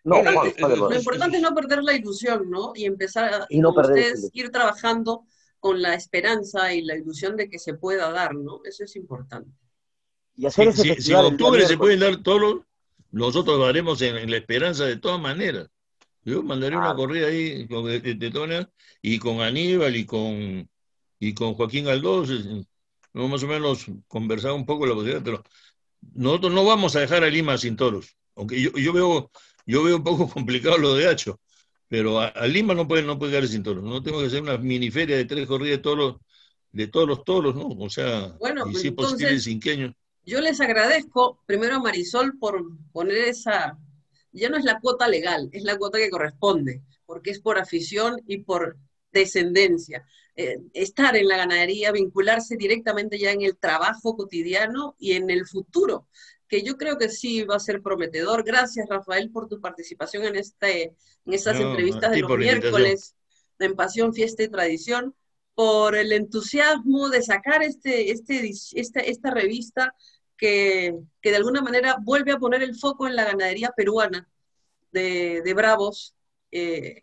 no, 0.02 0.20
lo 0.20 0.94
importante 0.94 1.36
es 1.36 1.42
no 1.42 1.54
perder 1.54 1.84
la 1.84 1.94
ilusión, 1.94 2.50
¿no? 2.50 2.72
Y 2.74 2.86
empezar 2.86 3.32
a 3.32 3.46
y 3.48 3.64
ustedes 3.64 4.28
ir 4.32 4.50
trabajando 4.50 5.24
con 5.62 5.80
la 5.80 5.94
esperanza 5.94 6.74
y 6.74 6.82
la 6.82 6.96
ilusión 6.96 7.36
de 7.36 7.48
que 7.48 7.60
se 7.60 7.74
pueda 7.74 8.10
dar, 8.10 8.34
¿no? 8.34 8.62
Eso 8.64 8.82
es 8.82 8.96
importante. 8.96 9.48
Y 10.34 10.44
hacer 10.44 10.72
si, 10.72 11.12
en 11.12 11.18
octubre 11.18 11.64
se 11.64 11.78
pueden 11.78 12.00
dar 12.00 12.20
todos, 12.20 12.62
nosotros 13.12 13.60
lo 13.60 13.66
haremos 13.66 14.02
en, 14.02 14.28
la 14.28 14.38
esperanza 14.38 14.86
de 14.86 14.96
todas 14.96 15.20
maneras. 15.20 15.68
Yo 16.24 16.42
mandaré 16.42 16.76
una 16.76 16.96
corrida 16.96 17.28
ahí 17.28 17.68
con, 17.68 17.84
de, 17.84 18.66
y 19.02 19.18
con 19.20 19.40
Aníbal 19.40 19.94
y 19.94 20.04
con, 20.04 20.68
y 21.20 21.32
con 21.32 21.54
Joaquín 21.54 21.86
Aldós, 21.86 22.28
más 23.12 23.42
o 23.44 23.46
menos 23.46 23.86
conversar 24.08 24.54
un 24.54 24.66
poco 24.66 24.84
la 24.84 24.94
posibilidad, 24.94 25.22
pero 25.22 25.44
nosotros 26.12 26.52
no 26.52 26.64
vamos 26.64 26.96
a 26.96 27.00
dejar 27.00 27.22
a 27.22 27.30
Lima 27.30 27.56
sin 27.56 27.76
toros. 27.76 28.16
Aunque 28.34 28.60
yo, 28.60 28.72
yo, 28.72 28.92
veo, 28.92 29.30
yo 29.64 29.84
veo 29.84 29.98
un 29.98 30.02
poco 30.02 30.28
complicado 30.34 30.76
lo 30.76 30.96
de 30.96 31.06
Hacho, 31.06 31.38
pero 31.92 32.20
a, 32.20 32.46
Lima 32.46 32.72
no 32.72 32.88
puede, 32.88 33.02
no 33.02 33.18
puede 33.18 33.32
quedar 33.32 33.46
sin 33.46 33.62
toros. 33.62 33.84
No 33.84 34.02
tengo 34.02 34.20
que 34.20 34.28
hacer 34.28 34.40
una 34.40 34.56
mini 34.56 34.90
feria 34.90 35.14
de 35.14 35.26
tres 35.26 35.46
corridas 35.46 35.76
de 35.76 35.82
toros, 35.82 36.16
de 36.70 36.86
todos 36.86 37.06
los 37.06 37.22
toros, 37.22 37.54
¿no? 37.54 37.68
O 37.68 37.90
sea, 37.90 38.34
bueno, 38.40 38.66
y 38.66 38.76
si 38.76 38.88
es 38.88 38.94
posible 38.94 39.38
cinqueño. 39.38 39.94
Yo 40.24 40.40
les 40.40 40.58
agradezco 40.62 41.42
primero 41.44 41.74
a 41.74 41.80
Marisol 41.80 42.38
por 42.38 42.64
poner 42.92 43.18
esa, 43.18 43.78
ya 44.32 44.48
no 44.48 44.56
es 44.56 44.64
la 44.64 44.80
cuota 44.80 45.06
legal, 45.06 45.50
es 45.52 45.64
la 45.64 45.76
cuota 45.76 45.98
que 45.98 46.08
corresponde, 46.08 46.80
porque 47.04 47.30
es 47.30 47.40
por 47.40 47.58
afición 47.58 48.22
y 48.26 48.38
por 48.38 48.78
descendencia. 49.12 50.06
Eh, 50.34 50.60
estar 50.72 51.14
en 51.14 51.28
la 51.28 51.36
ganadería, 51.36 51.92
vincularse 51.92 52.56
directamente 52.56 53.18
ya 53.18 53.32
en 53.32 53.42
el 53.42 53.58
trabajo 53.58 54.16
cotidiano 54.16 54.96
y 54.98 55.12
en 55.12 55.28
el 55.28 55.46
futuro 55.46 56.08
que 56.52 56.62
yo 56.62 56.76
creo 56.76 56.98
que 56.98 57.08
sí 57.08 57.44
va 57.44 57.56
a 57.56 57.60
ser 57.60 57.80
prometedor. 57.80 58.44
Gracias, 58.44 58.86
Rafael, 58.86 59.30
por 59.30 59.48
tu 59.48 59.58
participación 59.58 60.24
en, 60.24 60.36
este, 60.36 60.94
en 61.24 61.32
estas 61.32 61.58
entrevistas 61.58 62.10
de 62.10 62.20
los 62.20 62.36
miércoles 62.36 63.14
en 63.58 63.74
Pasión, 63.74 64.12
Fiesta 64.12 64.42
y 64.42 64.48
Tradición, 64.48 65.14
por 65.54 65.96
el 65.96 66.12
entusiasmo 66.12 67.08
de 67.08 67.22
sacar 67.22 67.62
este, 67.62 68.10
este, 68.10 68.50
esta, 68.74 69.30
revista 69.30 69.94
que, 70.36 70.94
de 71.22 71.36
alguna 71.36 71.62
manera 71.62 71.96
vuelve 72.02 72.32
a 72.32 72.38
poner 72.38 72.62
el 72.62 72.74
foco 72.74 73.06
en 73.06 73.16
la 73.16 73.24
ganadería 73.24 73.72
peruana 73.74 74.28
de, 74.90 75.54
Bravos. 75.56 76.14
Eh, 76.50 77.00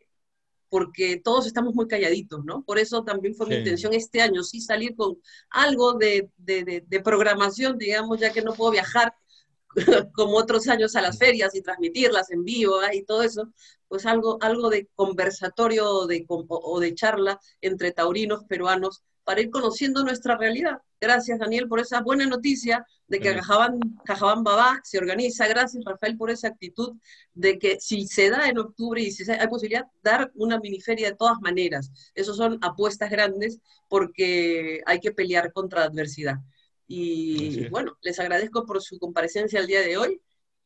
porque 0.70 1.20
todos 1.24 1.48
estamos 1.48 1.74
muy 1.74 1.88
calladitos, 1.88 2.46
¿no? 2.46 2.62
Por 2.62 2.78
eso 2.78 3.04
también 3.04 3.34
fue 3.34 3.48
mi 3.48 3.56
intención 3.56 3.96
este 3.96 4.22
año, 4.22 4.44
sí 4.44 4.62
salir 4.62 4.96
con 4.96 5.18
algo 5.50 5.94
de, 5.94 6.30
de, 6.38 7.02
programación, 7.04 7.80
digamos, 7.80 8.20
ya 8.20 8.32
que 8.32 8.44
no 8.44 8.54
puedo 8.54 8.74
viajar 8.74 9.16
como 10.14 10.38
otros 10.38 10.68
años 10.68 10.96
a 10.96 11.02
las 11.02 11.18
ferias 11.18 11.56
y 11.56 11.62
transmitirlas 11.62 12.32
en 12.32 12.44
vivo 12.44 12.80
y 12.92 13.04
todo 13.04 13.24
eso, 13.24 13.52
pues 13.88 14.06
algo, 14.06 14.38
algo 14.42 14.70
de 14.70 14.88
conversatorio 14.96 16.06
de, 16.06 16.26
o 16.28 16.80
de 16.80 16.96
charla 16.96 17.40
entre 17.62 17.92
taurinos 17.92 18.46
peruanos 18.46 19.04
para 19.24 19.42
ir 19.42 19.52
conociendo 19.52 20.04
nuestra 20.04 20.38
realidad. 20.38 20.82
Gracias, 21.00 21.38
Daniel, 21.38 21.68
por 21.68 21.80
esa 21.80 22.02
buena 22.02 22.26
noticia 22.26 22.84
de 23.08 23.20
que 23.20 23.36
Cajabán, 23.36 23.80
Cajabán 24.04 24.44
Babá 24.44 24.82
se 24.84 24.98
organiza. 24.98 25.48
Gracias, 25.48 25.84
Rafael, 25.86 26.18
por 26.18 26.32
esa 26.32 26.48
actitud 26.48 26.98
de 27.36 27.60
que 27.60 27.80
si 27.80 28.08
se 28.08 28.32
da 28.32 28.50
en 28.50 28.58
octubre 28.58 29.02
y 29.02 29.12
si 29.12 29.30
hay 29.32 29.48
posibilidad, 29.48 29.86
dar 30.02 30.32
una 30.34 30.60
miniferia 30.60 31.12
de 31.12 31.16
todas 31.16 31.40
maneras. 31.42 31.92
Esos 32.16 32.38
son 32.38 32.58
apuestas 32.62 33.12
grandes 33.12 33.60
porque 33.88 34.82
hay 34.88 35.00
que 35.00 35.12
pelear 35.12 35.54
contra 35.54 35.82
la 35.82 35.86
adversidad. 35.86 36.38
Y 36.92 37.68
bueno, 37.70 37.96
les 38.02 38.20
agradezco 38.20 38.66
por 38.66 38.82
su 38.82 38.98
comparecencia 38.98 39.60
el 39.60 39.68
día 39.68 39.82
de 39.82 39.96
hoy. 39.96 40.20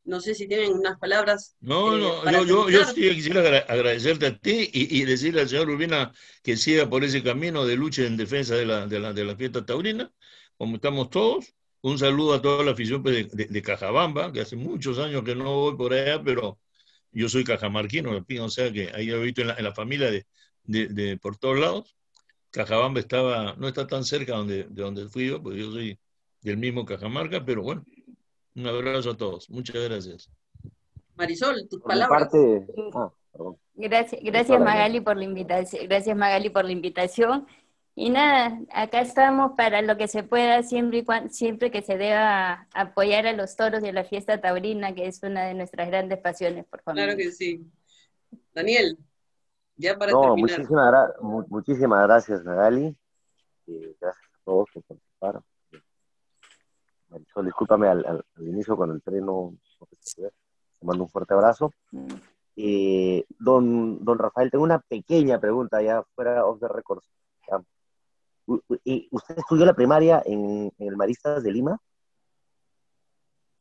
No 0.05 0.21
sé 0.21 0.33
si 0.33 0.47
tienen 0.47 0.71
unas 0.71 0.97
palabras. 0.97 1.57
No, 1.59 1.97
no, 1.97 2.25
eh, 2.25 2.45
yo, 2.47 2.69
yo, 2.69 2.85
sí 2.85 3.09
quisiera 3.13 3.41
agradecerte 3.67 4.27
a 4.27 4.37
ti 4.37 4.69
y, 4.73 5.03
decirle 5.03 5.41
al 5.41 5.49
señor 5.49 5.69
Urbina 5.69 6.13
que 6.41 6.55
siga 6.55 6.89
por 6.89 7.03
ese 7.03 7.21
camino 7.21 7.65
de 7.65 7.75
lucha 7.75 8.03
en 8.03 8.15
defensa 8.15 8.55
de 8.55 8.65
la, 8.65 8.87
de 8.87 8.99
la, 9.01 9.11
de 9.11 9.25
la 9.25 9.35
fiesta 9.35 9.65
taurina, 9.65 10.13
como 10.57 10.75
estamos 10.77 11.09
todos. 11.09 11.53
Un 11.81 11.99
saludo 11.99 12.35
a 12.35 12.41
toda 12.41 12.63
la 12.63 12.71
afición 12.71 13.03
pues, 13.03 13.29
de, 13.29 13.61
Cajabamba, 13.61 14.31
que 14.31 14.39
hace 14.39 14.55
muchos 14.55 14.99
años 14.99 15.23
que 15.25 15.35
no 15.35 15.53
voy 15.55 15.75
por 15.75 15.93
allá, 15.93 16.23
pero 16.23 16.57
yo 17.11 17.27
soy 17.27 17.43
cajamarquino, 17.43 18.25
o 18.41 18.49
sea 18.49 18.71
que 18.71 18.91
ahí 18.93 19.09
he 19.09 19.17
visto 19.19 19.41
en 19.41 19.47
la, 19.47 19.55
en 19.55 19.63
la 19.65 19.75
familia 19.75 20.09
de, 20.09 20.25
de, 20.63 21.17
por 21.17 21.37
todos 21.37 21.59
lados. 21.59 21.97
Cajabamba 22.51 23.01
estaba, 23.01 23.55
no 23.57 23.67
está 23.67 23.87
tan 23.87 24.05
cerca 24.05 24.37
donde, 24.37 24.63
de 24.63 24.81
donde 24.81 25.09
fui 25.09 25.27
yo, 25.27 25.43
porque 25.43 25.59
yo 25.59 25.71
soy 25.71 25.99
del 26.43 26.57
mismo 26.57 26.85
Cajamarca, 26.85 27.43
pero 27.43 27.63
bueno, 27.63 27.83
un 28.55 28.67
abrazo 28.67 29.11
a 29.11 29.17
todos. 29.17 29.49
Muchas 29.49 29.81
gracias. 29.83 30.29
Marisol, 31.15 31.67
tus 31.69 31.81
palabras. 31.81 32.23
Parte... 32.23 32.67
Ah, 32.93 33.11
gracias, 33.75 34.21
gracias 34.23 34.59
Magali 34.59 35.01
por 35.01 35.17
la 35.17 35.23
invitación. 35.23 35.87
Gracias 35.87 36.15
Magali 36.15 36.49
por 36.49 36.65
la 36.65 36.71
invitación. 36.71 37.47
Y 37.95 38.09
nada, 38.09 38.59
acá 38.73 39.01
estamos 39.01 39.51
para 39.55 39.83
lo 39.83 39.97
que 39.97 40.07
se 40.07 40.23
pueda, 40.23 40.63
siempre, 40.63 40.99
y 40.99 41.03
cuando, 41.05 41.29
siempre 41.29 41.69
que 41.69 41.83
se 41.83 41.95
deba 41.95 42.67
apoyar 42.73 43.27
a 43.27 43.33
los 43.33 43.55
toros 43.55 43.83
y 43.83 43.89
a 43.89 43.93
la 43.93 44.03
fiesta 44.03 44.41
taurina, 44.41 44.95
que 44.95 45.05
es 45.05 45.21
una 45.21 45.45
de 45.45 45.53
nuestras 45.53 45.89
grandes 45.89 46.17
pasiones, 46.19 46.65
por 46.65 46.81
favor. 46.81 47.03
Claro 47.03 47.15
que 47.15 47.31
sí. 47.31 47.61
Daniel, 48.51 48.97
ya 49.77 49.95
para 49.95 50.11
terminar. 50.11 50.59
Muchísimas, 50.59 51.09
muchísimas 51.49 52.03
gracias, 52.07 52.43
Magali. 52.43 52.97
Y 53.67 53.79
gracias 54.01 54.25
a 54.25 54.43
todos 54.43 54.67
por 54.73 54.83
participar 54.83 55.43
discúlpame 57.43 57.87
al, 57.87 58.23
inicio 58.39 58.75
con 58.75 58.91
el 58.91 59.01
tren 59.01 59.25
no, 59.25 59.53
Te 60.15 60.85
mando 60.85 61.03
un 61.03 61.09
fuerte 61.09 61.33
abrazo. 61.33 61.71
Mm. 61.91 62.13
Eh, 62.55 63.25
don, 63.39 64.03
don 64.03 64.19
Rafael, 64.19 64.51
tengo 64.51 64.63
una 64.63 64.79
pequeña 64.79 65.39
pregunta 65.39 65.81
ya 65.81 66.03
fuera 66.15 66.45
of 66.45 66.59
the 66.59 66.67
records. 66.67 67.07
¿Usted 68.45 69.37
estudió 69.37 69.65
la 69.65 69.73
primaria 69.73 70.21
en, 70.25 70.71
el 70.77 70.97
Maristas 70.97 71.43
de 71.43 71.51
Lima? 71.51 71.79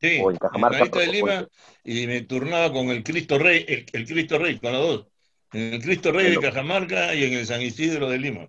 Sí, 0.01 0.17
en 0.17 0.35
Cajamarca. 0.35 0.77
En 0.77 0.79
Maristas 0.79 1.05
de 1.05 1.11
Lima 1.11 1.47
y 1.83 2.07
me 2.07 2.21
turnaba 2.21 2.71
con 2.71 2.87
el 2.87 3.03
Cristo 3.03 3.39
Rey, 3.39 3.65
el, 3.67 4.05
Cristo 4.05 4.37
Rey, 4.37 4.59
con 4.59 4.73
los 4.73 4.81
dos. 4.81 5.07
En 5.53 5.75
el 5.75 5.81
Cristo 5.81 6.11
Rey 6.11 6.31
de 6.31 6.39
Cajamarca 6.39 7.15
y 7.15 7.23
en 7.23 7.33
el 7.33 7.45
San 7.45 7.61
Isidro 7.61 8.09
de 8.09 8.17
Lima. 8.17 8.47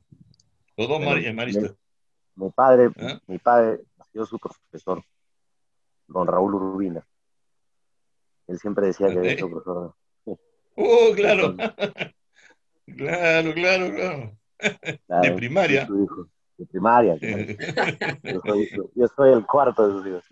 Los 0.77 0.89
dos 0.89 1.01
maristas. 1.01 1.75
Mi, 2.35 2.51
padre, 2.51 2.91
¿Ah? 2.99 3.21
mi 3.29 3.39
padre 3.39 3.81
yo 4.15 4.25
su 4.25 4.39
profesor, 4.39 5.05
don 6.07 6.27
Raúl 6.27 6.55
Urbina. 6.55 7.07
Él 8.47 8.59
siempre 8.59 8.87
decía 8.87 9.09
que 9.09 9.19
era 9.19 9.39
su 9.39 9.51
profesor. 9.51 9.95
¡Oh, 10.77 11.13
claro! 11.17 11.57
claro, 12.97 13.55
claro, 13.55 13.95
claro. 13.95 14.39
de 15.23 15.33
primaria. 15.33 15.89
De 16.57 16.67
primaria. 16.67 17.17
Yo 18.95 19.07
soy, 19.17 19.33
el 19.33 19.45
cuarto 19.47 19.89
de 19.89 19.93
sus 19.93 20.07
hijos. 20.07 20.25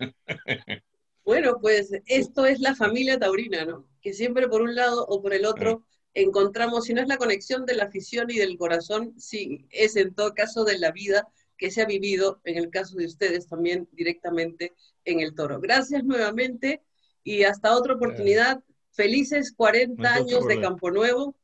Bueno, 1.25 1.57
pues 1.59 1.91
esto 2.05 2.45
es 2.45 2.59
la 2.59 2.75
familia 2.75 3.19
taurina, 3.19 3.65
¿no? 3.65 3.85
Que 4.01 4.13
siempre 4.13 4.47
por 4.47 4.61
un 4.61 4.75
lado 4.75 5.05
o 5.07 5.21
por 5.21 5.33
el 5.33 5.45
otro 5.45 5.85
encontramos, 6.13 6.85
si 6.85 6.93
no 6.93 7.01
es 7.01 7.07
la 7.07 7.17
conexión 7.17 7.65
de 7.65 7.75
la 7.75 7.85
afición 7.85 8.29
y 8.29 8.37
del 8.37 8.57
corazón, 8.57 9.13
sí, 9.17 9.65
es 9.71 9.95
en 9.95 10.13
todo 10.13 10.33
caso 10.33 10.63
de 10.63 10.77
la 10.77 10.91
vida 10.91 11.27
que 11.63 11.71
se 11.71 11.81
ha 11.81 11.85
vivido, 11.85 12.41
en 12.43 12.57
el 12.57 12.69
caso 12.69 12.97
de 12.97 13.05
ustedes 13.05 13.47
también 13.47 13.87
directamente 13.93 14.73
en 15.05 15.21
el 15.21 15.33
toro. 15.33 15.61
Gracias 15.61 16.03
nuevamente 16.03 16.81
y 17.23 17.43
hasta 17.43 17.73
otra 17.73 17.93
oportunidad. 17.93 18.61
Felices 18.91 19.53
40 19.55 20.13
años 20.13 20.45
de 20.45 20.59
Campo 20.59 20.91
Nuevo. 20.91 21.37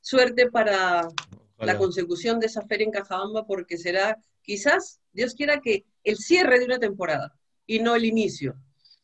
Suerte 0.00 0.48
para 0.52 1.08
la 1.58 1.76
consecución 1.78 2.38
de 2.38 2.46
esa 2.46 2.62
feria 2.62 2.84
en 2.84 2.92
Cajabamba 2.92 3.44
porque 3.44 3.76
será 3.76 4.16
quizás, 4.40 5.00
Dios 5.12 5.34
quiera 5.34 5.58
que 5.58 5.84
el 6.04 6.18
cierre 6.18 6.60
de 6.60 6.66
una 6.66 6.78
temporada 6.78 7.36
y 7.66 7.80
no 7.80 7.96
el 7.96 8.04
inicio 8.04 8.54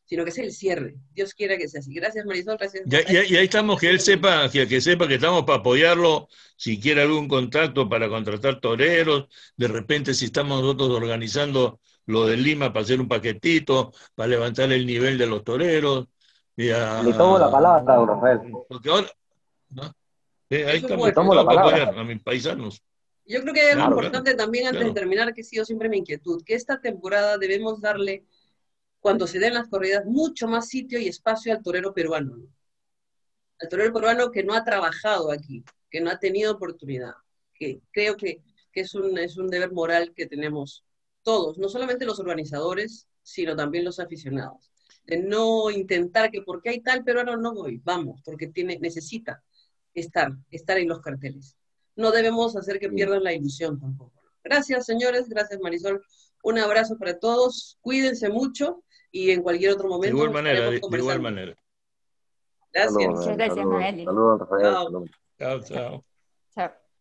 sino 0.07 0.25
que 0.25 0.31
es 0.31 0.39
el 0.39 0.53
cierre. 0.53 0.95
Dios 1.13 1.35
quiera 1.35 1.59
que 1.59 1.69
sea 1.69 1.81
así. 1.81 1.93
Gracias, 1.93 2.25
Marisol. 2.25 2.57
Gracias. 2.57 3.31
Y, 3.31 3.37
ahí 3.37 3.45
estamos, 3.45 3.79
que 3.81 3.91
él 3.91 4.01
sepa, 4.01 4.49
que, 4.51 4.67
que, 4.67 4.81
sepa 4.81 5.07
que 5.07 5.17
estamos 5.17 5.45
para 5.45 5.59
apoyarlo, 5.59 6.29
si 6.57 6.81
quiere 6.81 7.03
algún 7.03 7.29
contacto 7.29 7.89
para 7.89 8.09
contratar 8.09 8.61
toreros, 8.61 9.27
de 9.57 9.69
repente 9.69 10.15
si 10.15 10.27
estamos 10.27 10.63
nosotros 10.63 10.91
organizando 10.91 11.81
lo 12.07 12.27
de 12.27 12.37
Lima 12.37 12.73
para 12.73 12.85
hacer 12.85 13.01
un 13.01 13.09
paquetito, 13.09 13.93
para 14.15 14.29
levantar 14.29 14.71
el 14.73 14.87
nivel 14.87 15.19
de 15.19 15.27
los 15.27 15.43
toreros. 15.45 16.07
Le 16.55 16.73
tomo 17.13 17.39
la 17.39 17.51
palabra, 17.51 17.97
don 17.97 18.09
Rafael. 18.09 18.41
Porque 18.69 18.89
ahora, 18.89 19.09
ahí 20.51 20.77
estamos 20.77 21.13
para 21.13 21.61
apoyar 21.61 21.99
a 21.99 22.05
mis 22.05 22.23
paisanos. 22.23 22.83
Yo 23.29 23.43
creo 23.43 23.53
que 23.53 23.61
hay 23.61 23.71
algo 23.73 23.89
importante 23.89 24.35
también 24.35 24.69
antes 24.69 24.85
de 24.85 24.93
terminar, 24.93 25.35
que 25.35 25.41
ha 25.41 25.45
sido 25.45 25.65
siempre 25.65 25.89
mi 25.89 25.99
inquietud, 25.99 26.43
que 26.45 26.55
esta 26.55 26.81
temporada 26.81 27.39
debemos 27.39 27.81
darle 27.81 28.25
cuando 29.07 29.29
se 29.29 29.39
den 29.39 29.55
las 29.55 29.69
corridas, 29.69 30.05
mucho 30.05 30.49
más 30.49 30.69
sitio 30.69 30.99
y 30.99 31.07
espacio 31.07 31.53
al 31.53 31.63
torero 31.63 31.95
peruano. 31.95 32.43
Al 33.61 33.69
torero 33.69 33.93
peruano 33.93 34.33
que 34.33 34.43
no 34.43 34.53
ha 34.53 34.65
trabajado 34.65 35.31
aquí, 35.31 35.63
que 35.89 36.01
no 36.01 36.11
ha 36.11 36.19
tenido 36.19 36.53
oportunidad, 36.55 37.13
que 37.55 37.81
creo 37.93 38.17
que, 38.17 38.43
es, 38.73 38.97
un, 38.97 39.17
es 39.17 39.37
un 39.37 39.47
deber 39.47 39.71
moral 39.71 40.13
que 40.13 40.27
tenemos 40.27 40.85
todos, 41.23 41.57
no 41.57 41.69
solamente 41.69 42.05
los 42.05 42.19
organizadores, 42.19 43.07
sino 43.23 43.55
también 43.55 43.85
los 43.85 44.01
aficionados. 44.01 44.73
De 45.05 45.19
no 45.19 45.71
intentar 45.71 46.33
que 46.33 46.43
porque 46.43 46.71
hay 46.71 46.81
tal 46.81 47.05
peruano 47.05 47.37
no 47.37 47.55
voy, 47.55 47.81
vamos, 47.85 48.23
porque 48.25 48.49
tiene, 48.49 48.77
necesita 48.81 49.41
estar, 49.95 50.33
estar 50.51 50.79
en 50.79 50.89
los 50.89 51.01
carteles. 51.01 51.57
No 51.95 52.11
debemos 52.11 52.57
hacer 52.57 52.81
que 52.81 52.89
pierdan 52.89 53.23
la 53.23 53.33
ilusión 53.33 53.79
tampoco. 53.79 54.21
Gracias, 54.43 54.85
señores, 54.85 55.29
gracias, 55.29 55.61
Marisol. 55.61 56.03
Un 56.43 56.59
abrazo 56.59 56.99
para 56.99 57.17
todos, 57.21 57.79
cuídense 57.81 58.29
mucho 58.31 58.83
y 59.17 59.31
en 59.31 59.43
cualquier 59.43 59.73
otro 59.73 59.89
momento. 59.89 60.17
De 60.17 60.23
igual 60.23 60.31
manera, 60.31 60.71
de, 60.71 60.77
igual 60.77 61.21
manera. 61.21 61.57
Gracias. 62.73 63.09
Muchas 63.09 63.37
gracias, 63.37 63.67
Saludos, 64.05 64.41
Rafael. 64.41 64.75
Chao, 65.39 65.61
chao. 65.63 66.05
Chao. 66.55 66.86